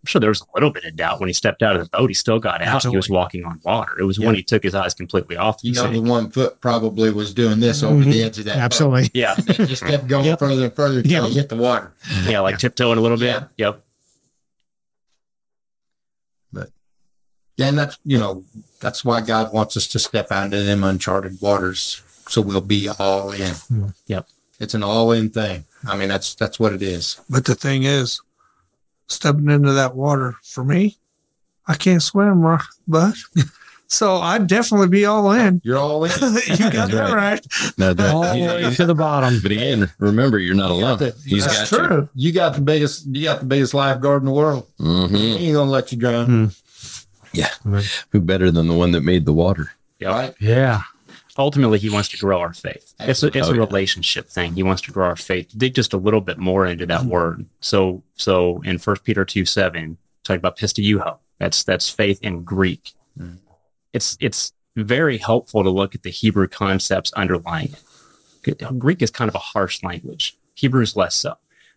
I'm 0.00 0.06
sure 0.06 0.20
there 0.20 0.30
was 0.30 0.40
a 0.40 0.44
little 0.54 0.70
bit 0.70 0.84
of 0.84 0.94
doubt 0.96 1.18
when 1.20 1.28
he 1.28 1.32
stepped 1.32 1.62
out 1.62 1.76
of 1.76 1.82
the 1.82 1.88
boat. 1.96 2.08
He 2.08 2.14
still 2.14 2.38
got 2.38 2.62
out. 2.62 2.84
He 2.84 2.96
was 2.96 3.10
walking 3.10 3.44
on 3.44 3.60
water. 3.64 3.98
It 3.98 4.04
was 4.04 4.18
when 4.18 4.34
he 4.34 4.42
took 4.42 4.62
his 4.62 4.74
eyes 4.74 4.94
completely 4.94 5.36
off. 5.36 5.58
You 5.62 5.72
know, 5.72 5.90
the 5.90 6.00
one 6.00 6.30
foot 6.30 6.60
probably 6.60 7.10
was 7.10 7.34
doing 7.34 7.60
this 7.60 7.82
over 7.82 8.04
the 8.04 8.10
mm-hmm. 8.10 8.26
edge 8.26 8.38
of 8.38 8.44
that. 8.44 8.54
boat. 8.54 8.60
Absolutely. 8.60 9.10
yeah, 9.14 9.34
It 9.38 9.66
just 9.66 9.84
kept 9.84 10.06
going 10.06 10.24
Yep. 10.28 10.38
further 10.38 10.64
and 10.64 10.74
further 10.74 10.98
until 10.98 11.22
Yep. 11.24 11.28
he 11.30 11.34
hit 11.34 11.48
the 11.48 11.56
water. 11.56 11.92
yeah, 12.24 12.40
like 12.40 12.58
tiptoeing 12.58 12.98
a 12.98 13.00
little 13.00 13.18
bit. 13.18 13.42
Yeah. 13.56 13.66
Yep. 13.66 13.84
Yeah, 17.58 17.66
and 17.66 17.76
that's 17.76 17.98
you 18.04 18.18
know 18.18 18.44
that's 18.80 19.04
why 19.04 19.20
God 19.20 19.52
wants 19.52 19.76
us 19.76 19.88
to 19.88 19.98
step 19.98 20.30
out 20.30 20.44
into 20.44 20.62
them 20.62 20.84
uncharted 20.84 21.40
waters, 21.40 22.00
so 22.28 22.40
we'll 22.40 22.60
be 22.60 22.88
all 22.88 23.32
in. 23.32 23.50
Mm. 23.50 23.94
Yep. 24.06 24.28
It's 24.60 24.74
an 24.74 24.84
all 24.84 25.10
in 25.10 25.30
thing. 25.30 25.64
I 25.84 25.96
mean, 25.96 26.08
that's 26.08 26.36
that's 26.36 26.60
what 26.60 26.72
it 26.72 26.82
is. 26.82 27.20
But 27.28 27.46
the 27.46 27.56
thing 27.56 27.82
is, 27.82 28.20
stepping 29.08 29.50
into 29.50 29.72
that 29.72 29.94
water 29.96 30.36
for 30.44 30.62
me, 30.64 30.98
I 31.66 31.74
can't 31.74 32.02
swim, 32.02 32.44
ri- 32.44 32.58
but 32.86 33.14
so 33.88 34.16
I'd 34.16 34.46
definitely 34.46 34.88
be 34.88 35.04
all 35.04 35.30
in. 35.32 35.60
You're 35.64 35.78
all 35.78 36.04
in. 36.04 36.10
you 36.46 36.70
got 36.70 36.90
that 36.90 37.12
right. 37.14 37.46
Now 37.76 37.92
that, 37.92 38.14
all 38.14 38.22
the 38.22 38.40
way 38.40 38.74
to 38.74 38.86
the 38.86 38.94
bottom. 38.94 39.40
but 39.42 39.50
again, 39.52 39.90
remember, 39.98 40.38
you're 40.38 40.54
not 40.54 40.70
alone. 40.70 40.98
He's 41.26 41.44
That's 41.44 41.70
got 41.70 41.86
true. 41.88 42.08
You 42.14 42.32
got 42.32 42.54
the 42.54 42.60
biggest. 42.62 43.06
You 43.06 43.24
got 43.24 43.40
the 43.40 43.46
biggest 43.46 43.74
lifeguard 43.74 44.22
in 44.22 44.26
the 44.26 44.32
world. 44.32 44.66
you. 44.78 44.86
hmm 45.08 45.14
He 45.14 45.46
ain't 45.48 45.54
gonna 45.54 45.70
let 45.70 45.90
you 45.92 45.98
drown. 45.98 46.52
Yeah. 47.32 47.50
Who 48.10 48.20
better 48.20 48.50
than 48.50 48.68
the 48.68 48.74
one 48.74 48.92
that 48.92 49.02
made 49.02 49.26
the 49.26 49.32
water? 49.34 49.72
Yeah. 49.98 50.08
Right? 50.08 50.34
Yeah. 50.40 50.82
Ultimately, 51.38 51.78
he 51.78 51.88
wants 51.88 52.08
to 52.08 52.18
grow 52.18 52.40
our 52.40 52.52
faith. 52.52 52.94
It's 52.98 53.22
a, 53.22 53.28
it's 53.28 53.48
Oh, 53.48 53.52
a 53.52 53.54
yeah. 53.54 53.60
relationship 53.60 54.28
thing. 54.28 54.54
He 54.54 54.64
wants 54.64 54.82
to 54.82 54.90
grow 54.92 55.06
our 55.06 55.16
faith. 55.16 55.52
Dig 55.56 55.74
just 55.74 55.92
a 55.92 55.96
little 55.96 56.20
bit 56.20 56.36
more 56.38 56.66
into 56.66 56.84
that 56.86 57.02
mm-hmm. 57.02 57.10
word. 57.10 57.46
So, 57.60 58.02
so 58.14 58.60
in 58.64 58.78
First 58.78 59.04
Peter 59.04 59.24
two 59.24 59.44
seven, 59.44 59.98
talking 60.24 60.38
about 60.38 60.58
pisteuo. 60.58 61.18
That's 61.38 61.62
that's 61.62 61.88
faith 61.88 62.18
in 62.22 62.42
Greek. 62.42 62.92
Mm-hmm. 63.18 63.36
It's 63.92 64.16
it's 64.20 64.52
very 64.76 65.18
helpful 65.18 65.62
to 65.62 65.70
look 65.70 65.94
at 65.94 66.02
the 66.02 66.10
Hebrew 66.10 66.48
concepts 66.48 67.12
underlying 67.12 67.74
it. 68.44 68.78
Greek 68.78 69.02
is 69.02 69.10
kind 69.10 69.28
of 69.28 69.34
a 69.34 69.38
harsh 69.38 69.82
language. 69.82 70.36
Hebrew 70.54 70.82
is 70.82 70.96
less 70.96 71.14
so. 71.14 71.36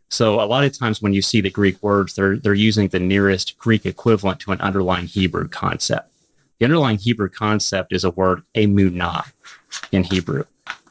So 0.10 0.42
a 0.42 0.46
lot 0.46 0.64
of 0.64 0.78
times 0.78 1.02
when 1.02 1.14
you 1.14 1.22
see 1.22 1.40
the 1.40 1.50
Greek 1.50 1.82
words, 1.82 2.16
they're 2.16 2.38
they're 2.38 2.54
using 2.54 2.90
the 2.90 3.00
nearest 3.00 3.58
Greek 3.58 3.86
equivalent 3.86 4.40
to 4.42 4.52
an 4.52 4.60
underlying 4.62 5.08
Hebrew 5.08 5.48
concept. 5.48 6.11
The 6.62 6.66
underlying 6.66 7.00
Hebrew 7.00 7.28
concept 7.28 7.92
is 7.92 8.04
a 8.04 8.12
word 8.12 8.44
emunah 8.54 9.32
in 9.92 10.04
Hebrew. 10.04 10.44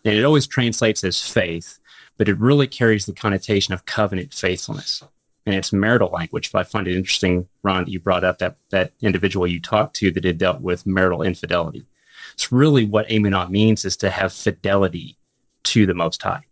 And 0.04 0.16
it 0.16 0.24
always 0.24 0.48
translates 0.48 1.04
as 1.04 1.22
faith, 1.22 1.78
but 2.18 2.28
it 2.28 2.40
really 2.40 2.66
carries 2.66 3.06
the 3.06 3.12
connotation 3.12 3.72
of 3.72 3.84
covenant 3.84 4.34
faithfulness. 4.34 5.04
And 5.46 5.54
it's 5.54 5.72
marital 5.72 6.10
language. 6.10 6.50
But 6.50 6.58
I 6.58 6.62
find 6.64 6.88
it 6.88 6.96
interesting, 6.96 7.46
Ron, 7.62 7.84
that 7.84 7.90
you 7.92 8.00
brought 8.00 8.24
up 8.24 8.38
that 8.38 8.56
that 8.70 8.94
individual 9.00 9.46
you 9.46 9.60
talked 9.60 9.94
to 9.98 10.10
that 10.10 10.24
had 10.24 10.38
dealt 10.38 10.60
with 10.60 10.86
marital 10.86 11.22
infidelity. 11.22 11.86
It's 12.34 12.50
really 12.50 12.84
what 12.84 13.06
emunah 13.06 13.48
means 13.48 13.84
is 13.84 13.96
to 13.98 14.10
have 14.10 14.32
fidelity 14.32 15.18
to 15.62 15.86
the 15.86 15.94
Most 15.94 16.20
High, 16.20 16.46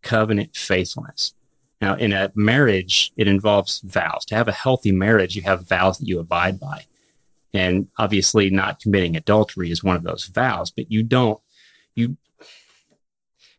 covenant 0.00 0.56
faithfulness. 0.56 1.34
Now, 1.82 1.96
in 1.96 2.14
a 2.14 2.32
marriage, 2.34 3.12
it 3.14 3.28
involves 3.28 3.80
vows. 3.80 4.24
To 4.24 4.34
have 4.34 4.48
a 4.48 4.52
healthy 4.52 4.90
marriage, 4.90 5.36
you 5.36 5.42
have 5.42 5.68
vows 5.68 5.98
that 5.98 6.08
you 6.08 6.18
abide 6.18 6.58
by. 6.58 6.86
And 7.54 7.88
obviously, 7.98 8.50
not 8.50 8.80
committing 8.80 9.16
adultery 9.16 9.70
is 9.70 9.82
one 9.82 9.96
of 9.96 10.02
those 10.02 10.24
vows, 10.26 10.70
but 10.70 10.90
you 10.90 11.02
don't 11.02 11.40
you 11.94 12.16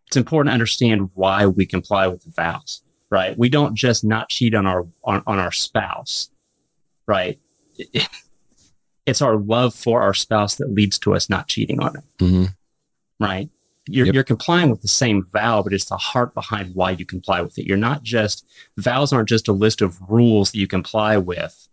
it's 0.07 0.17
important 0.17 0.49
to 0.49 0.53
understand 0.53 1.09
why 1.13 1.45
we 1.45 1.65
comply 1.65 2.07
with 2.07 2.23
the 2.23 2.31
vows, 2.31 2.81
right? 3.11 3.37
We 3.37 3.47
don't 3.49 3.75
just 3.75 4.03
not 4.03 4.29
cheat 4.29 4.55
on 4.55 4.65
our 4.65 4.87
on, 5.03 5.23
on 5.27 5.39
our 5.39 5.51
spouse, 5.51 6.29
right? 7.07 7.39
It- 7.77 8.07
it's 9.05 9.23
our 9.23 9.37
love 9.37 9.73
for 9.73 10.03
our 10.03 10.13
spouse 10.13 10.53
that 10.55 10.69
leads 10.71 10.99
to 10.99 11.15
us 11.15 11.29
not 11.31 11.47
cheating 11.47 11.79
on 11.81 11.93
them, 11.93 12.03
hmm 12.19 12.45
right? 13.19 13.49
You're, 13.87 14.05
Yep. 14.05 14.13
you're 14.15 14.23
complying 14.23 14.69
with 14.69 14.83
the 14.83 14.87
same 14.87 15.25
vow, 15.33 15.63
but 15.63 15.73
it's 15.73 15.85
the 15.85 15.97
heart 15.97 16.35
behind 16.35 16.75
why 16.75 16.91
you 16.91 17.05
comply 17.07 17.41
with 17.41 17.57
it. 17.57 17.65
You're 17.65 17.75
not 17.75 18.03
just 18.03 18.45
vows 18.77 19.11
aren't 19.11 19.27
just 19.29 19.47
a 19.47 19.51
list 19.51 19.81
of 19.81 19.97
rules 20.07 20.51
that 20.51 20.59
you 20.59 20.67
comply 20.67 21.17
with 21.17 21.67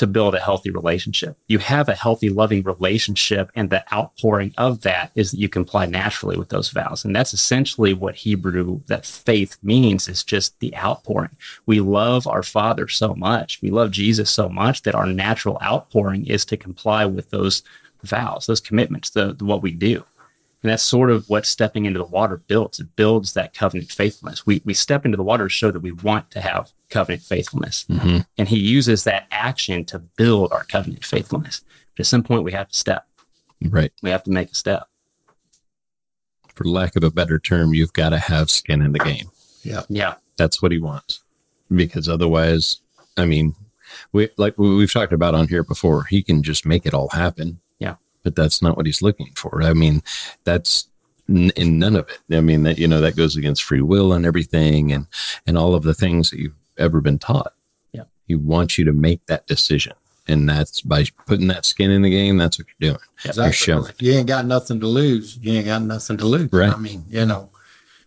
to 0.00 0.06
build 0.06 0.34
a 0.34 0.40
healthy 0.40 0.70
relationship. 0.70 1.36
You 1.46 1.58
have 1.58 1.86
a 1.86 1.94
healthy, 1.94 2.30
loving 2.30 2.62
relationship, 2.62 3.50
and 3.54 3.68
the 3.68 3.84
outpouring 3.94 4.54
of 4.56 4.80
that 4.80 5.12
is 5.14 5.30
that 5.30 5.38
you 5.38 5.46
comply 5.46 5.84
naturally 5.84 6.38
with 6.38 6.48
those 6.48 6.70
vows. 6.70 7.04
And 7.04 7.14
that's 7.14 7.34
essentially 7.34 7.92
what 7.92 8.14
Hebrew, 8.16 8.80
that 8.86 9.04
faith 9.04 9.58
means 9.62 10.08
is 10.08 10.24
just 10.24 10.58
the 10.58 10.74
outpouring. 10.74 11.36
We 11.66 11.80
love 11.80 12.26
our 12.26 12.42
Father 12.42 12.88
so 12.88 13.14
much, 13.14 13.60
we 13.60 13.70
love 13.70 13.90
Jesus 13.90 14.30
so 14.30 14.48
much 14.48 14.82
that 14.82 14.94
our 14.94 15.06
natural 15.06 15.58
outpouring 15.62 16.26
is 16.26 16.46
to 16.46 16.56
comply 16.56 17.04
with 17.04 17.28
those 17.28 17.62
vows, 18.02 18.46
those 18.46 18.62
commitments, 18.62 19.10
the, 19.10 19.34
the 19.34 19.44
what 19.44 19.60
we 19.60 19.70
do. 19.70 20.04
And 20.62 20.72
that's 20.72 20.82
sort 20.82 21.10
of 21.10 21.28
what 21.28 21.44
stepping 21.44 21.84
into 21.84 21.98
the 21.98 22.06
water 22.06 22.38
builds. 22.38 22.80
It 22.80 22.96
builds 22.96 23.34
that 23.34 23.52
covenant 23.52 23.92
faithfulness. 23.92 24.46
We, 24.46 24.62
we 24.64 24.72
step 24.72 25.04
into 25.04 25.18
the 25.18 25.22
water 25.22 25.44
to 25.44 25.50
show 25.50 25.70
that 25.70 25.80
we 25.80 25.92
want 25.92 26.30
to 26.30 26.40
have 26.40 26.72
covenant 26.90 27.22
faithfulness. 27.22 27.84
hmm 27.88 28.18
And 28.36 28.48
he 28.48 28.58
uses 28.58 29.04
that 29.04 29.26
action 29.30 29.84
to 29.86 29.98
build 29.98 30.52
our 30.52 30.64
covenant 30.64 31.04
faithfulness. 31.04 31.62
But 31.96 32.00
at 32.00 32.06
some 32.06 32.22
point, 32.22 32.44
we 32.44 32.52
have 32.52 32.68
to 32.68 32.76
step. 32.76 33.06
Right. 33.62 33.92
We 34.02 34.10
have 34.10 34.24
to 34.24 34.30
make 34.30 34.50
a 34.50 34.54
step. 34.54 34.84
For 36.54 36.64
lack 36.64 36.96
of 36.96 37.04
a 37.04 37.10
better 37.10 37.38
term, 37.38 37.72
you've 37.74 37.92
got 37.92 38.10
to 38.10 38.18
have 38.18 38.50
skin 38.50 38.82
in 38.82 38.92
the 38.92 38.98
game. 38.98 39.30
Yeah. 39.62 39.82
Yeah. 39.88 40.14
That's 40.36 40.60
what 40.60 40.72
he 40.72 40.78
wants. 40.78 41.20
Because 41.74 42.08
otherwise, 42.08 42.78
I 43.16 43.24
mean, 43.26 43.54
we 44.12 44.28
like 44.36 44.58
we- 44.58 44.74
we've 44.74 44.92
talked 44.92 45.12
about 45.12 45.34
on 45.34 45.48
here 45.48 45.62
before, 45.64 46.04
he 46.04 46.22
can 46.22 46.42
just 46.42 46.66
make 46.66 46.84
it 46.86 46.94
all 46.94 47.08
happen. 47.10 47.60
Yeah. 47.78 47.96
But 48.22 48.34
that's 48.36 48.60
not 48.60 48.76
what 48.76 48.86
he's 48.86 49.02
looking 49.02 49.32
for. 49.36 49.62
I 49.62 49.72
mean, 49.72 50.02
that's 50.44 50.88
in 51.28 51.78
none 51.78 51.94
of 51.96 52.08
it. 52.28 52.36
I 52.36 52.40
mean, 52.40 52.64
that 52.64 52.78
you 52.78 52.88
know 52.88 53.00
that 53.00 53.16
goes 53.16 53.36
against 53.36 53.62
free 53.62 53.80
will 53.82 54.12
and 54.12 54.26
everything, 54.26 54.92
and 54.92 55.06
and 55.46 55.56
all 55.56 55.74
of 55.74 55.82
the 55.84 55.94
things 55.94 56.30
that 56.30 56.40
you've 56.40 56.54
ever 56.80 57.00
been 57.00 57.18
taught. 57.18 57.52
Yeah. 57.92 58.04
He 58.26 58.34
wants 58.34 58.78
you 58.78 58.84
to 58.86 58.92
make 58.92 59.24
that 59.26 59.46
decision, 59.46 59.92
and 60.26 60.48
that's 60.48 60.80
by 60.80 61.04
putting 61.26 61.46
that 61.48 61.64
skin 61.64 61.90
in 61.90 62.02
the 62.02 62.10
game. 62.10 62.36
That's 62.38 62.58
what 62.58 62.66
you're 62.78 62.92
doing. 62.92 63.36
You're 63.36 63.52
showing. 63.52 63.86
If 63.90 64.02
you 64.02 64.12
ain't 64.14 64.26
got 64.26 64.46
nothing 64.46 64.80
to 64.80 64.86
lose, 64.86 65.38
you 65.40 65.52
ain't 65.52 65.66
got 65.66 65.82
nothing 65.82 66.16
to 66.18 66.26
lose. 66.26 66.52
Right. 66.52 66.72
I 66.72 66.76
mean, 66.76 67.04
you 67.08 67.26
know, 67.26 67.50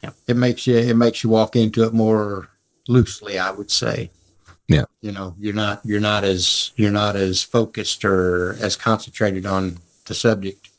Yeah. 0.01 0.09
it 0.27 0.35
makes 0.35 0.67
you 0.67 0.75
it 0.77 0.95
makes 0.97 1.23
you 1.23 1.29
walk 1.29 1.55
into 1.55 1.83
it 1.83 1.93
more 1.93 2.49
loosely. 2.87 3.39
I 3.39 3.51
would 3.51 3.71
say. 3.71 4.09
Yeah. 4.67 4.85
You 5.01 5.11
know, 5.11 5.35
you're 5.39 5.53
not 5.53 5.81
you're 5.85 5.99
not 6.01 6.23
as 6.23 6.71
you're 6.75 6.91
not 6.91 7.15
as 7.15 7.43
focused 7.43 8.03
or 8.05 8.53
as 8.59 8.75
concentrated 8.75 9.45
on 9.45 9.77
the 10.05 10.13
subject. 10.13 10.69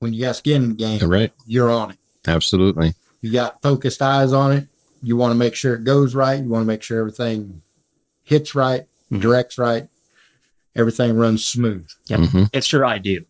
When 0.00 0.12
you 0.12 0.22
got 0.24 0.36
skin 0.36 0.62
in 0.62 0.68
the 0.70 0.74
game, 0.76 1.08
Right. 1.08 1.32
you're 1.46 1.70
on 1.70 1.90
it. 1.92 1.98
Absolutely. 2.26 2.94
You 3.20 3.32
got 3.32 3.60
focused 3.62 4.00
eyes 4.00 4.32
on 4.32 4.52
it. 4.52 4.68
You 5.02 5.16
want 5.16 5.30
to 5.32 5.36
make 5.36 5.54
sure 5.54 5.74
it 5.74 5.84
goes 5.84 6.14
right. 6.14 6.42
You 6.42 6.48
want 6.48 6.62
to 6.62 6.66
make 6.66 6.82
sure 6.82 6.98
everything 6.98 7.62
hits 8.24 8.54
right, 8.54 8.86
Mhm. 9.12 9.20
directs 9.20 9.56
right, 9.58 9.88
everything 10.76 11.16
runs 11.16 11.44
smooth. 11.44 11.88
Yep. 12.06 12.20
hmm 12.30 12.44
It's 12.52 12.72
your 12.72 12.84
I 12.84 12.98
do. 12.98 13.24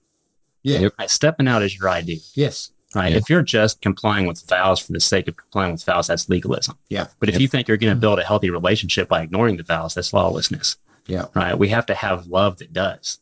Yeah. 0.62 0.80
Yep. 0.80 0.92
Right? 0.98 1.10
Stepping 1.10 1.48
out 1.48 1.62
is 1.62 1.78
your 1.78 1.88
I 1.88 2.00
do. 2.02 2.16
Yes. 2.34 2.70
Right. 2.94 3.12
Yeah. 3.12 3.18
If 3.18 3.28
you're 3.30 3.42
just 3.42 3.80
complying 3.80 4.26
with 4.26 4.42
vows 4.48 4.80
for 4.80 4.92
the 4.92 5.00
sake 5.00 5.28
of 5.28 5.36
complying 5.36 5.72
with 5.72 5.84
vows, 5.84 6.06
that's 6.08 6.28
legalism. 6.28 6.76
Yeah. 6.88 7.08
But 7.20 7.28
if 7.28 7.38
you 7.40 7.46
think 7.46 7.68
you're 7.68 7.76
going 7.76 7.94
to 7.94 8.00
build 8.00 8.18
a 8.18 8.24
healthy 8.24 8.48
relationship 8.50 9.08
by 9.08 9.22
ignoring 9.22 9.56
the 9.58 9.62
vows, 9.62 9.94
that's 9.94 10.12
lawlessness. 10.12 10.76
Yeah. 11.06 11.26
Right. 11.34 11.58
We 11.58 11.68
have 11.68 11.86
to 11.86 11.94
have 11.94 12.26
love 12.26 12.58
that 12.58 12.72
does. 12.72 13.18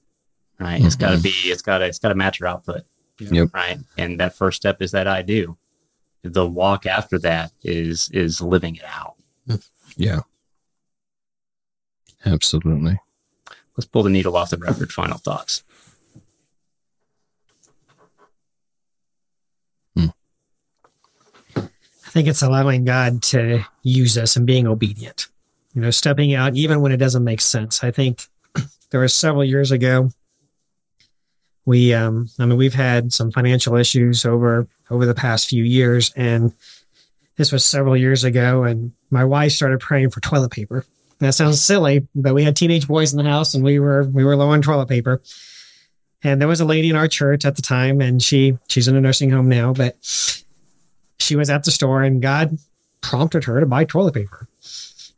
Right. 0.58 0.82
It's 0.82 0.94
got 0.96 1.10
to 1.16 1.20
be. 1.20 1.30
It's 1.44 1.62
got 1.62 1.78
to. 1.78 1.84
It's 1.86 1.98
got 1.98 2.08
to 2.10 2.14
match 2.14 2.40
your 2.40 2.48
output. 2.48 2.82
Yep. 3.18 3.50
Right. 3.52 3.78
And 3.98 4.18
that 4.20 4.34
first 4.36 4.56
step 4.56 4.80
is 4.80 4.92
that 4.92 5.06
I 5.08 5.22
do. 5.22 5.56
The 6.32 6.46
walk 6.46 6.86
after 6.86 7.18
that 7.20 7.52
is 7.62 8.08
is 8.10 8.40
living 8.40 8.76
it 8.76 8.84
out. 8.84 9.14
Yeah. 9.96 10.20
Absolutely. 12.24 12.98
Let's 13.76 13.86
pull 13.86 14.02
the 14.02 14.10
needle 14.10 14.36
off 14.36 14.50
the 14.50 14.56
record. 14.56 14.92
Final 14.92 15.18
thoughts. 15.18 15.62
Hmm. 19.94 20.06
I 21.56 22.10
think 22.10 22.28
it's 22.28 22.42
allowing 22.42 22.84
God 22.84 23.22
to 23.24 23.64
use 23.82 24.18
us 24.18 24.36
and 24.36 24.46
being 24.46 24.66
obedient. 24.66 25.28
You 25.74 25.82
know, 25.82 25.90
stepping 25.90 26.34
out 26.34 26.54
even 26.54 26.80
when 26.80 26.92
it 26.92 26.96
doesn't 26.96 27.24
make 27.24 27.40
sense. 27.40 27.84
I 27.84 27.90
think 27.90 28.26
there 28.90 29.00
was 29.00 29.14
several 29.14 29.44
years 29.44 29.70
ago. 29.70 30.10
We, 31.66 31.92
um, 31.92 32.28
I 32.38 32.46
mean, 32.46 32.56
we've 32.56 32.74
had 32.74 33.12
some 33.12 33.30
financial 33.30 33.76
issues 33.76 34.24
over 34.24 34.66
over 34.88 35.04
the 35.04 35.14
past 35.14 35.48
few 35.48 35.64
years, 35.64 36.12
and 36.16 36.52
this 37.36 37.52
was 37.52 37.64
several 37.64 37.96
years 37.96 38.24
ago. 38.24 38.64
And 38.64 38.92
my 39.10 39.24
wife 39.24 39.52
started 39.52 39.80
praying 39.80 40.10
for 40.10 40.20
toilet 40.20 40.52
paper. 40.52 40.84
That 41.18 41.34
sounds 41.34 41.60
silly, 41.60 42.06
but 42.14 42.34
we 42.34 42.44
had 42.44 42.56
teenage 42.56 42.86
boys 42.86 43.12
in 43.12 43.18
the 43.18 43.28
house, 43.28 43.52
and 43.52 43.64
we 43.64 43.78
were 43.78 44.04
we 44.04 44.24
were 44.24 44.36
low 44.36 44.50
on 44.50 44.62
toilet 44.62 44.88
paper. 44.88 45.20
And 46.22 46.40
there 46.40 46.48
was 46.48 46.60
a 46.60 46.64
lady 46.64 46.88
in 46.88 46.96
our 46.96 47.08
church 47.08 47.44
at 47.44 47.56
the 47.56 47.62
time, 47.62 48.00
and 48.00 48.22
she 48.22 48.58
she's 48.68 48.88
in 48.88 48.96
a 48.96 49.00
nursing 49.00 49.30
home 49.30 49.48
now, 49.48 49.72
but 49.72 49.96
she 51.18 51.36
was 51.36 51.50
at 51.50 51.64
the 51.64 51.70
store 51.70 52.02
and 52.02 52.22
God 52.22 52.58
prompted 53.00 53.44
her 53.44 53.60
to 53.60 53.66
buy 53.66 53.84
toilet 53.84 54.14
paper. 54.14 54.48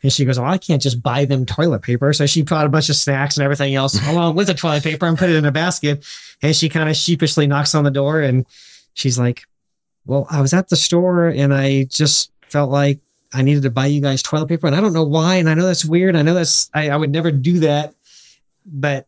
And 0.03 0.13
she 0.13 0.25
goes, 0.25 0.39
Well, 0.39 0.51
I 0.51 0.59
can't 0.59 0.83
just 0.83 1.03
buy 1.03 1.25
them 1.25 1.45
toilet 1.45 1.83
paper. 1.83 2.13
So 2.13 2.27
she 2.27 2.43
brought 2.43 2.67
a 2.67 2.69
bunch 2.69 2.89
of 2.89 2.97
snacks 2.97 3.37
and 3.37 3.45
everything 3.45 3.75
else 3.75 3.99
along 4.09 4.37
with 4.37 4.47
the 4.47 4.55
toilet 4.55 4.83
paper 4.83 5.07
and 5.07 5.19
put 5.19 5.31
it 5.31 5.37
in 5.37 5.45
a 5.45 5.53
basket. 5.53 6.05
And 6.43 6.55
she 6.55 6.69
kind 6.69 6.89
of 6.89 6.97
sheepishly 6.97 7.47
knocks 7.47 7.75
on 7.75 7.85
the 7.85 7.91
door 7.91 8.21
and 8.21 8.47
she's 8.95 9.19
like, 9.19 9.45
Well, 10.07 10.27
I 10.31 10.41
was 10.41 10.53
at 10.53 10.69
the 10.69 10.77
store 10.77 11.29
and 11.29 11.53
I 11.53 11.85
just 11.85 12.33
felt 12.43 12.71
like 12.71 13.01
I 13.33 13.43
needed 13.43 13.63
to 13.65 13.71
buy 13.71 13.87
you 13.87 14.01
guys 14.01 14.23
toilet 14.23 14.49
paper. 14.49 14.67
And 14.67 14.77
I 14.77 14.81
don't 14.81 14.93
know 14.93 15.05
why. 15.05 15.37
And 15.37 15.49
I 15.49 15.55
know 15.55 15.67
that's 15.67 15.85
weird. 15.85 16.17
I 16.17 16.23
know 16.23 16.35
that's, 16.35 16.71
I, 16.73 16.91
I 16.91 16.97
would 16.97 17.11
never 17.11 17.31
do 17.31 17.61
that. 17.61 17.95
But 18.65 19.07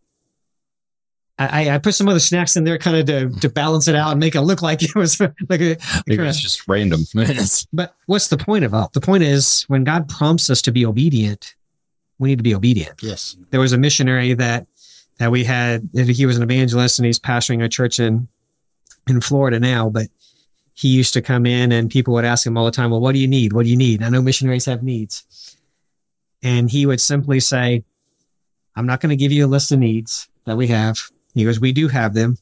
I, 1.41 1.71
I 1.71 1.79
put 1.79 1.95
some 1.95 2.07
other 2.07 2.21
snacks 2.21 2.57
in 2.57 2.65
there 2.65 2.77
kind 2.77 2.99
of 2.99 3.07
to, 3.07 3.41
to 3.41 3.49
balance 3.49 3.89
it 3.89 3.95
out 3.95 4.11
and 4.11 4.21
make 4.21 4.35
it 4.35 4.43
look 4.43 4.61
like 4.61 4.83
it 4.83 4.95
was 4.95 5.19
like 5.49 5.61
a, 5.61 5.77
Maybe 6.07 6.23
it's 6.23 6.39
just 6.39 6.69
random. 6.69 7.01
but 7.73 7.95
what's 8.07 8.29
the 8.29 8.37
point 8.37 8.65
of 8.65 8.75
all? 8.75 8.91
The 8.93 9.01
point 9.01 9.23
is 9.23 9.63
when 9.63 9.83
God 9.83 10.07
prompts 10.07 10.51
us 10.51 10.61
to 10.63 10.73
be 10.73 10.85
obedient, 10.85 11.55
we 12.19 12.29
need 12.29 12.37
to 12.37 12.43
be 12.43 12.55
obedient. 12.55 13.03
Yes. 13.03 13.37
There 13.51 13.61
was 13.61 13.73
a 13.73 13.79
missionary 13.79 14.35
that 14.35 14.67
that 15.17 15.31
we 15.31 15.45
had. 15.45 15.89
He 15.95 16.27
was 16.27 16.37
an 16.37 16.43
evangelist 16.43 16.99
and 16.99 17.07
he's 17.07 17.19
pastoring 17.19 17.65
a 17.65 17.69
church 17.69 17.99
in 17.99 18.29
in 19.09 19.23
Florida 19.23 19.59
now. 19.59 19.89
But 19.89 20.09
he 20.75 20.89
used 20.89 21.15
to 21.15 21.23
come 21.23 21.47
in 21.47 21.73
and 21.73 21.91
people 21.91 22.13
would 22.15 22.27
ask 22.27 22.47
him 22.47 22.59
all 22.59 22.67
the 22.67 22.71
time, 22.71 22.91
"Well, 22.91 23.01
what 23.01 23.13
do 23.13 23.19
you 23.19 23.29
need? 23.29 23.55
What 23.55 23.65
do 23.65 23.71
you 23.71 23.77
need?" 23.77 24.03
I 24.03 24.11
know 24.11 24.21
missionaries 24.21 24.67
have 24.67 24.83
needs, 24.83 25.57
and 26.43 26.71
he 26.71 26.85
would 26.85 27.01
simply 27.01 27.41
say, 27.41 27.83
"I'm 28.77 28.87
not 28.87 29.01
going 29.01 29.11
to 29.11 29.17
give 29.17 29.33
you 29.33 29.47
a 29.47 29.49
list 29.49 29.73
of 29.73 29.79
needs 29.79 30.29
that 30.45 30.59
we 30.59 30.67
have." 30.67 31.11
He 31.35 31.45
goes, 31.45 31.61
"We 31.61 31.73
do 31.73 31.89
have 31.89 32.15
them." 32.15 32.39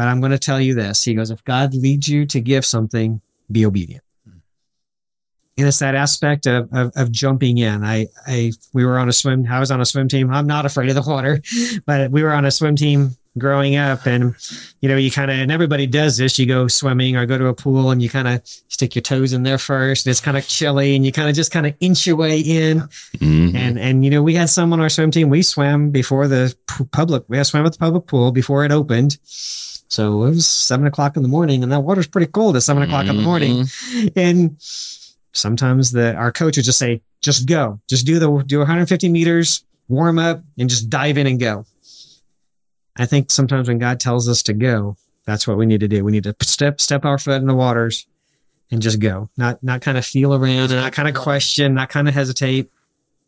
But 0.00 0.08
I'm 0.08 0.20
going 0.20 0.32
to 0.32 0.38
tell 0.38 0.58
you 0.58 0.74
this. 0.74 1.04
He 1.04 1.12
goes, 1.12 1.30
if 1.30 1.44
God 1.44 1.74
leads 1.74 2.08
you 2.08 2.24
to 2.24 2.40
give 2.40 2.64
something, 2.64 3.20
be 3.52 3.66
obedient. 3.66 4.02
And 4.24 5.68
it's 5.68 5.80
that 5.80 5.94
aspect 5.94 6.46
of, 6.46 6.72
of, 6.72 6.92
of 6.96 7.12
jumping 7.12 7.58
in. 7.58 7.84
I, 7.84 8.06
I, 8.26 8.52
we 8.72 8.86
were 8.86 8.98
on 8.98 9.10
a 9.10 9.12
swim, 9.12 9.46
I 9.46 9.60
was 9.60 9.70
on 9.70 9.82
a 9.82 9.84
swim 9.84 10.08
team. 10.08 10.30
I'm 10.30 10.46
not 10.46 10.64
afraid 10.64 10.88
of 10.88 10.94
the 10.94 11.02
water, 11.02 11.42
but 11.86 12.10
we 12.10 12.22
were 12.22 12.32
on 12.32 12.46
a 12.46 12.50
swim 12.50 12.76
team 12.76 13.14
growing 13.38 13.76
up 13.76 14.06
and, 14.06 14.34
you 14.80 14.88
know, 14.88 14.96
you 14.96 15.10
kind 15.10 15.30
of, 15.30 15.36
and 15.36 15.52
everybody 15.52 15.86
does 15.86 16.16
this. 16.16 16.38
You 16.38 16.46
go 16.46 16.66
swimming 16.68 17.16
or 17.16 17.26
go 17.26 17.38
to 17.38 17.46
a 17.46 17.54
pool 17.54 17.90
and 17.90 18.02
you 18.02 18.08
kind 18.10 18.26
of 18.28 18.42
stick 18.68 18.94
your 18.94 19.02
toes 19.02 19.32
in 19.32 19.44
there 19.44 19.58
first. 19.58 20.04
And 20.06 20.10
it's 20.10 20.20
kind 20.20 20.36
of 20.36 20.46
chilly 20.46 20.96
and 20.96 21.04
you 21.06 21.12
kind 21.12 21.28
of 21.28 21.34
just 21.36 21.52
kind 21.52 21.66
of 21.66 21.74
inch 21.80 22.06
your 22.06 22.16
way 22.16 22.40
in. 22.40 22.80
Mhm. 23.18 23.54
And 23.54 23.78
and 23.78 24.04
you 24.04 24.10
know, 24.10 24.22
we 24.22 24.34
had 24.34 24.50
some 24.50 24.72
on 24.72 24.80
our 24.80 24.88
swim 24.88 25.10
team. 25.10 25.28
We 25.30 25.42
swam 25.42 25.90
before 25.90 26.26
the 26.28 26.54
public. 26.90 27.24
We 27.28 27.42
swam 27.44 27.64
at 27.66 27.72
the 27.72 27.78
public 27.78 28.06
pool 28.06 28.32
before 28.32 28.64
it 28.64 28.72
opened. 28.72 29.18
So 29.24 30.22
it 30.24 30.30
was 30.30 30.46
seven 30.46 30.86
o'clock 30.86 31.16
in 31.16 31.22
the 31.22 31.28
morning, 31.28 31.62
and 31.62 31.72
that 31.72 31.80
water's 31.80 32.06
pretty 32.06 32.28
cold 32.30 32.54
at 32.54 32.62
7 32.62 32.80
o'clock 32.80 33.06
in 33.06 33.16
the 33.16 33.22
morning. 33.24 33.66
And 34.14 34.56
sometimes 35.32 35.90
the 35.90 36.14
our 36.14 36.30
coach 36.32 36.56
would 36.56 36.64
just 36.64 36.78
say, 36.78 37.02
"Just 37.22 37.46
go, 37.46 37.80
just 37.88 38.06
do 38.06 38.18
the 38.20 38.44
do 38.46 38.58
150 38.58 39.08
meters, 39.08 39.64
warm 39.88 40.18
up, 40.18 40.42
and 40.58 40.70
just 40.70 40.88
dive 40.90 41.18
in 41.18 41.26
and 41.26 41.40
go." 41.40 41.64
I 42.96 43.06
think 43.06 43.30
sometimes 43.30 43.68
when 43.68 43.78
God 43.78 44.00
tells 44.00 44.28
us 44.28 44.42
to 44.44 44.52
go, 44.52 44.96
that's 45.24 45.46
what 45.46 45.56
we 45.56 45.66
need 45.66 45.80
to 45.80 45.88
do. 45.88 46.04
We 46.04 46.12
need 46.12 46.24
to 46.24 46.34
step 46.42 46.80
step 46.80 47.04
our 47.04 47.18
foot 47.18 47.40
in 47.40 47.46
the 47.46 47.54
waters 47.54 48.06
and 48.70 48.82
just 48.82 49.00
go. 49.00 49.28
Not 49.36 49.62
not 49.62 49.80
kind 49.80 49.98
of 49.98 50.04
feel 50.04 50.34
around 50.34 50.70
and 50.70 50.80
not 50.80 50.92
kind 50.92 51.08
of 51.08 51.14
question, 51.14 51.74
not 51.74 51.88
kind 51.88 52.08
of 52.08 52.14
hesitate, 52.14 52.70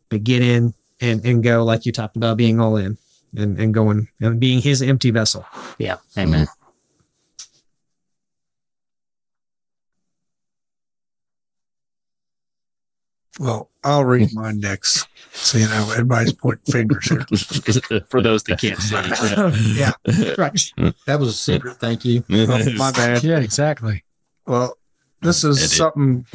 but 0.09 0.23
get 0.23 0.41
in 0.41 0.73
and 0.99 1.25
and 1.25 1.43
go 1.43 1.63
like 1.63 1.85
you 1.85 1.91
talked 1.91 2.17
about 2.17 2.37
being 2.37 2.59
all 2.59 2.75
in 2.75 2.97
and 3.35 3.59
and 3.59 3.73
going 3.73 4.09
and 4.21 4.39
being 4.39 4.61
his 4.61 4.81
empty 4.81 5.11
vessel. 5.11 5.45
Yeah. 5.77 5.97
Amen. 6.17 6.47
Well, 13.39 13.69
I'll 13.83 14.05
read 14.05 14.31
hmm. 14.31 14.41
mine 14.41 14.59
next. 14.59 15.07
So, 15.31 15.57
you 15.57 15.67
know, 15.67 15.89
everybody's 15.91 16.33
pointing 16.33 16.71
fingers 16.71 17.09
here. 17.09 17.25
For 18.09 18.21
those 18.21 18.43
that 18.43 18.59
can't 18.59 18.79
see. 18.79 18.95
Yeah. 19.79 19.93
Right. 20.37 20.71
Hmm. 20.77 20.89
That 21.07 21.19
was 21.19 21.29
a 21.29 21.33
secret. 21.33 21.77
Thank 21.77 22.05
you. 22.05 22.23
Oh, 22.29 22.73
my 22.73 22.91
bad. 22.91 23.23
Yeah, 23.23 23.39
exactly. 23.39 24.03
Well, 24.45 24.77
this 25.21 25.43
is 25.43 25.57
Edit. 25.57 25.71
something 25.71 26.25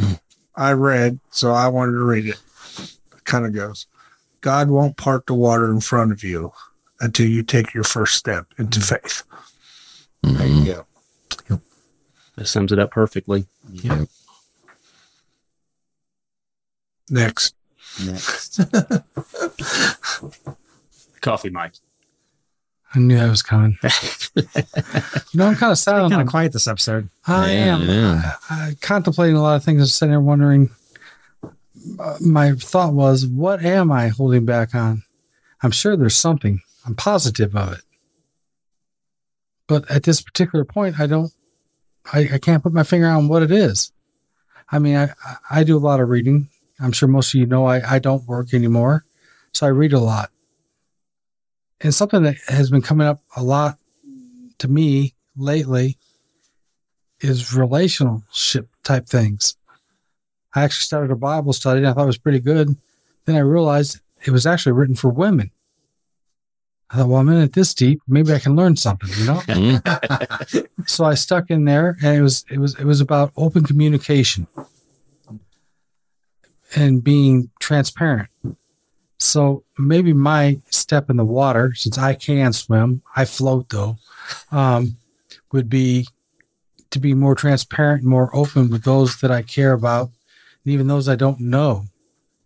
I 0.57 0.73
read, 0.73 1.21
so 1.31 1.53
I 1.53 1.69
wanted 1.69 1.93
to 1.93 2.05
read 2.05 2.27
it. 2.27 2.41
It 2.79 3.25
kind 3.25 3.47
of 3.47 3.55
goes 3.55 3.87
God 4.41 4.71
won't 4.71 4.97
part 4.97 5.27
the 5.27 5.35
water 5.35 5.71
in 5.71 5.81
front 5.81 6.13
of 6.13 6.25
you 6.25 6.53
until 7.01 7.27
you 7.27 7.43
take 7.43 7.75
your 7.75 7.85
first 7.85 8.17
step 8.17 8.47
into 8.59 8.81
hmm. 8.81 8.85
faith. 8.85 9.23
There 10.23 10.47
you 10.47 10.65
go. 10.65 11.61
That 12.37 12.47
sums 12.47 12.71
it 12.71 12.79
up 12.79 12.93
perfectly. 12.93 13.47
Yep. 13.73 14.09
Next. 17.11 17.55
Next. 18.05 18.61
Coffee 21.21 21.51
Mike. 21.51 21.75
I 22.95 23.01
knew 23.01 23.19
that 23.19 23.29
was 23.29 23.43
coming. 23.43 23.77
you 24.35 24.43
know, 25.35 25.47
I'm 25.47 25.57
kind 25.57 25.73
of 25.73 25.79
sad 25.79 26.09
Kind 26.11 26.23
of 26.23 26.29
quiet 26.29 26.53
this 26.53 26.67
episode. 26.67 27.11
I 27.27 27.53
Yeah, 27.53 27.77
am 27.77 27.83
yeah. 27.83 28.33
I, 28.49 28.77
contemplating 28.81 29.37
a 29.37 29.43
lot 29.43 29.57
of 29.57 29.65
things. 29.65 29.83
I'm 29.83 29.87
sitting 29.89 30.11
there 30.13 30.21
wondering. 30.21 30.71
Uh, 32.01 32.17
my 32.21 32.53
thought 32.53 32.95
was, 32.95 33.27
what 33.27 33.63
am 33.65 33.93
I 33.93 34.09
holding 34.09 34.45
back 34.47 34.75
on? 34.75 35.03
I'm 35.63 35.71
sure 35.71 35.97
there's 35.97 36.17
something. 36.17 36.63
I'm 36.87 36.95
positive 36.95 37.55
of 37.55 37.73
it. 37.75 37.81
But 39.67 39.91
at 39.91 40.05
this 40.05 40.23
particular 40.23 40.65
point, 40.65 40.99
I 40.99 41.07
don't. 41.07 41.33
I, 42.11 42.21
I 42.35 42.39
can't 42.39 42.63
put 42.63 42.73
my 42.73 42.85
finger 42.85 43.09
on 43.09 43.29
what 43.29 43.43
it 43.43 43.51
is. 43.51 43.93
I 44.71 44.79
mean, 44.79 44.97
I 44.97 45.11
I- 45.25 45.37
I 45.51 45.65
do 45.65 45.77
a 45.77 45.81
lot 45.81 46.01
of 46.01 46.09
reading. 46.09 46.49
I'm 46.81 46.93
sure 46.93 47.09
most 47.09 47.35
of 47.35 47.41
you 47.41 47.47
know 47.47 47.67
I, 47.67 47.97
I 47.97 47.99
don't 47.99 48.27
work 48.27 48.55
anymore, 48.55 49.05
so 49.53 49.67
I 49.67 49.71
read 49.71 49.93
a 49.93 49.99
lot. 49.99 50.31
And 51.81 51.95
something 51.95 52.23
that 52.23 52.37
has 52.49 52.71
been 52.71 52.83
coming 52.83 53.07
up 53.07 53.23
a 53.37 53.43
lot 53.43 53.79
to 54.59 54.69
me 54.69 55.15
lately 55.37 55.97
is 57.21 57.55
relationship 57.55 58.69
type 58.83 59.07
things. 59.07 59.57
I 60.55 60.63
actually 60.63 60.85
started 60.85 61.11
a 61.11 61.17
Bible 61.17 61.53
study 61.53 61.79
and 61.79 61.89
I 61.89 61.93
thought 61.93 62.05
it 62.05 62.07
was 62.07 62.19
pretty 62.19 62.41
good. 62.41 62.77
Then 63.25 63.37
I 63.37 63.41
realized 63.41 64.01
it 64.25 64.31
was 64.31 64.47
actually 64.47 64.73
written 64.73 64.95
for 64.95 65.09
women. 65.09 65.51
I 66.91 66.97
thought, 66.97 67.09
well, 67.09 67.21
I'm 67.21 67.29
in 67.29 67.43
it 67.43 67.53
this 67.53 67.75
deep. 67.75 68.01
Maybe 68.09 68.33
I 68.33 68.39
can 68.39 68.57
learn 68.57 68.77
something, 68.77 69.11
you 69.19 69.27
know? 69.27 69.41
Mm. 69.41 70.69
so 70.89 71.05
I 71.05 71.15
stuck 71.15 71.51
in 71.51 71.65
there 71.65 71.97
and 72.03 72.17
it 72.17 72.23
was 72.23 72.45
it 72.51 72.59
was 72.59 72.75
it 72.77 72.85
was 72.85 73.01
about 73.01 73.33
open 73.37 73.65
communication 73.65 74.47
and 76.77 77.03
being 77.03 77.51
transparent. 77.61 78.29
So 79.19 79.65
maybe 79.77 80.13
my 80.13 80.61
step 80.71 81.11
in 81.11 81.17
the 81.17 81.25
water, 81.25 81.75
since 81.75 81.99
I 81.99 82.15
can 82.15 82.53
swim, 82.53 83.03
I 83.17 83.25
float 83.25 83.69
though, 83.71 83.97
um, 84.53 84.97
would 85.51 85.69
be 85.69 86.07
to 86.91 86.99
be 86.99 87.15
more 87.15 87.35
transparent 87.35 88.05
more 88.05 88.35
open 88.35 88.71
with 88.71 88.85
those 88.85 89.21
that 89.21 89.31
I 89.31 89.43
care 89.43 89.73
about, 89.73 90.11
and 90.65 90.73
even 90.73 90.87
those 90.87 91.09
I 91.09 91.17
don't 91.17 91.41
know 91.41 91.87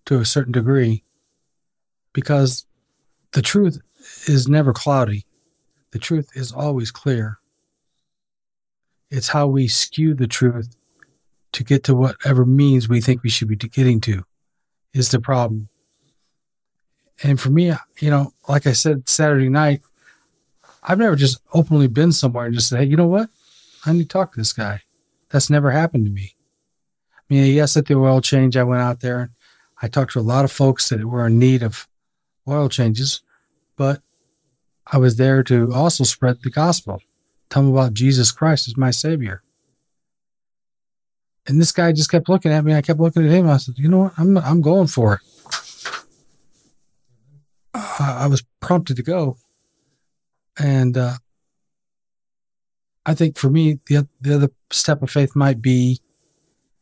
to 0.07 0.19
a 0.19 0.25
certain 0.25 0.53
degree, 0.53 1.05
because 2.13 2.67
the 3.33 3.43
truth 3.43 3.81
is 4.27 4.49
never 4.49 4.73
cloudy. 4.73 5.27
The 5.93 5.99
truth 5.99 6.31
is 6.35 6.53
always 6.53 6.91
clear. 6.91 7.39
It's 9.11 9.29
how 9.29 9.47
we 9.47 9.69
skew 9.69 10.15
the 10.15 10.27
truth 10.27 10.75
to 11.53 11.65
get 11.65 11.85
to 11.85 11.95
whatever 11.95 12.45
means 12.45 12.89
we 12.89 13.01
think 13.01 13.23
we 13.23 13.31
should 13.31 13.49
be 13.49 13.57
getting 13.57 14.01
to 14.03 14.25
is 14.93 15.11
the 15.11 15.21
problem. 15.21 15.69
And 17.23 17.41
for 17.41 17.51
me, 17.51 17.73
you 18.01 18.11
know, 18.11 18.33
like 18.49 18.67
I 18.67 18.73
said 18.73 19.09
Saturday 19.09 19.49
night, 19.49 19.83
I've 20.83 20.99
never 20.99 21.15
just 21.15 21.41
openly 21.53 21.87
been 21.87 22.13
somewhere 22.13 22.47
and 22.47 22.55
just 22.55 22.69
said, 22.69 22.81
hey, 22.81 22.87
you 22.87 22.97
know 22.97 23.07
what? 23.07 23.31
I 23.87 23.93
need 23.93 24.03
to 24.03 24.09
talk 24.09 24.33
to 24.33 24.41
this 24.41 24.53
guy. 24.53 24.83
That's 25.31 25.51
never 25.51 25.71
happened 25.71 26.07
to 26.07 26.11
me. 26.11 26.35
I 27.17 27.21
mean, 27.29 27.55
yes, 27.55 27.77
at 27.77 27.87
the 27.87 27.95
oil 27.95 28.21
change, 28.21 28.57
I 28.57 28.65
went 28.65 28.83
out 28.83 29.01
there 29.01 29.21
and 29.21 29.31
I 29.81 29.89
talked 29.89 30.13
to 30.13 30.19
a 30.19 30.23
lot 30.23 30.45
of 30.45 30.53
folks 30.53 30.89
that 30.89 31.05
were 31.05 31.27
in 31.27 31.39
need 31.39 31.63
of 31.63 31.89
oil 32.49 32.69
changes, 32.69 33.23
but 33.77 34.03
I 34.87 34.99
was 34.99 35.17
there 35.17 35.43
to 35.45 35.73
also 35.73 36.05
spread 36.05 36.43
the 36.43 36.51
gospel, 36.51 37.01
tell 37.49 37.63
them 37.63 37.73
about 37.73 37.95
Jesus 37.95 38.33
Christ 38.33 38.69
as 38.69 38.77
my 38.77 38.91
Savior. 38.91 39.43
And 41.47 41.61
this 41.61 41.73
guy 41.73 41.93
just 41.93 42.11
kept 42.11 42.29
looking 42.29 42.53
at 42.53 42.65
me. 42.65 42.75
I 42.75 42.83
kept 42.83 43.01
looking 43.01 43.27
at 43.27 43.33
him. 43.33 43.49
I 43.49 43.57
said, 43.57 43.79
"You 43.79 43.89
know 43.89 43.99
what? 43.99 44.13
I'm 44.17 44.39
I'm 44.39 44.61
going 44.61 44.87
for 44.87 45.15
it." 45.15 45.21
I 47.75 48.25
I 48.25 48.27
was 48.27 48.45
prompted 48.61 48.97
to 48.97 49.03
go, 49.03 49.37
and 50.59 50.97
uh, 50.97 51.15
I 53.05 53.15
think 53.15 53.37
for 53.37 53.51
me, 53.51 53.81
the 53.87 54.07
the 54.21 54.37
other 54.37 54.51
step 54.71 55.03
of 55.03 55.11
faith 55.11 55.35
might 55.35 55.61
be. 55.61 56.01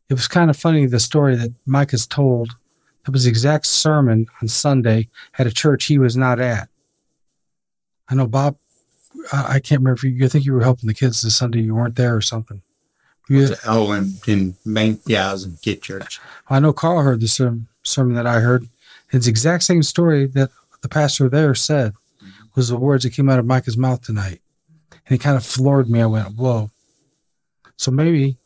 It 0.08 0.14
was 0.14 0.28
kind 0.28 0.50
of 0.50 0.56
funny 0.56 0.86
the 0.86 1.00
story 1.00 1.36
that 1.36 1.54
Mike 1.66 1.92
has 1.92 2.06
told. 2.06 2.56
That 3.04 3.12
was 3.12 3.24
the 3.24 3.30
exact 3.30 3.64
sermon 3.66 4.26
on 4.42 4.48
Sunday 4.48 5.08
at 5.38 5.46
a 5.46 5.52
church 5.52 5.84
he 5.84 5.98
was 5.98 6.16
not 6.16 6.38
at. 6.38 6.68
I 8.08 8.14
know 8.14 8.26
Bob. 8.26 8.56
I, 9.32 9.54
I 9.54 9.60
can't 9.60 9.80
remember 9.80 9.94
if 9.94 10.04
you. 10.04 10.24
I 10.24 10.28
think 10.28 10.44
you 10.44 10.52
were 10.52 10.62
helping 10.62 10.86
the 10.86 10.94
kids 10.94 11.22
this 11.22 11.36
Sunday. 11.36 11.60
You 11.60 11.74
weren't 11.74 11.96
there 11.96 12.14
or 12.14 12.20
something. 12.20 12.62
Oh, 13.66 13.92
in, 13.92 14.14
in 14.26 14.56
main, 14.64 14.98
yeah, 15.06 15.30
I 15.30 15.32
was 15.32 15.44
in 15.44 15.56
Kid 15.62 15.82
Church. 15.82 16.20
I 16.48 16.58
know 16.58 16.72
Carl 16.72 17.02
heard 17.02 17.20
the 17.20 17.28
sermon, 17.28 17.68
sermon 17.82 18.14
that 18.16 18.26
I 18.26 18.40
heard. 18.40 18.68
It's 19.12 19.26
the 19.26 19.30
exact 19.30 19.62
same 19.62 19.82
story 19.82 20.26
that 20.26 20.50
the 20.82 20.88
pastor 20.88 21.28
there 21.28 21.54
said 21.54 21.94
was 22.54 22.68
the 22.68 22.76
words 22.76 23.04
that 23.04 23.10
came 23.10 23.28
out 23.28 23.38
of 23.38 23.46
Micah's 23.46 23.76
mouth 23.76 24.02
tonight. 24.02 24.40
And 25.06 25.14
it 25.14 25.22
kind 25.22 25.36
of 25.36 25.44
floored 25.44 25.88
me. 25.88 26.00
I 26.00 26.06
went, 26.06 26.36
whoa. 26.36 26.70
So 27.76 27.90
maybe, 27.90 28.36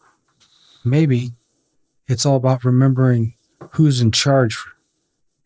maybe 0.85 1.33
it's 2.07 2.27
all 2.27 2.37
about 2.37 2.65
remembering 2.65 3.35
who's 3.73 4.01
in 4.01 4.13
charge 4.13 4.59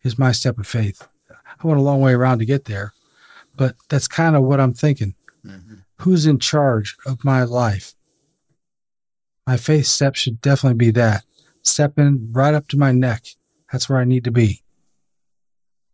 is 0.03 0.19
my 0.19 0.31
step 0.31 0.57
of 0.57 0.67
faith. 0.67 1.07
I 1.29 1.67
went 1.67 1.79
a 1.79 1.83
long 1.83 2.01
way 2.01 2.13
around 2.13 2.39
to 2.39 2.45
get 2.45 2.65
there, 2.65 2.93
but 3.55 3.75
that's 3.89 4.07
kind 4.07 4.35
of 4.35 4.43
what 4.43 4.59
I'm 4.59 4.73
thinking. 4.73 5.15
Mm-hmm. 5.45 5.75
Who's 5.99 6.25
in 6.25 6.39
charge 6.39 6.95
of 7.05 7.23
my 7.25 7.43
life? 7.43 7.93
My 9.49 9.57
faith 9.57 9.87
step 9.87 10.15
should 10.15 10.41
definitely 10.41 10.77
be 10.77 10.91
that 10.91 11.23
stepping 11.63 12.29
right 12.31 12.53
up 12.53 12.67
to 12.67 12.77
my 12.77 12.91
neck. 12.91 13.25
That's 13.71 13.89
where 13.89 13.97
I 13.97 14.03
need 14.03 14.23
to 14.25 14.31
be. 14.31 14.61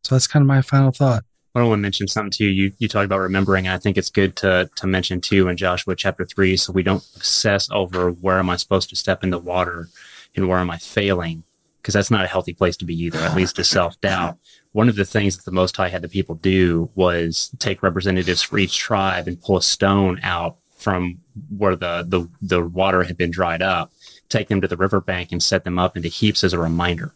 So 0.04 0.14
that's 0.14 0.28
kind 0.28 0.44
of 0.44 0.48
my 0.48 0.62
final 0.62 0.92
thought. 0.92 1.24
I 1.56 1.64
want 1.64 1.80
to 1.80 1.82
mention 1.82 2.10
something 2.10 2.32
too. 2.32 2.50
You 2.50 2.74
you 2.80 2.90
talked 2.90 3.06
about 3.06 3.22
remembering, 3.22 3.66
and 3.66 3.74
I 3.74 3.78
think 3.78 3.98
it's 3.98 4.10
good 4.10 4.36
to 4.36 4.70
to 4.76 4.88
mention 4.88 5.22
too 5.22 5.48
in 5.48 5.56
Joshua 5.56 5.96
chapter 5.96 6.26
three, 6.26 6.58
so 6.58 6.74
we 6.74 6.84
don't 6.84 7.08
obsess 7.16 7.70
over 7.72 8.12
where 8.12 8.40
am 8.40 8.50
I 8.50 8.58
supposed 8.58 8.90
to 8.90 8.98
step 8.98 9.24
in 9.24 9.30
the 9.30 9.40
water 9.40 9.88
and 10.36 10.50
where 10.50 10.60
am 10.60 10.70
I 10.70 10.78
failing, 10.78 11.44
because 11.78 11.94
that's 11.94 12.12
not 12.12 12.26
a 12.26 12.28
healthy 12.28 12.54
place 12.54 12.76
to 12.76 12.86
be 12.86 13.04
either. 13.04 13.20
At 13.20 13.38
least 13.38 13.56
to 13.56 13.64
self 13.64 13.98
doubt. 14.02 14.38
One 14.74 14.90
of 14.90 14.98
the 14.98 15.06
things 15.06 15.38
that 15.38 15.46
the 15.46 15.56
Most 15.56 15.78
High 15.78 15.88
had 15.88 16.02
the 16.02 16.10
people 16.10 16.36
do 16.36 16.90
was 16.94 17.52
take 17.58 17.82
representatives 17.82 18.42
for 18.42 18.58
each 18.58 18.78
tribe 18.78 19.30
and 19.30 19.42
pull 19.42 19.56
a 19.56 19.62
stone 19.62 20.20
out 20.24 20.58
from 20.86 21.18
where 21.58 21.76
the 21.76 22.06
the 22.08 22.30
the 22.54 22.62
water 22.64 23.02
had 23.04 23.18
been 23.18 23.32
dried 23.32 23.64
up, 23.64 23.92
take 24.30 24.50
them 24.50 24.62
to 24.62 24.68
the 24.68 24.78
riverbank 24.78 25.32
and 25.32 25.42
set 25.42 25.64
them 25.64 25.80
up 25.80 25.98
into 25.98 26.08
heaps 26.10 26.44
as 26.44 26.54
a 26.54 26.60
reminder. 26.60 27.12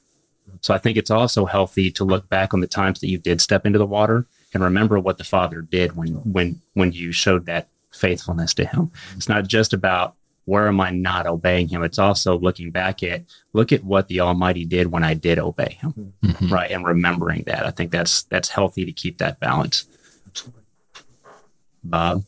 So 0.62 0.74
I 0.74 0.80
think 0.80 0.98
it's 0.98 1.12
also 1.12 1.46
healthy 1.46 1.92
to 1.92 2.04
look 2.04 2.28
back 2.30 2.52
on 2.54 2.62
the 2.62 2.68
times 2.80 3.00
that 3.00 3.10
you 3.10 3.20
did 3.20 3.40
step 3.42 3.68
into 3.68 3.78
the 3.78 3.86
water 3.86 4.26
and 4.56 4.64
remember 4.64 5.00
what 5.00 5.20
the 5.20 5.24
Father 5.24 5.62
did 5.62 5.96
when 5.96 6.14
when 6.36 6.60
when 6.74 6.92
you 6.94 7.12
showed 7.12 7.46
that 7.46 7.68
faithfulness 7.92 8.56
to 8.56 8.66
Him. 8.66 8.90
It's 9.16 9.30
not 9.30 9.48
just 9.48 9.72
about 9.72 10.16
where 10.46 10.68
am 10.68 10.82
I 10.82 10.90
not 10.90 11.28
obeying 11.28 11.68
Him. 11.68 11.84
It's 11.84 12.00
also 12.00 12.40
looking 12.40 12.72
back 12.72 13.04
at 13.04 13.22
look 13.54 13.72
at 13.72 13.84
what 13.84 14.08
the 14.08 14.20
Almighty 14.22 14.66
did 14.66 14.88
when 14.92 15.04
I 15.04 15.14
did 15.14 15.38
obey 15.38 15.78
Him, 15.80 16.14
Mhm. 16.24 16.50
right? 16.50 16.72
And 16.72 16.84
remembering 16.84 17.44
that. 17.46 17.68
I 17.68 17.70
think 17.70 17.92
that's 17.92 18.24
that's 18.24 18.50
healthy 18.50 18.84
to 18.86 18.92
keep 18.92 19.20
that 19.20 19.40
balance. 19.40 19.86
Bob, 21.84 22.24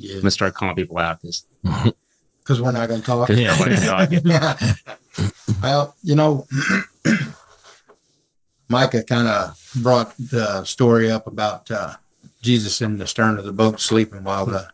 Yeah. 0.00 0.14
I'm 0.14 0.20
gonna 0.22 0.30
start 0.30 0.54
calling 0.54 0.76
people 0.76 0.98
out 0.98 1.20
because 1.20 1.44
Because 2.40 2.62
we're 2.62 2.72
not 2.72 2.88
going 2.88 3.00
to 3.00 3.06
talk. 3.06 3.28
Yeah. 3.28 3.56
we're 3.60 3.68
not 3.84 4.10
yeah. 4.24 4.56
well, 5.62 5.94
you 6.02 6.16
know, 6.16 6.48
Micah 8.68 9.04
kind 9.04 9.28
of 9.28 9.72
brought 9.76 10.16
the 10.16 10.64
story 10.64 11.10
up 11.10 11.26
about 11.26 11.70
uh, 11.70 11.94
Jesus 12.42 12.80
in 12.80 12.98
the 12.98 13.06
stern 13.06 13.38
of 13.38 13.44
the 13.44 13.52
boat 13.52 13.78
sleeping 13.78 14.24
while 14.24 14.46
the 14.46 14.68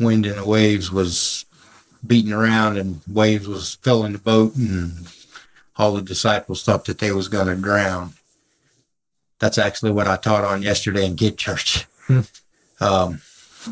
wind 0.00 0.26
and 0.26 0.38
the 0.38 0.46
waves 0.46 0.90
was 0.90 1.44
beating 2.04 2.32
around 2.32 2.76
and 2.76 3.02
waves 3.06 3.46
was 3.46 3.76
filling 3.82 4.14
the 4.14 4.18
boat 4.18 4.56
and 4.56 5.06
all 5.76 5.92
the 5.92 6.02
disciples 6.02 6.64
thought 6.64 6.86
that 6.86 6.98
they 6.98 7.12
was 7.12 7.28
going 7.28 7.46
to 7.46 7.54
drown. 7.54 8.14
That's 9.38 9.58
actually 9.58 9.92
what 9.92 10.08
I 10.08 10.16
taught 10.16 10.44
on 10.44 10.62
yesterday 10.62 11.06
in 11.06 11.14
Kid 11.14 11.36
Church. 11.36 11.86
Um, 12.80 13.20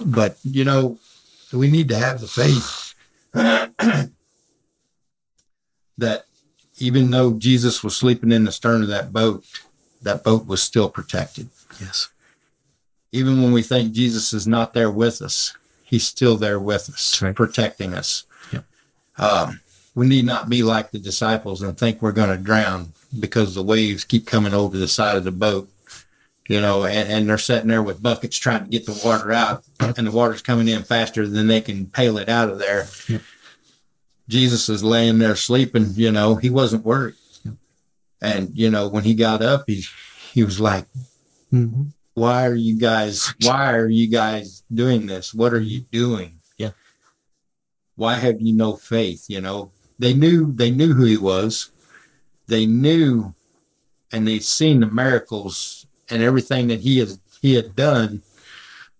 but 0.05 0.38
you 0.43 0.64
know, 0.64 0.99
we 1.53 1.70
need 1.70 1.88
to 1.88 1.99
have 1.99 2.20
the 2.20 2.26
faith 2.26 2.95
that 5.99 6.24
even 6.78 7.11
though 7.11 7.34
Jesus 7.34 7.84
was 7.84 7.97
sleeping 7.97 8.32
in 8.32 8.45
the 8.45 8.53
stern 8.53 8.82
of 8.82 8.88
that 8.88 9.12
boat, 9.12 9.45
that 10.03 10.24
boat 10.24 10.47
was 10.47 10.62
still 10.62 10.88
protected. 10.88 11.49
Yes. 11.80 12.09
Even 13.12 13.43
when 13.43 13.53
we 13.53 13.62
think 13.62 13.93
Jesus 13.93 14.32
is 14.32 14.47
not 14.47 14.72
there 14.72 14.91
with 14.91 15.20
us, 15.20 15.55
he's 15.84 16.07
still 16.07 16.36
there 16.36 16.59
with 16.59 16.88
us, 16.88 17.20
right. 17.20 17.34
protecting 17.34 17.93
us. 17.93 18.24
Yep. 18.53 18.64
Um, 19.18 19.61
we 19.95 20.07
need 20.07 20.24
not 20.24 20.49
be 20.49 20.62
like 20.62 20.91
the 20.91 20.99
disciples 20.99 21.62
and 21.62 21.76
think 21.76 22.01
we're 22.01 22.12
going 22.12 22.30
to 22.30 22.43
drown 22.43 22.93
because 23.18 23.55
the 23.55 23.62
waves 23.62 24.05
keep 24.05 24.26
coming 24.26 24.55
over 24.55 24.78
the 24.78 24.88
side 24.88 25.16
of 25.16 25.24
the 25.24 25.32
boat, 25.32 25.68
you 26.51 26.61
know, 26.61 26.84
and, 26.84 27.09
and 27.09 27.28
they're 27.28 27.38
sitting 27.38 27.68
there 27.68 27.82
with 27.82 28.03
buckets 28.03 28.36
trying 28.36 28.64
to 28.64 28.68
get 28.70 28.84
the 28.84 29.01
water 29.05 29.30
out, 29.30 29.62
and 29.78 30.05
the 30.07 30.11
water's 30.11 30.42
coming 30.42 30.66
in 30.66 30.82
faster 30.82 31.28
than 31.28 31.46
they 31.46 31.61
can 31.61 31.86
pail 31.86 32.18
it 32.18 32.28
out 32.28 32.51
of 32.51 32.59
there. 32.59 32.88
Jesus 34.28 34.68
is 34.68 34.82
laying 34.82 35.18
there 35.18 35.36
sleeping, 35.36 35.92
you 35.94 36.11
know, 36.11 36.34
he 36.34 36.51
wasn't 36.51 36.84
worried. 36.84 37.14
And, 38.20 38.51
you 38.57 38.68
know, 38.68 38.88
when 38.88 39.05
he 39.05 39.14
got 39.14 39.42
up, 39.42 39.64
he, 39.68 39.84
he 40.32 40.42
was 40.44 40.61
like, 40.61 40.86
Mm-hmm. 41.53 41.82
why 42.14 42.46
are 42.46 42.55
you 42.55 42.78
guys 42.78 43.34
why 43.44 43.74
are 43.74 43.88
you 43.88 44.07
guys 44.09 44.62
doing 44.72 45.07
this 45.09 45.34
what 45.34 45.53
are 45.53 45.59
you 45.61 45.80
doing 45.90 46.38
Yeah. 46.57 46.70
why 47.96 48.14
have 48.14 48.40
you 48.40 48.53
no 48.55 48.76
faith 48.76 49.24
you 49.28 49.40
know 49.40 49.72
they 49.98 50.14
knew 50.14 50.53
they 50.53 50.70
knew 50.70 50.94
who 50.94 51.05
he 51.07 51.16
was 51.16 51.72
they 52.46 52.66
knew 52.66 53.34
and 54.12 54.28
they'd 54.28 54.44
seen 54.44 54.78
the 54.78 54.86
miracles 54.86 55.80
and 56.11 56.23
everything 56.23 56.69
that 56.69 56.81
he 56.81 56.99
has 56.99 57.19
he 57.41 57.55
had 57.55 57.75
done 57.75 58.23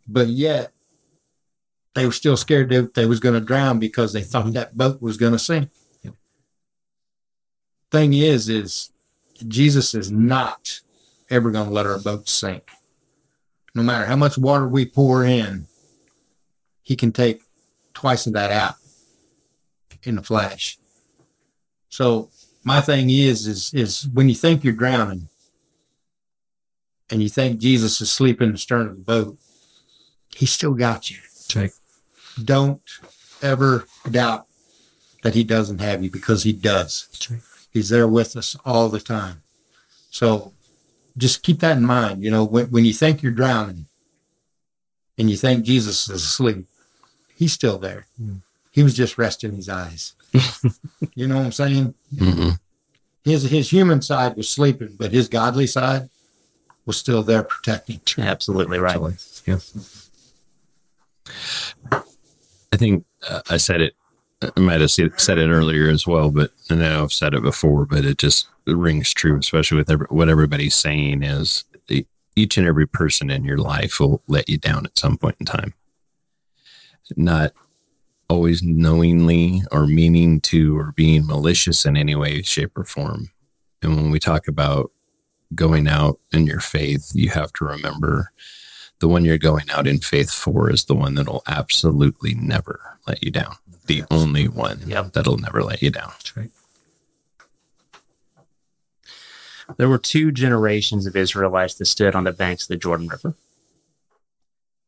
but 0.07 0.29
yet 0.29 0.73
they 1.95 2.07
were 2.07 2.13
still 2.13 2.37
scared 2.37 2.71
that 2.71 2.95
they 2.95 3.07
was 3.07 3.21
going 3.21 3.35
to 3.35 3.45
drown 3.45 3.79
because 3.79 4.13
they 4.13 4.23
thought 4.23 4.53
that 4.53 4.77
boat 4.77 5.01
was 5.01 5.17
going 5.17 5.33
to 5.33 5.39
sink 5.39 5.71
Yep. 6.03 6.15
thing 7.91 8.15
is 8.15 8.49
is 8.49 8.91
jesus 9.47 9.95
is 9.95 10.11
not 10.11 10.81
ever 11.29 11.51
going 11.51 11.69
to 11.69 11.73
let 11.73 11.87
our 11.87 11.99
boat 11.99 12.29
sink 12.29 12.71
no 13.75 13.83
matter 13.83 14.07
how 14.07 14.17
much 14.17 14.37
water 14.37 14.67
we 14.67 14.85
pour 14.85 15.25
in, 15.25 15.67
he 16.83 16.97
can 16.97 17.13
take 17.13 17.43
twice 17.95 18.27
of 18.27 18.33
that 18.33 18.51
out 18.51 18.75
in 20.03 20.19
a 20.19 20.23
flash. 20.23 20.79
So 21.89 22.31
my 22.65 22.81
thing 22.81 23.11
is, 23.11 23.47
is, 23.47 23.73
is 23.75 24.09
when 24.13 24.29
you 24.29 24.35
think 24.35 24.65
you're 24.65 24.73
drowning 24.73 25.29
and 27.11 27.23
you 27.23 27.29
think 27.29 27.61
Jesus 27.61 28.01
is 28.01 28.11
sleeping 28.11 28.49
in 28.49 28.53
the 28.53 28.59
stern 28.59 28.87
of 28.89 28.97
the 28.97 29.03
boat, 29.03 29.39
he 30.35 30.47
still 30.47 30.75
got 30.75 31.11
you. 31.11 31.17
That's 31.35 31.57
right. 31.57 31.73
Don't 32.43 32.83
ever 33.43 33.87
doubt 34.11 34.47
that 35.23 35.35
he 35.35 35.45
doesn't 35.45 35.81
have 35.81 36.03
you 36.03 36.11
because 36.11 36.45
he 36.45 36.53
does. 36.53 37.09
That's 37.13 37.31
right. 37.31 37.41
He's 37.73 37.89
there 37.89 38.09
with 38.09 38.37
us 38.37 38.57
all 38.65 38.89
the 38.89 39.01
time. 39.01 39.43
So 40.11 40.53
just 41.17 41.43
keep 41.43 41.61
that 41.61 41.77
in 41.77 41.85
mind. 41.85 42.23
You 42.23 42.31
know, 42.31 42.45
when, 42.45 42.67
when 42.67 42.85
you 42.85 42.93
think 42.93 43.23
you're 43.23 43.33
drowning 43.33 43.87
and 45.19 45.31
you 45.31 45.37
think 45.37 45.65
Jesus 45.65 46.09
is 46.09 46.25
asleep, 46.25 46.67
he's 47.37 47.53
still 47.53 47.79
there. 47.79 48.07
He 48.73 48.83
was 48.83 48.95
just 48.95 49.19
resting 49.19 49.55
his 49.55 49.69
eyes. 49.69 50.15
you 51.15 51.27
know 51.27 51.37
what 51.37 51.47
I'm 51.47 51.53
saying? 51.53 51.95
hmm 52.17 52.51
His 53.25 53.43
his 53.51 53.71
human 53.71 54.01
side 54.01 54.37
was 54.37 54.49
sleeping, 54.49 54.95
but 54.99 55.13
his 55.13 55.29
godly 55.29 55.67
side 55.67 56.09
was 56.91 56.99
still 56.99 57.23
there 57.23 57.45
protecting. 57.45 58.01
Absolutely 58.19 58.81
right. 58.81 58.99
Yeah. 59.47 59.59
I 62.73 62.77
think 62.77 63.05
uh, 63.29 63.43
I 63.49 63.59
said 63.59 63.81
it. 63.81 63.95
I 64.43 64.59
might 64.59 64.81
have 64.81 64.91
said 64.91 65.21
said 65.21 65.39
it 65.39 65.51
earlier 65.51 65.89
as 65.89 66.05
well, 66.05 66.33
but 66.33 66.51
and 66.69 66.83
I 66.83 66.89
know 66.89 67.05
I've 67.05 67.13
said 67.13 67.35
it 67.35 67.43
before, 67.43 67.87
but 67.87 68.05
it 68.05 68.19
just 68.19 68.49
rings 68.67 69.15
true, 69.15 69.39
especially 69.39 69.77
with 69.79 69.89
every, 69.89 70.07
what 70.11 70.29
everybody's 70.29 70.75
saying 70.75 71.23
is 71.23 71.63
the, 71.87 72.05
each 72.35 72.59
and 72.59 72.67
every 72.67 72.89
person 72.89 73.31
in 73.31 73.45
your 73.45 73.59
life 73.59 74.01
will 74.01 74.21
let 74.27 74.49
you 74.49 74.59
down 74.59 74.85
at 74.85 74.99
some 74.99 75.17
point 75.17 75.37
in 75.39 75.47
time. 75.47 75.75
Not 77.17 77.53
always 78.29 78.65
knowingly 78.65 79.63
or 79.71 79.87
meaning 79.87 80.41
to 80.41 80.77
or 80.77 80.91
being 80.97 81.25
malicious 81.25 81.87
in 81.87 81.97
any 81.97 82.17
way, 82.17 82.43
shape, 82.43 82.77
or 82.77 82.85
form. 82.85 83.31
And 83.81 83.95
when 83.95 84.11
we 84.11 84.19
talk 84.19 84.49
about 84.49 84.91
going 85.55 85.89
out 85.89 86.19
in 86.33 86.47
your 86.47 86.61
faith, 86.61 87.11
you 87.15 87.31
have 87.31 87.53
to 87.55 87.65
remember 87.65 88.33
the 89.01 89.09
one 89.09 89.25
you're 89.25 89.39
going 89.39 89.69
out 89.71 89.87
in 89.87 89.99
faith 89.99 90.31
for 90.31 90.71
is 90.71 90.85
the 90.85 90.95
one 90.95 91.15
that'll 91.15 91.43
absolutely 91.47 92.35
never 92.35 92.99
let 93.07 93.23
you 93.23 93.31
down. 93.31 93.55
The 93.87 94.05
only 94.11 94.47
one 94.47 94.83
Yep. 94.87 95.13
that'll 95.15 95.39
never 95.39 95.63
let 95.63 95.81
you 95.83 95.91
down. 95.91 96.09
That's 96.11 96.37
right. 96.37 96.51
There 99.77 99.89
were 99.89 99.99
two 99.99 100.33
generations 100.33 101.07
of 101.07 101.17
Israelites 101.17 101.75
that 101.75 101.87
stood 101.87 102.15
on 102.15 102.25
the 102.25 102.33
banks 102.33 102.65
of 102.65 102.69
the 102.69 102.77
Jordan 102.77 103.09
River. 103.09 103.35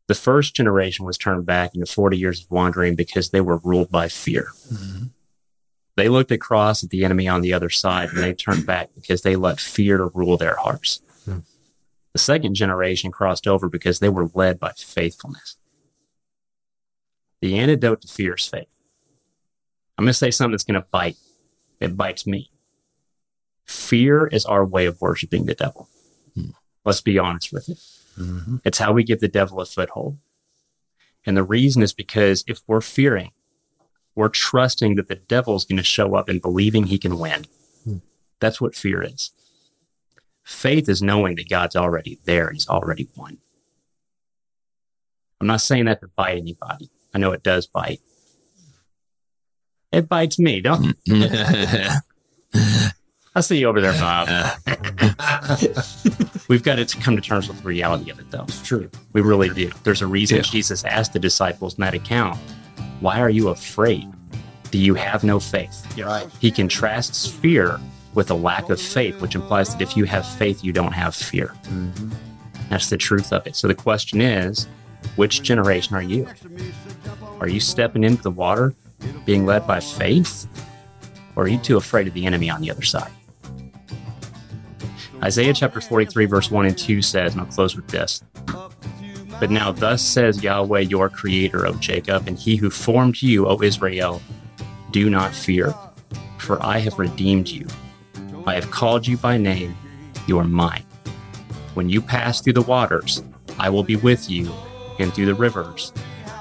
The 0.08 0.14
first 0.14 0.54
generation 0.54 1.04
was 1.06 1.16
turned 1.16 1.46
back 1.46 1.74
into 1.74 1.86
40 1.86 2.18
years 2.18 2.42
of 2.44 2.50
wandering 2.50 2.96
because 2.96 3.30
they 3.30 3.40
were 3.40 3.58
ruled 3.58 3.90
by 3.90 4.08
fear. 4.08 4.48
Mm-hmm. 4.72 5.04
They 5.96 6.08
looked 6.08 6.30
across 6.30 6.82
at 6.82 6.90
the 6.90 7.04
enemy 7.04 7.28
on 7.28 7.42
the 7.42 7.52
other 7.52 7.68
side 7.68 8.10
and 8.10 8.18
they 8.18 8.32
turned 8.32 8.66
back 8.66 8.90
because 8.94 9.22
they 9.22 9.36
let 9.36 9.60
fear 9.60 9.98
to 9.98 10.10
rule 10.14 10.36
their 10.36 10.56
hearts. 10.56 11.02
Hmm. 11.24 11.40
The 12.12 12.18
second 12.18 12.54
generation 12.54 13.10
crossed 13.10 13.46
over 13.46 13.68
because 13.68 13.98
they 13.98 14.08
were 14.08 14.30
led 14.34 14.58
by 14.58 14.72
faithfulness. 14.76 15.56
The 17.40 17.58
antidote 17.58 18.02
to 18.02 18.08
fear 18.08 18.34
is 18.34 18.46
faith. 18.46 18.68
I'm 19.98 20.04
going 20.04 20.10
to 20.10 20.14
say 20.14 20.30
something 20.30 20.52
that's 20.52 20.64
going 20.64 20.80
to 20.80 20.86
bite. 20.90 21.16
It 21.80 21.96
bites 21.96 22.26
me. 22.26 22.50
Fear 23.66 24.28
is 24.28 24.46
our 24.46 24.64
way 24.64 24.86
of 24.86 25.00
worshiping 25.00 25.46
the 25.46 25.54
devil. 25.54 25.88
Hmm. 26.34 26.50
Let's 26.84 27.00
be 27.00 27.18
honest 27.18 27.52
with 27.52 27.68
it. 27.68 27.78
It's 28.64 28.78
how 28.78 28.92
we 28.92 29.04
give 29.04 29.20
the 29.20 29.28
devil 29.28 29.60
a 29.60 29.66
foothold. 29.66 30.18
And 31.24 31.36
the 31.36 31.44
reason 31.44 31.82
is 31.82 31.92
because 31.92 32.44
if 32.46 32.60
we're 32.66 32.80
fearing, 32.80 33.30
we're 34.14 34.28
trusting 34.28 34.96
that 34.96 35.08
the 35.08 35.16
devil's 35.16 35.64
going 35.64 35.78
to 35.78 35.82
show 35.82 36.14
up 36.14 36.28
and 36.28 36.42
believing 36.42 36.86
he 36.86 36.98
can 36.98 37.18
win. 37.18 37.46
Hmm. 37.84 37.96
That's 38.40 38.60
what 38.60 38.74
fear 38.74 39.02
is. 39.02 39.30
Faith 40.44 40.88
is 40.88 41.02
knowing 41.02 41.36
that 41.36 41.48
God's 41.48 41.76
already 41.76 42.18
there, 42.24 42.50
he's 42.50 42.68
already 42.68 43.08
won. 43.16 43.38
I'm 45.40 45.46
not 45.46 45.60
saying 45.60 45.86
that 45.86 46.00
to 46.00 46.08
bite 46.08 46.38
anybody. 46.38 46.90
I 47.14 47.18
know 47.18 47.32
it 47.32 47.42
does 47.42 47.66
bite. 47.66 48.00
It 49.90 50.08
bites 50.08 50.38
me, 50.38 50.60
don't 50.60 50.96
I 53.34 53.34
see 53.40 53.58
you 53.58 53.68
over 53.68 53.80
there, 53.80 53.92
Bob. 53.92 54.28
We've 56.48 56.62
got 56.62 56.76
to 56.76 56.86
come 56.98 57.16
to 57.16 57.22
terms 57.22 57.48
with 57.48 57.62
the 57.62 57.68
reality 57.68 58.10
of 58.10 58.18
it, 58.18 58.30
though. 58.30 58.44
It's 58.44 58.62
true. 58.62 58.90
We 59.12 59.20
really 59.20 59.50
do. 59.50 59.70
There's 59.84 60.02
a 60.02 60.06
reason 60.06 60.38
Yeah. 60.38 60.42
Jesus 60.44 60.84
asked 60.84 61.12
the 61.12 61.18
disciples 61.18 61.74
in 61.74 61.82
that 61.82 61.94
account, 61.94 62.38
Why 63.00 63.20
are 63.20 63.30
you 63.30 63.48
afraid? 63.48 64.08
Do 64.70 64.78
you 64.78 64.94
have 64.94 65.24
no 65.24 65.38
faith? 65.38 65.86
Right. 65.98 66.26
He 66.40 66.50
contrasts 66.50 67.26
fear 67.26 67.78
with 68.14 68.30
a 68.30 68.34
lack 68.34 68.70
of 68.70 68.80
faith, 68.80 69.20
which 69.20 69.34
implies 69.34 69.74
that 69.74 69.82
if 69.82 69.96
you 69.96 70.04
have 70.04 70.26
faith, 70.26 70.62
you 70.64 70.72
don't 70.72 70.92
have 70.92 71.14
fear. 71.14 71.54
Mm-hmm. 71.64 72.10
That's 72.68 72.88
the 72.88 72.96
truth 72.96 73.32
of 73.32 73.46
it. 73.46 73.56
So 73.56 73.68
the 73.68 73.74
question 73.74 74.20
is, 74.20 74.66
which 75.16 75.42
generation 75.42 75.94
are 75.96 76.02
you? 76.02 76.26
Are 77.40 77.48
you 77.48 77.60
stepping 77.60 78.04
into 78.04 78.22
the 78.22 78.30
water, 78.30 78.74
being 79.24 79.44
led 79.44 79.66
by 79.66 79.80
faith? 79.80 80.46
Or 81.36 81.44
are 81.44 81.48
you 81.48 81.58
too 81.58 81.76
afraid 81.76 82.06
of 82.06 82.14
the 82.14 82.24
enemy 82.24 82.48
on 82.50 82.60
the 82.60 82.70
other 82.70 82.82
side? 82.82 83.10
Isaiah 85.22 85.54
chapter 85.54 85.80
43, 85.80 86.26
verse 86.26 86.50
1 86.50 86.66
and 86.66 86.76
2 86.76 87.00
says, 87.02 87.32
and 87.32 87.40
I'll 87.40 87.46
close 87.46 87.76
with 87.76 87.88
this. 87.88 88.22
But 89.42 89.50
now, 89.50 89.72
thus 89.72 90.02
says 90.02 90.40
Yahweh, 90.40 90.82
your 90.82 91.08
creator, 91.08 91.66
O 91.66 91.72
Jacob, 91.72 92.28
and 92.28 92.38
he 92.38 92.54
who 92.54 92.70
formed 92.70 93.20
you, 93.20 93.48
O 93.48 93.60
Israel, 93.60 94.22
do 94.92 95.10
not 95.10 95.34
fear, 95.34 95.74
for 96.38 96.64
I 96.64 96.78
have 96.78 96.96
redeemed 96.96 97.48
you. 97.48 97.66
I 98.46 98.54
have 98.54 98.70
called 98.70 99.04
you 99.04 99.16
by 99.16 99.38
name, 99.38 99.76
you 100.28 100.38
are 100.38 100.44
mine. 100.44 100.84
When 101.74 101.88
you 101.88 102.00
pass 102.00 102.40
through 102.40 102.52
the 102.52 102.62
waters, 102.62 103.24
I 103.58 103.68
will 103.68 103.82
be 103.82 103.96
with 103.96 104.30
you, 104.30 104.48
and 105.00 105.12
through 105.12 105.26
the 105.26 105.34
rivers, 105.34 105.92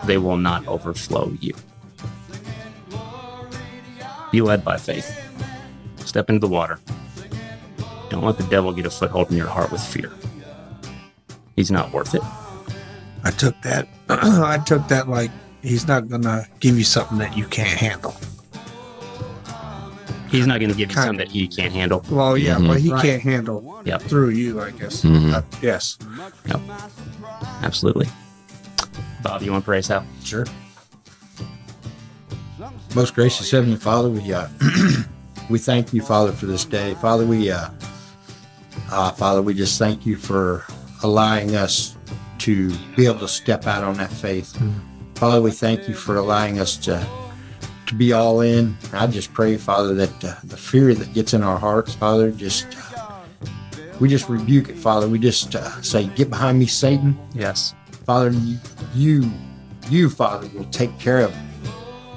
they 0.06 0.20
will 0.20 0.38
not 0.38 0.68
overflow 0.68 1.36
you. 1.42 1.56
Be 4.32 4.42
led 4.42 4.64
by 4.64 4.78
faith. 4.78 5.12
Step 6.06 6.30
into 6.30 6.40
the 6.40 6.48
water. 6.48 6.80
Don't 8.12 8.24
let 8.24 8.38
the 8.38 8.44
devil 8.44 8.72
get 8.72 8.86
a 8.86 8.92
foothold 8.92 9.32
in 9.32 9.38
your 9.38 9.48
heart 9.48 9.72
with 9.72 9.82
fear. 9.82 10.12
He's 11.56 11.72
not 11.72 11.92
worth 11.92 12.14
it. 12.14 12.22
I 13.24 13.32
took 13.32 13.60
that. 13.62 13.88
I 14.10 14.58
took 14.66 14.88
that 14.90 15.08
like 15.10 15.32
he's 15.62 15.88
not 15.88 16.08
gonna 16.10 16.46
give 16.60 16.78
you 16.78 16.84
something 16.84 17.18
that 17.20 17.38
you 17.38 17.46
can't 17.46 17.68
handle. 17.80 18.16
He's 20.30 20.48
not 20.48 20.62
going 20.62 20.72
to 20.72 20.78
give 20.78 20.90
you 20.92 20.96
something 20.96 21.18
that 21.18 21.28
he 21.28 21.46
can't 21.46 21.74
handle. 21.74 22.06
Well, 22.10 22.38
yeah, 22.38 22.56
Mhm. 22.56 22.68
but 22.70 22.80
he 22.80 22.90
Right. 22.90 23.02
can't 23.02 23.22
handle 23.22 23.82
Yep. 23.84 24.04
through 24.04 24.30
you, 24.30 24.62
I 24.62 24.72
guess. 24.72 25.02
Mhm. 25.02 25.34
Uh, 25.34 25.42
yes. 25.62 25.98
Absolutely. 27.64 28.08
Bob, 29.22 29.42
you 29.44 29.52
want 29.52 29.64
to 29.64 29.66
pray 29.66 29.80
us 29.80 29.92
out? 29.92 30.06
Sure. 30.24 30.46
Most 32.96 33.14
gracious 33.14 33.52
Heavenly 33.52 33.76
Father, 33.76 34.10
we 34.10 34.32
uh, 34.34 34.48
we 35.50 35.60
thank 35.60 35.94
you, 35.94 36.02
Father, 36.02 36.32
for 36.32 36.46
this 36.46 36.64
day. 36.64 36.94
Father, 37.02 37.26
we, 37.26 37.52
uh, 37.52 37.68
uh, 38.90 39.12
Father, 39.12 39.42
we 39.42 39.54
just 39.54 39.78
thank 39.78 40.06
you 40.06 40.16
for 40.16 40.64
allowing 41.04 41.58
us 41.58 41.98
to 42.42 42.76
be 42.96 43.06
able 43.06 43.20
to 43.20 43.28
step 43.28 43.68
out 43.68 43.84
on 43.84 43.96
that 43.98 44.12
faith. 44.12 44.58
Father, 45.16 45.42
we 45.42 45.52
thank 45.52 45.88
you 45.88 45.94
for 45.94 46.18
allowing 46.18 46.60
us 46.60 46.78
to 46.78 47.06
to 47.86 47.96
be 47.96 48.14
all 48.14 48.42
in. 48.42 48.78
I 48.94 49.06
just 49.08 49.34
pray, 49.34 49.58
Father, 49.58 49.94
that 49.96 50.24
uh, 50.24 50.36
the 50.46 50.58
fear 50.58 50.94
that 50.94 51.14
gets 51.14 51.34
in 51.34 51.44
our 51.44 51.60
hearts, 51.60 51.94
Father, 51.94 52.32
just 52.32 52.68
uh, 52.98 53.22
we 54.00 54.08
just 54.10 54.30
rebuke 54.30 54.70
it, 54.70 54.78
Father. 54.78 55.08
We 55.08 55.20
just 55.20 55.56
uh, 55.56 55.82
say, 55.82 56.08
"Get 56.08 56.30
behind 56.30 56.58
me, 56.58 56.66
Satan." 56.66 57.18
Yes. 57.34 57.76
Father, 58.06 58.32
you, 58.32 58.58
you, 58.96 59.32
you, 59.90 60.10
Father, 60.10 60.50
will 60.56 60.66
take 60.66 60.98
care 60.98 61.20
of 61.20 61.32
it. 61.32 61.74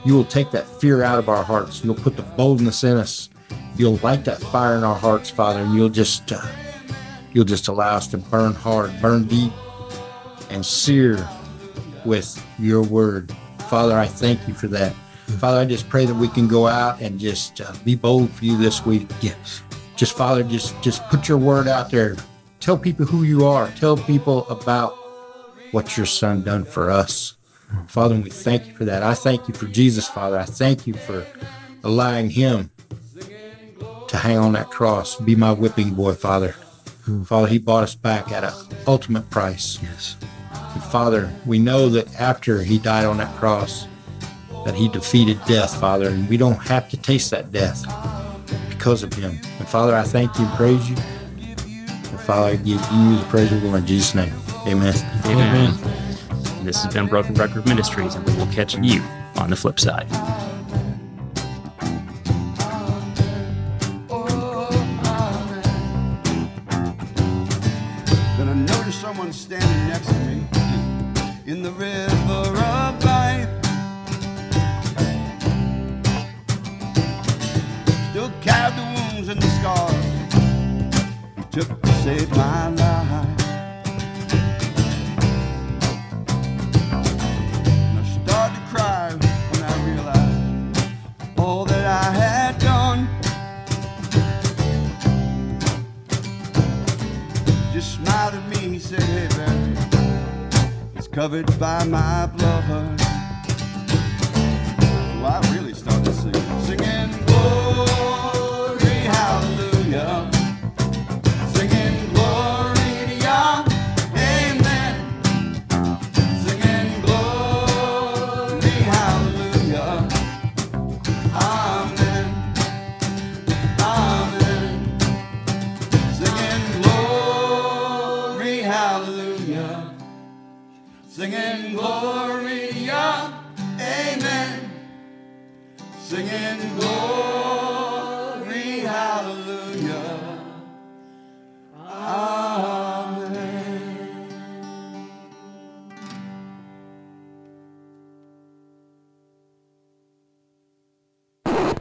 You 0.07 0.15
will 0.15 0.25
take 0.25 0.51
that 0.53 0.67
fear 0.81 1.03
out 1.03 1.19
of 1.19 1.29
our 1.29 1.43
hearts. 1.43 1.85
You'll 1.85 1.95
put 1.95 2.17
the 2.17 2.23
boldness 2.23 2.85
in 2.85 2.97
us. 2.97 3.29
You'll 3.77 3.97
light 3.97 4.25
that 4.25 4.41
fire 4.41 4.77
in 4.77 4.85
our 4.85 4.95
hearts, 4.95 5.29
Father, 5.29 5.61
and 5.61 5.75
you'll 5.75 5.89
just, 5.89 6.33
uh, 6.33 6.41
you'll 7.33 7.45
just 7.45 7.69
allow 7.69 7.97
us 7.97 8.07
to 8.09 8.19
burn 8.19 8.55
hard, 8.55 8.93
burn 9.03 9.25
deep, 9.25 9.53
and 10.51 10.65
sear 10.65 11.29
with 12.05 12.45
your 12.59 12.83
word. 12.83 13.35
Father, 13.69 13.97
I 13.99 14.07
thank 14.07 14.47
you 14.47 14.55
for 14.55 14.69
that. 14.69 14.93
Father, 15.39 15.59
I 15.59 15.65
just 15.65 15.89
pray 15.89 16.05
that 16.05 16.15
we 16.15 16.29
can 16.29 16.47
go 16.47 16.67
out 16.67 17.01
and 17.01 17.19
just 17.19 17.61
uh, 17.61 17.73
be 17.85 17.95
bold 17.95 18.31
for 18.31 18.45
you 18.45 18.57
this 18.57 18.85
week. 18.85 19.09
Yes. 19.21 19.63
Just 19.97 20.17
Father, 20.17 20.43
just 20.43 20.81
just 20.83 21.03
put 21.09 21.29
your 21.29 21.39
word 21.39 21.67
out 21.67 21.91
there. 21.91 22.17
Tell 22.61 22.77
people 22.77 23.07
who 23.07 23.23
you 23.25 23.47
are. 23.47 23.69
Tell 23.73 23.97
people 23.97 24.49
about 24.49 24.97
what 25.73 25.97
your 25.97 26.07
son 26.07 26.43
done 26.43 26.65
for 26.65 26.91
us. 26.91 27.35
Father, 27.89 28.15
and 28.15 28.25
we 28.25 28.31
thank 28.31 28.67
you 28.67 28.75
for 28.75 28.85
that. 28.85 29.03
I 29.03 29.15
thank 29.15 29.49
you 29.49 29.55
for 29.55 29.67
Jesus, 29.67 30.09
Father. 30.09 30.39
I 30.39 30.45
thank 30.45 30.87
you 30.87 30.95
for 30.95 31.27
allowing 31.83 32.31
him 32.31 32.71
to 34.09 34.17
hang 34.17 34.39
on 34.39 34.53
that 34.53 34.71
cross, 34.71 35.17
be 35.17 35.35
my 35.35 35.53
whipping 35.53 35.95
boy, 35.95 36.15
Father. 36.15 36.55
Father, 37.25 37.47
he 37.49 37.59
bought 37.59 37.83
us 37.83 37.95
back 37.95 38.33
at 38.33 38.45
an 38.45 38.53
ultimate 38.87 39.29
price. 39.31 39.79
Yes. 39.83 40.17
And 40.53 40.83
Father, 40.85 41.31
we 41.45 41.59
know 41.59 41.89
that 41.91 42.19
after 42.19 42.63
he 42.63 42.79
died 42.79 43.05
on 43.05 43.19
that 43.19 43.35
cross, 43.37 43.87
that 44.65 44.75
he 44.75 44.89
defeated 44.89 45.39
death, 45.47 45.79
Father, 45.79 46.09
and 46.09 46.29
we 46.29 46.37
don't 46.37 46.57
have 46.67 46.89
to 46.91 46.97
taste 46.97 47.31
that 47.31 47.53
death 47.53 47.83
because 48.71 49.03
of 49.03 49.13
him. 49.13 49.39
And 49.59 49.69
Father, 49.69 49.95
I 49.95 50.03
thank 50.03 50.37
you 50.39 50.47
and 50.47 50.57
praise 50.57 50.89
you. 50.89 50.97
And 50.97 52.21
Father, 52.21 52.53
I 52.53 52.57
give 52.57 52.81
you 52.93 53.19
the 53.19 53.27
praise 53.29 53.53
and 53.53 53.61
glory 53.61 53.81
in 53.81 53.87
Jesus' 53.87 54.15
name. 54.15 54.33
Amen. 54.67 54.95
Amen. 55.27 55.75
And 56.31 56.67
this 56.67 56.83
has 56.83 56.95
been 56.95 57.07
Broken 57.07 57.35
Record 57.35 57.67
Ministries, 57.67 58.15
and 58.15 58.27
we 58.27 58.35
will 58.37 58.47
catch 58.47 58.75
you 58.79 59.03
on 59.37 59.51
the 59.51 59.57
flip 59.57 59.79
side. 59.79 60.09